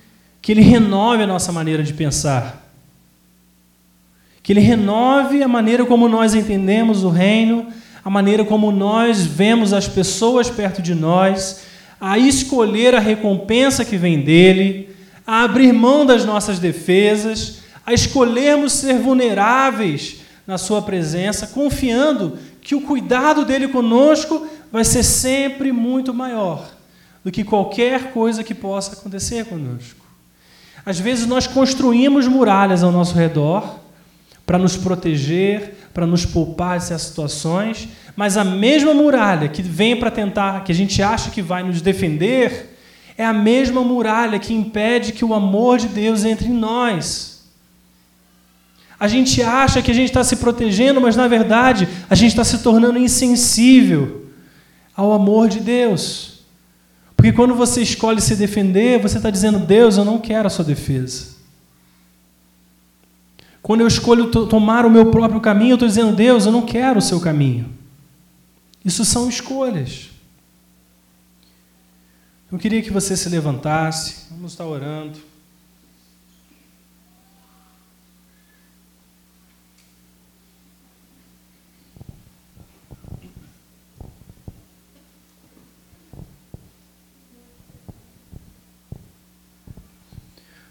que 0.42 0.50
Ele 0.50 0.62
renove 0.62 1.22
a 1.22 1.26
nossa 1.28 1.52
maneira 1.52 1.84
de 1.84 1.94
pensar, 1.94 2.72
que 4.42 4.52
Ele 4.52 4.60
renove 4.60 5.44
a 5.44 5.48
maneira 5.48 5.84
como 5.84 6.08
nós 6.08 6.34
entendemos 6.34 7.04
o 7.04 7.08
reino, 7.08 7.68
a 8.04 8.10
maneira 8.10 8.44
como 8.44 8.72
nós 8.72 9.24
vemos 9.24 9.72
as 9.72 9.86
pessoas 9.86 10.50
perto 10.50 10.82
de 10.82 10.94
nós, 10.94 11.62
a 12.00 12.18
escolher 12.18 12.96
a 12.96 13.00
recompensa 13.00 13.84
que 13.84 13.96
vem 13.96 14.22
dele, 14.22 14.88
a 15.24 15.44
abrir 15.44 15.72
mão 15.72 16.04
das 16.04 16.24
nossas 16.24 16.58
defesas, 16.58 17.60
a 17.86 17.92
escolhermos 17.92 18.72
ser 18.72 18.98
vulneráveis 18.98 20.19
na 20.50 20.58
Sua 20.58 20.82
presença, 20.82 21.46
confiando 21.46 22.36
que 22.60 22.74
o 22.74 22.80
cuidado 22.80 23.44
dele 23.44 23.68
conosco 23.68 24.48
vai 24.72 24.84
ser 24.84 25.04
sempre 25.04 25.70
muito 25.70 26.12
maior 26.12 26.68
do 27.24 27.30
que 27.30 27.44
qualquer 27.44 28.12
coisa 28.12 28.42
que 28.42 28.52
possa 28.52 28.94
acontecer 28.94 29.44
conosco. 29.44 30.00
Às 30.84 30.98
vezes 30.98 31.26
nós 31.26 31.46
construímos 31.46 32.26
muralhas 32.26 32.82
ao 32.82 32.90
nosso 32.90 33.14
redor 33.14 33.78
para 34.44 34.58
nos 34.58 34.76
proteger, 34.76 35.88
para 35.94 36.04
nos 36.04 36.26
poupar 36.26 36.80
dessas 36.80 37.02
situações, 37.02 37.88
mas 38.16 38.36
a 38.36 38.42
mesma 38.42 38.92
muralha 38.92 39.48
que 39.48 39.62
vem 39.62 39.96
para 39.96 40.10
tentar, 40.10 40.64
que 40.64 40.72
a 40.72 40.74
gente 40.74 41.00
acha 41.00 41.30
que 41.30 41.40
vai 41.40 41.62
nos 41.62 41.80
defender, 41.80 42.76
é 43.16 43.24
a 43.24 43.32
mesma 43.32 43.82
muralha 43.82 44.40
que 44.40 44.52
impede 44.52 45.12
que 45.12 45.24
o 45.24 45.32
amor 45.32 45.78
de 45.78 45.86
Deus 45.86 46.24
entre 46.24 46.48
em 46.48 46.54
nós. 46.54 47.29
A 49.00 49.08
gente 49.08 49.42
acha 49.42 49.80
que 49.80 49.90
a 49.90 49.94
gente 49.94 50.08
está 50.08 50.22
se 50.22 50.36
protegendo, 50.36 51.00
mas 51.00 51.16
na 51.16 51.26
verdade 51.26 51.88
a 52.10 52.14
gente 52.14 52.32
está 52.32 52.44
se 52.44 52.58
tornando 52.58 52.98
insensível 52.98 54.26
ao 54.94 55.12
amor 55.14 55.48
de 55.48 55.58
Deus. 55.58 56.40
Porque 57.16 57.32
quando 57.32 57.54
você 57.54 57.80
escolhe 57.80 58.20
se 58.20 58.36
defender, 58.36 59.00
você 59.00 59.16
está 59.16 59.30
dizendo: 59.30 59.58
Deus, 59.58 59.96
eu 59.96 60.04
não 60.04 60.18
quero 60.18 60.46
a 60.46 60.50
sua 60.50 60.66
defesa. 60.66 61.30
Quando 63.62 63.80
eu 63.80 63.86
escolho 63.86 64.30
tomar 64.30 64.84
o 64.84 64.90
meu 64.90 65.10
próprio 65.10 65.40
caminho, 65.40 65.72
eu 65.72 65.76
estou 65.76 65.88
dizendo: 65.88 66.14
Deus, 66.14 66.44
eu 66.44 66.52
não 66.52 66.66
quero 66.66 66.98
o 66.98 67.02
seu 67.02 67.18
caminho. 67.20 67.72
Isso 68.84 69.02
são 69.04 69.30
escolhas. 69.30 70.10
Eu 72.52 72.58
queria 72.58 72.82
que 72.82 72.90
você 72.90 73.16
se 73.16 73.28
levantasse, 73.30 74.26
vamos 74.30 74.52
estar 74.52 74.66
orando. 74.66 75.29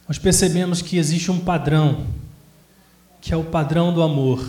Nós 0.10 0.18
percebemos 0.18 0.82
que 0.82 0.98
existe 0.98 1.32
um 1.32 1.40
padrão, 1.40 2.06
que 3.22 3.34
é 3.34 3.38
o 3.38 3.46
padrão 3.46 3.94
do 3.94 4.04
amor 4.04 4.44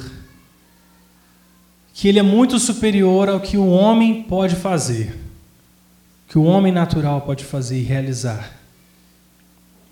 que 2.00 2.08
ele 2.08 2.18
é 2.18 2.22
muito 2.22 2.58
superior 2.58 3.28
ao 3.28 3.40
que 3.40 3.58
o 3.58 3.66
homem 3.68 4.22
pode 4.22 4.56
fazer, 4.56 5.14
que 6.26 6.38
o 6.38 6.44
homem 6.44 6.72
natural 6.72 7.20
pode 7.20 7.44
fazer 7.44 7.78
e 7.78 7.82
realizar. 7.82 8.52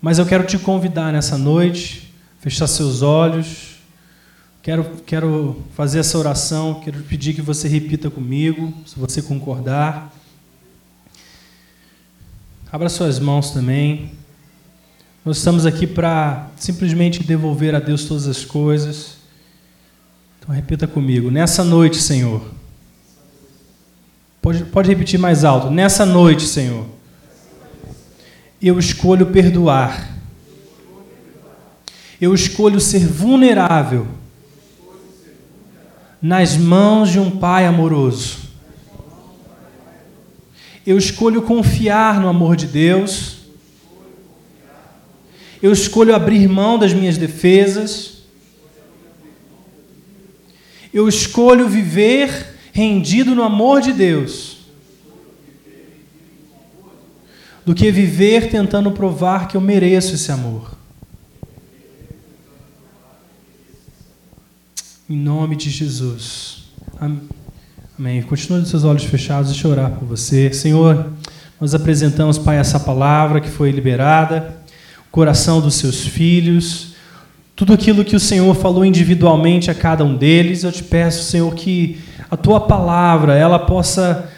Mas 0.01 0.17
eu 0.17 0.25
quero 0.25 0.43
te 0.43 0.57
convidar 0.57 1.13
nessa 1.13 1.37
noite, 1.37 2.11
fechar 2.39 2.65
seus 2.65 3.03
olhos, 3.03 3.75
quero, 4.63 4.83
quero 5.05 5.63
fazer 5.75 5.99
essa 5.99 6.17
oração, 6.17 6.81
quero 6.83 7.03
pedir 7.03 7.35
que 7.35 7.43
você 7.43 7.67
repita 7.67 8.09
comigo, 8.09 8.73
se 8.87 8.97
você 8.97 9.21
concordar. 9.21 10.11
Abra 12.71 12.89
suas 12.89 13.19
mãos 13.19 13.51
também. 13.51 14.18
Nós 15.25 15.37
estamos 15.37 15.65
aqui 15.65 15.85
para 15.85 16.47
simplesmente 16.55 17.23
devolver 17.23 17.75
a 17.75 17.79
Deus 17.79 18.05
todas 18.05 18.25
as 18.27 18.45
coisas. 18.45 19.17
Então 20.39 20.55
repita 20.55 20.87
comigo. 20.87 21.29
Nessa 21.29 21.63
noite, 21.63 21.97
Senhor. 21.97 22.41
Pode, 24.41 24.63
pode 24.65 24.87
repetir 24.89 25.19
mais 25.19 25.43
alto. 25.43 25.69
Nessa 25.69 26.05
noite, 26.05 26.43
Senhor. 26.43 26.85
Eu 28.61 28.79
escolho 28.79 29.27
perdoar. 29.27 30.09
Eu 32.19 32.33
escolho 32.33 32.79
ser 32.79 33.05
vulnerável 33.05 34.07
nas 36.21 36.55
mãos 36.57 37.09
de 37.09 37.19
um 37.19 37.29
Pai 37.29 37.65
amoroso. 37.65 38.37
Eu 40.85 40.97
escolho 40.97 41.41
confiar 41.41 42.19
no 42.19 42.29
amor 42.29 42.55
de 42.55 42.67
Deus. 42.67 43.38
Eu 45.61 45.73
escolho 45.73 46.15
abrir 46.15 46.47
mão 46.47 46.79
das 46.79 46.93
minhas 46.93 47.17
defesas. 47.17 48.19
Eu 50.93 51.07
escolho 51.07 51.67
viver 51.67 52.55
rendido 52.71 53.35
no 53.35 53.43
amor 53.43 53.81
de 53.81 53.91
Deus, 53.91 54.59
do 57.65 57.75
que 57.75 57.91
viver 57.91 58.49
tentando 58.49 58.91
provar 58.91 59.47
que 59.47 59.57
eu 59.57 59.61
mereço 59.61 60.15
esse 60.15 60.31
amor. 60.31 60.77
Em 65.09 65.17
nome 65.17 65.55
de 65.55 65.69
Jesus. 65.69 66.69
Amém. 67.97 68.21
Continue 68.21 68.61
com 68.61 68.65
seus 68.65 68.83
olhos 68.83 69.03
fechados, 69.03 69.51
deixa 69.51 69.67
eu 69.67 69.71
orar 69.71 69.91
por 69.91 70.07
você. 70.07 70.53
Senhor, 70.53 71.11
nós 71.59 71.75
apresentamos, 71.75 72.37
Pai, 72.37 72.57
essa 72.57 72.79
palavra 72.79 73.41
que 73.41 73.49
foi 73.49 73.71
liberada, 73.71 74.58
coração 75.11 75.59
dos 75.61 75.75
seus 75.75 76.05
filhos 76.05 76.89
tudo 77.59 77.73
aquilo 77.73 78.05
que 78.05 78.15
o 78.15 78.19
Senhor 78.21 78.55
falou 78.55 78.85
individualmente 78.85 79.69
a 79.69 79.75
cada 79.75 80.01
um 80.05 80.15
deles, 80.15 80.63
eu 80.63 80.71
te 80.71 80.81
peço, 80.81 81.29
Senhor, 81.29 81.53
que 81.53 81.99
a 82.31 82.37
tua 82.37 82.61
palavra 82.61 83.35
ela 83.35 83.59
possa 83.59 84.29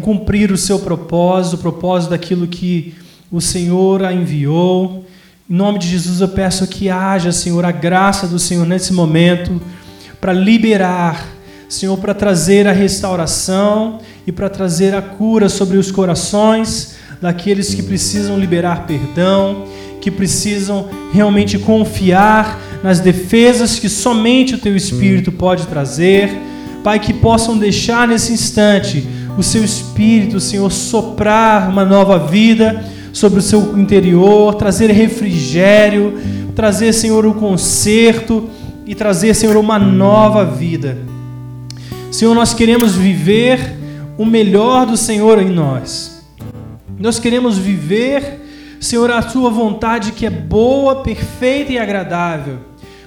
cumprir 0.00 0.52
o 0.52 0.56
seu 0.56 0.78
propósito, 0.78 1.56
o 1.56 1.58
propósito 1.58 2.10
daquilo 2.10 2.46
que 2.46 2.94
o 3.32 3.40
Senhor 3.40 4.04
a 4.04 4.12
enviou. 4.12 5.04
Em 5.50 5.54
nome 5.54 5.80
de 5.80 5.88
Jesus, 5.88 6.20
eu 6.20 6.28
peço 6.28 6.68
que 6.68 6.88
haja, 6.88 7.32
Senhor, 7.32 7.64
a 7.64 7.72
graça 7.72 8.28
do 8.28 8.38
Senhor 8.38 8.64
nesse 8.64 8.92
momento 8.92 9.60
para 10.20 10.32
liberar, 10.32 11.26
Senhor, 11.68 11.98
para 11.98 12.14
trazer 12.14 12.68
a 12.68 12.72
restauração 12.72 13.98
e 14.24 14.30
para 14.30 14.48
trazer 14.48 14.94
a 14.94 15.02
cura 15.02 15.48
sobre 15.48 15.78
os 15.78 15.90
corações 15.90 16.94
daqueles 17.20 17.74
que 17.74 17.82
precisam 17.82 18.38
liberar 18.38 18.86
perdão, 18.86 19.64
que 20.00 20.10
precisam 20.10 20.88
realmente 21.12 21.58
confiar 21.58 22.60
nas 22.82 23.00
defesas 23.00 23.78
que 23.78 23.88
somente 23.88 24.54
o 24.54 24.58
teu 24.58 24.76
Espírito 24.76 25.32
pode 25.32 25.66
trazer. 25.66 26.30
Pai, 26.84 26.98
que 26.98 27.12
possam 27.12 27.58
deixar 27.58 28.06
nesse 28.06 28.32
instante 28.32 29.06
o 29.36 29.42
seu 29.42 29.64
Espírito, 29.64 30.40
Senhor, 30.40 30.70
soprar 30.70 31.68
uma 31.68 31.84
nova 31.84 32.18
vida 32.18 32.84
sobre 33.12 33.40
o 33.40 33.42
seu 33.42 33.78
interior, 33.78 34.54
trazer 34.54 34.90
refrigério, 34.90 36.18
trazer, 36.54 36.92
Senhor, 36.92 37.24
o 37.26 37.30
um 37.30 37.34
conserto 37.34 38.48
e 38.86 38.94
trazer, 38.94 39.34
Senhor, 39.34 39.56
uma 39.56 39.78
nova 39.78 40.44
vida. 40.44 40.98
Senhor, 42.10 42.34
nós 42.34 42.54
queremos 42.54 42.94
viver 42.94 43.76
o 44.16 44.24
melhor 44.24 44.86
do 44.86 44.96
Senhor 44.96 45.40
em 45.40 45.50
nós. 45.50 46.24
Nós 46.98 47.18
queremos 47.18 47.58
viver, 47.58 48.40
Senhor, 48.80 49.10
a 49.10 49.22
tua 49.22 49.50
vontade 49.50 50.12
que 50.12 50.26
é 50.26 50.30
boa, 50.30 51.02
perfeita 51.02 51.72
e 51.72 51.78
agradável. 51.78 52.58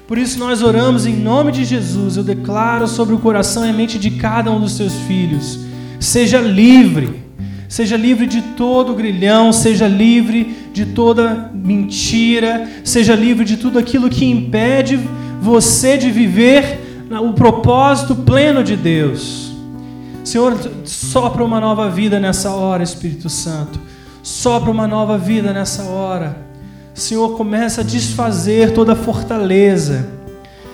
Por 0.07 0.17
isso 0.17 0.37
nós 0.37 0.61
oramos 0.61 1.05
em 1.05 1.15
nome 1.15 1.51
de 1.51 1.63
Jesus. 1.63 2.17
Eu 2.17 2.23
declaro 2.23 2.87
sobre 2.87 3.15
o 3.15 3.19
coração 3.19 3.65
e 3.65 3.69
a 3.69 3.73
mente 3.73 3.97
de 3.97 4.11
cada 4.11 4.51
um 4.51 4.59
dos 4.59 4.73
seus 4.73 4.93
filhos. 5.07 5.59
Seja 5.99 6.39
livre, 6.41 7.21
Seja 7.71 7.95
livre 7.95 8.27
de 8.27 8.41
todo 8.41 8.93
grilhão, 8.93 9.53
seja 9.53 9.87
livre 9.87 10.57
de 10.73 10.87
toda 10.87 11.49
mentira, 11.53 12.69
seja 12.83 13.15
livre 13.15 13.45
de 13.45 13.55
tudo 13.55 13.79
aquilo 13.79 14.09
que 14.09 14.25
impede 14.25 14.99
você 15.41 15.97
de 15.97 16.11
viver 16.11 17.07
o 17.23 17.31
propósito 17.31 18.13
pleno 18.13 18.61
de 18.61 18.75
Deus. 18.75 19.53
Senhor, 20.21 20.53
sopra 20.83 21.45
uma 21.45 21.61
nova 21.61 21.89
vida 21.89 22.19
nessa 22.19 22.51
hora, 22.51 22.83
Espírito 22.83 23.29
Santo. 23.29 23.79
Sopra 24.23 24.69
uma 24.69 24.87
nova 24.87 25.17
vida 25.17 25.51
nessa 25.51 25.83
hora. 25.83 26.37
Senhor, 26.93 27.35
começa 27.35 27.81
a 27.81 27.83
desfazer 27.83 28.73
toda 28.73 28.95
fortaleza. 28.95 30.07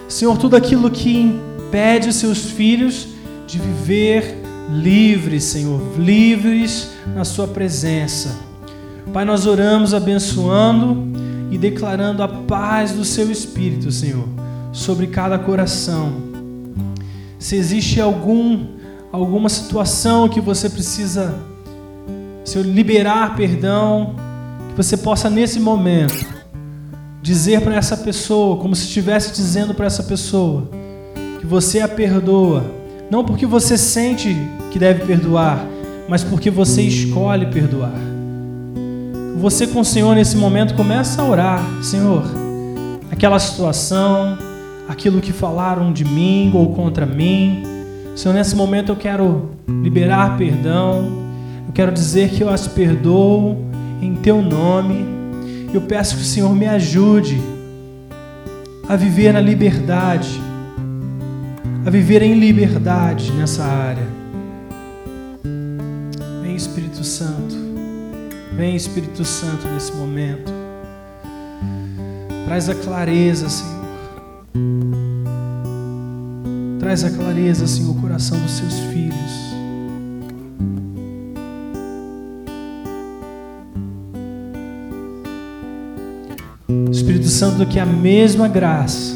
Senhor, 0.09 0.37
tudo 0.37 0.55
aquilo 0.55 0.89
que 0.89 1.17
impede 1.17 2.09
os 2.09 2.15
seus 2.15 2.51
filhos 2.51 3.07
de 3.45 3.59
viver 3.59 4.43
livres, 4.69 5.45
Senhor, 5.45 5.81
livres 5.97 6.89
na 7.15 7.23
Sua 7.23 7.47
presença. 7.47 8.35
Pai, 9.13 9.23
nós 9.23 9.45
oramos 9.45 9.93
abençoando 9.93 11.07
e 11.49 11.57
declarando 11.57 12.21
a 12.21 12.27
paz 12.27 12.91
do 12.91 13.05
Seu 13.05 13.31
Espírito, 13.31 13.91
Senhor, 13.91 14.27
sobre 14.73 15.07
cada 15.07 15.39
coração. 15.39 16.11
Se 17.39 17.55
existe 17.55 18.01
algum, 18.01 18.65
alguma 19.11 19.47
situação 19.47 20.27
que 20.27 20.41
você 20.41 20.69
precisa, 20.69 21.33
Senhor, 22.47 22.65
liberar 22.65 23.35
perdão, 23.35 24.15
que 24.69 24.77
você 24.77 24.95
possa 24.95 25.29
nesse 25.29 25.59
momento 25.59 26.25
dizer 27.21 27.59
para 27.59 27.75
essa 27.75 27.97
pessoa, 27.97 28.55
como 28.55 28.73
se 28.73 28.85
estivesse 28.85 29.33
dizendo 29.33 29.73
para 29.73 29.85
essa 29.85 30.01
pessoa, 30.01 30.69
que 31.41 31.45
você 31.45 31.81
a 31.81 31.89
perdoa, 31.89 32.63
não 33.11 33.25
porque 33.25 33.45
você 33.45 33.77
sente 33.77 34.33
que 34.71 34.79
deve 34.79 35.05
perdoar, 35.05 35.61
mas 36.07 36.23
porque 36.23 36.49
você 36.49 36.83
escolhe 36.83 37.47
perdoar. 37.47 37.91
Você 39.35 39.67
com 39.67 39.81
o 39.81 39.85
Senhor 39.85 40.15
nesse 40.15 40.37
momento 40.37 40.73
começa 40.73 41.21
a 41.21 41.25
orar, 41.25 41.61
Senhor, 41.83 42.23
aquela 43.11 43.39
situação, 43.39 44.37
aquilo 44.87 45.19
que 45.19 45.33
falaram 45.33 45.91
de 45.91 46.05
mim 46.05 46.49
ou 46.55 46.73
contra 46.73 47.05
mim. 47.05 47.61
Senhor, 48.15 48.33
nesse 48.33 48.55
momento 48.55 48.93
eu 48.93 48.95
quero 48.95 49.49
liberar 49.67 50.37
perdão. 50.37 51.26
Quero 51.77 51.91
dizer 51.91 52.31
que 52.31 52.41
eu 52.41 52.49
as 52.49 52.67
perdoo 52.67 53.55
em 54.01 54.15
teu 54.15 54.41
nome. 54.41 55.05
Eu 55.71 55.79
peço 55.81 56.15
que 56.15 56.23
o 56.23 56.25
Senhor 56.25 56.51
me 56.55 56.65
ajude 56.65 57.39
a 58.89 58.95
viver 58.95 59.31
na 59.31 59.39
liberdade, 59.39 60.41
a 61.85 61.89
viver 61.91 62.23
em 62.23 62.33
liberdade 62.33 63.31
nessa 63.33 63.63
área. 63.63 64.07
Vem 66.41 66.55
Espírito 66.55 67.03
Santo, 67.03 67.55
vem 68.55 68.75
Espírito 68.75 69.23
Santo 69.23 69.67
nesse 69.67 69.93
momento. 69.93 70.51
Traz 72.47 72.69
a 72.69 72.73
clareza, 72.73 73.49
Senhor. 73.49 73.85
Traz 76.79 77.03
a 77.03 77.11
clareza, 77.11 77.67
Senhor, 77.67 77.91
o 77.91 78.01
coração 78.01 78.39
dos 78.39 78.53
seus 78.53 78.73
filhos. 78.91 79.46
Espírito 87.27 87.29
Santo, 87.29 87.65
que 87.65 87.79
a 87.79 87.85
mesma 87.85 88.47
graça 88.47 89.15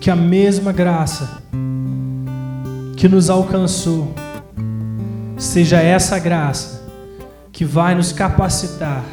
que 0.00 0.10
a 0.10 0.16
mesma 0.16 0.72
graça 0.72 1.42
que 2.96 3.08
nos 3.08 3.30
alcançou 3.30 4.12
seja 5.36 5.80
essa 5.80 6.18
graça 6.18 6.82
que 7.52 7.64
vai 7.64 7.94
nos 7.94 8.12
capacitar 8.12 9.04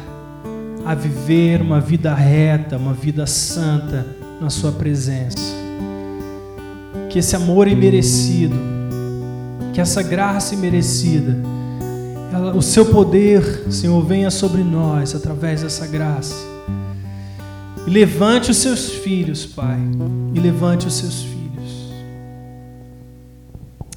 a 0.84 0.94
viver 0.94 1.60
uma 1.60 1.80
vida 1.80 2.12
reta, 2.14 2.76
uma 2.76 2.92
vida 2.92 3.26
santa 3.26 4.06
na 4.40 4.50
Sua 4.50 4.72
presença. 4.72 5.54
Que 7.08 7.18
esse 7.18 7.36
amor 7.36 7.68
imerecido, 7.68 8.56
que 9.72 9.80
essa 9.80 10.02
graça 10.02 10.54
imerecida, 10.54 11.36
ela, 12.32 12.56
o 12.56 12.62
Seu 12.62 12.86
poder, 12.86 13.64
Senhor, 13.70 14.04
venha 14.04 14.30
sobre 14.30 14.62
nós 14.62 15.14
através 15.14 15.62
dessa 15.62 15.86
graça 15.86 16.50
e 17.86 17.90
levante 17.90 18.50
os 18.50 18.58
seus 18.58 18.90
filhos, 18.90 19.46
Pai. 19.46 19.78
E 20.34 20.38
levante 20.38 20.86
os 20.86 20.94
seus 20.94 21.22
filhos. 21.22 21.90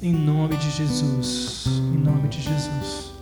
Em 0.02 0.12
nome 0.12 0.56
de 0.56 0.70
Jesus. 0.70 1.64
Em 1.94 1.98
nome 1.98 2.28
de 2.28 2.40
Jesus. 2.40 3.12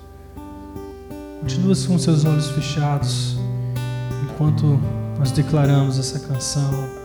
Continua 1.40 1.74
com 1.86 1.98
seus 1.98 2.24
olhos 2.24 2.48
fechados 2.50 3.36
enquanto 4.24 4.80
nós 5.18 5.32
declaramos 5.32 5.98
essa 5.98 6.20
canção. 6.20 7.01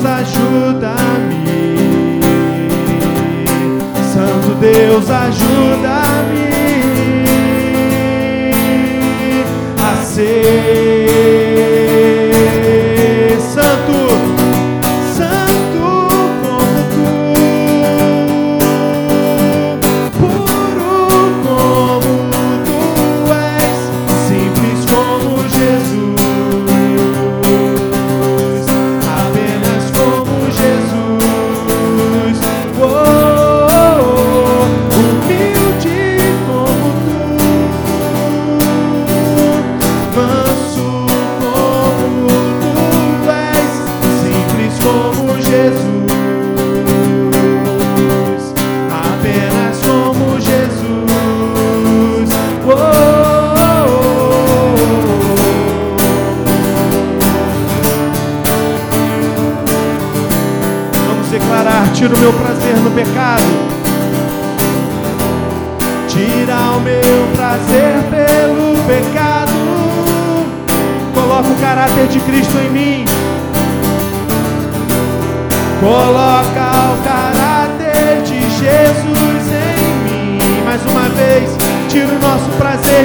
Deus, 0.00 0.06
ajuda-me. 0.06 1.44
Santo 4.12 4.54
Deus, 4.54 5.10
ajuda-me. 5.10 6.49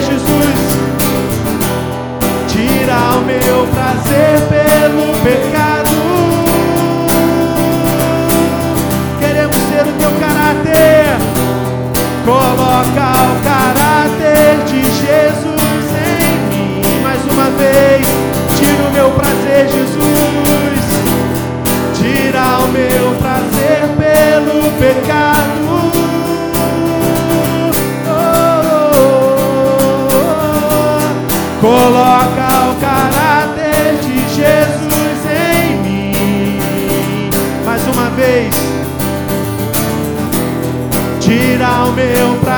Jesus. 0.02 0.56
Tira 2.48 3.18
o 3.18 3.26
meu 3.26 3.68
prazer 3.68 4.42
pelo 4.50 5.14
pecado. 5.24 5.90
Queremos 9.20 9.56
ser 9.56 9.88
o 9.88 9.94
teu 9.94 10.12
caráter. 10.20 11.18
Coloca 12.26 13.15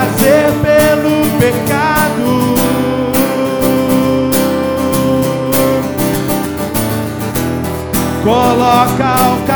prazer 0.07 0.51
pelo 0.61 1.39
pecado. 1.39 2.55
Coloca 8.23 9.33
o 9.33 9.46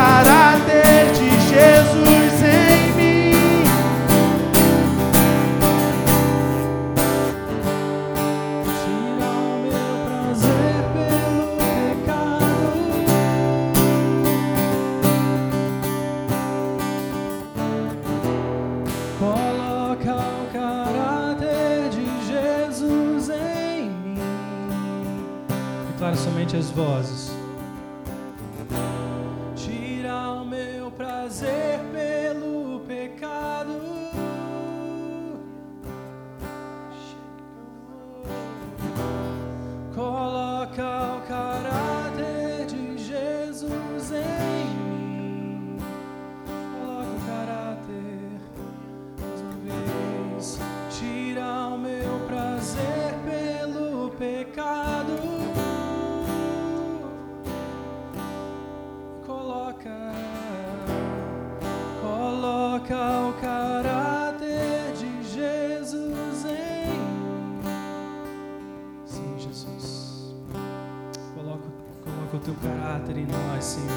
coloca 72.32 72.38
o 72.38 72.40
teu 72.40 72.56
caráter 72.56 73.18
em 73.18 73.26
nós, 73.26 73.64
Senhor. 73.64 73.90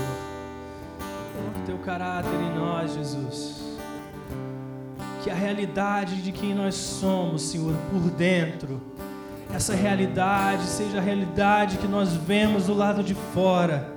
Coloca 1.36 1.58
o 1.58 1.66
teu 1.66 1.78
caráter 1.78 2.34
em 2.34 2.58
nós, 2.58 2.94
Jesus. 2.94 3.62
Que 5.22 5.30
a 5.30 5.34
realidade 5.34 6.20
de 6.20 6.32
quem 6.32 6.54
nós 6.54 6.74
somos, 6.74 7.42
Senhor, 7.42 7.74
por 7.90 8.10
dentro, 8.10 8.80
essa 9.54 9.74
realidade 9.74 10.64
seja 10.64 10.98
a 10.98 11.00
realidade 11.00 11.78
que 11.78 11.86
nós 11.86 12.12
vemos 12.14 12.66
do 12.66 12.74
lado 12.74 13.02
de 13.02 13.14
fora. 13.32 13.92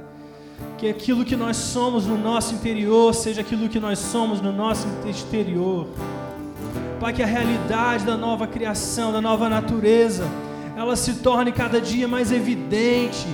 Que 0.78 0.88
aquilo 0.90 1.26
que 1.26 1.36
nós 1.36 1.58
somos 1.58 2.06
no 2.06 2.18
nosso 2.18 2.54
interior 2.54 3.14
seja 3.14 3.42
aquilo 3.42 3.68
que 3.68 3.80
nós 3.80 3.98
somos 3.98 4.40
no 4.40 4.52
nosso 4.52 4.88
exterior. 5.08 5.88
Pai, 7.00 7.14
que 7.14 7.24
a 7.24 7.28
realidade 7.28 8.06
da 8.06 8.16
nova 8.16 8.48
criação, 8.48 9.12
da 9.12 9.22
nova 9.22 9.50
natureza, 9.50 10.26
ela 10.76 10.96
se 10.96 11.16
torne 11.16 11.52
cada 11.52 11.82
dia 11.82 12.08
mais 12.08 12.32
evidente 12.32 13.28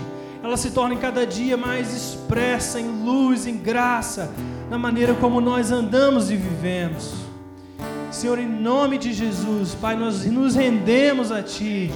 ela 0.44 0.58
se 0.58 0.72
torne 0.72 0.98
cada 0.98 1.26
dia 1.26 1.56
mais 1.56 1.96
expressa 1.96 2.78
em 2.78 2.86
luz, 2.86 3.48
em 3.48 3.56
graça, 3.56 4.30
na 4.70 4.78
maneira 4.78 5.14
como 5.14 5.40
nós 5.40 5.72
andamos 5.72 6.30
e 6.30 6.36
vivemos. 6.36 7.14
Senhor, 8.12 8.38
em 8.38 8.48
nome 8.48 8.98
de 8.98 9.14
Jesus, 9.14 9.74
Pai, 9.74 9.96
nós 9.96 10.26
nos 10.26 10.56
rendemos 10.56 11.32
a 11.32 11.42
Ti, 11.42 11.90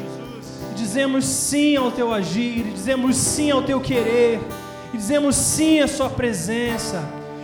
dizemos 0.78 1.26
sim 1.26 1.76
ao 1.76 1.92
Teu 1.92 2.14
agir, 2.14 2.64
dizemos 2.74 3.18
sim 3.18 3.52
ao 3.52 3.64
Teu 3.64 3.82
querer, 3.82 4.40
e 4.94 4.98
dizemos 4.98 5.36
sim 5.36 5.82
à 5.82 5.88
Sua 5.88 6.10
presença. 6.10 7.04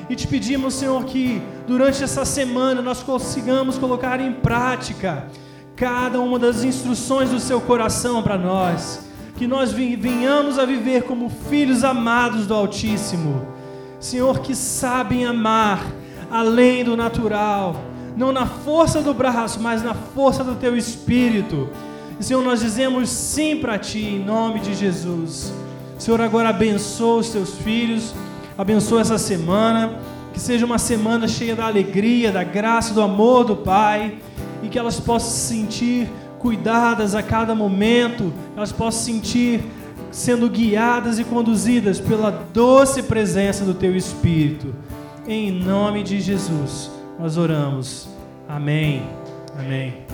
E 0.10 0.16
te 0.16 0.26
pedimos, 0.26 0.74
Senhor, 0.74 1.04
que 1.04 1.42
durante 1.68 2.02
essa 2.02 2.24
semana 2.24 2.82
nós 2.82 3.04
consigamos 3.04 3.78
colocar 3.78 4.22
em 4.22 4.32
prática 4.32 5.28
cada 5.76 6.22
uma 6.22 6.40
das 6.40 6.64
instruções 6.64 7.30
do 7.30 7.42
Seu 7.42 7.60
coração 7.60 8.24
para 8.24 8.38
nós 8.38 9.12
que 9.36 9.48
nós 9.48 9.72
venhamos 9.72 10.60
a 10.60 10.66
viver 10.66 11.04
como 11.04 11.30
filhos 11.30 11.84
amados 11.84 12.46
do 12.46 12.54
Altíssimo. 12.54 13.46
Senhor, 14.00 14.40
que 14.40 14.56
sabem 14.56 15.26
amar 15.26 15.86
além 16.30 16.84
do 16.84 16.98
natural, 16.98 17.76
não 18.18 18.32
na 18.32 18.46
força 18.46 19.02
do 19.02 19.14
braço, 19.14 19.60
mas 19.60 19.84
na 19.84 19.94
força 19.94 20.44
do 20.44 20.56
Teu 20.56 20.76
Espírito. 20.78 21.70
Senhor, 22.20 22.44
nós 22.44 22.60
dizemos 22.60 23.10
sim 23.10 23.58
para 23.58 23.78
Ti, 23.78 24.00
em 24.00 24.20
nome 24.24 24.60
de 24.60 24.74
Jesus. 24.74 25.54
Senhor, 25.98 26.20
agora 26.22 26.50
abençoa 26.50 27.20
os 27.20 27.30
Teus 27.30 27.56
filhos 27.56 28.14
abençoa 28.58 29.02
essa 29.02 29.18
semana, 29.18 29.98
que 30.32 30.40
seja 30.40 30.66
uma 30.66 30.78
semana 30.78 31.28
cheia 31.28 31.56
da 31.56 31.66
alegria, 31.66 32.32
da 32.32 32.44
graça, 32.44 32.94
do 32.94 33.02
amor 33.02 33.44
do 33.44 33.56
Pai, 33.56 34.16
e 34.62 34.70
que 34.70 34.78
elas 34.80 35.00
possam 35.00 35.30
se 35.30 35.48
sentir 35.48 36.10
cuidadas 36.44 37.16
a 37.16 37.24
cada 37.24 37.56
momento, 37.56 38.34
elas 38.56 38.74
possam 38.74 39.14
sentir 39.14 39.64
sendo 40.12 40.50
guiadas 40.50 41.18
e 41.18 41.24
conduzidas 41.24 42.02
pela 42.02 42.30
doce 42.30 43.02
presença 43.02 43.64
do 43.64 43.74
Teu 43.74 43.96
Espírito. 43.96 44.76
Em 45.26 45.50
nome 45.50 46.04
de 46.04 46.20
Jesus, 46.20 46.92
nós 47.18 47.38
oramos. 47.38 48.10
Amém. 48.48 49.04
Amém. 49.58 50.06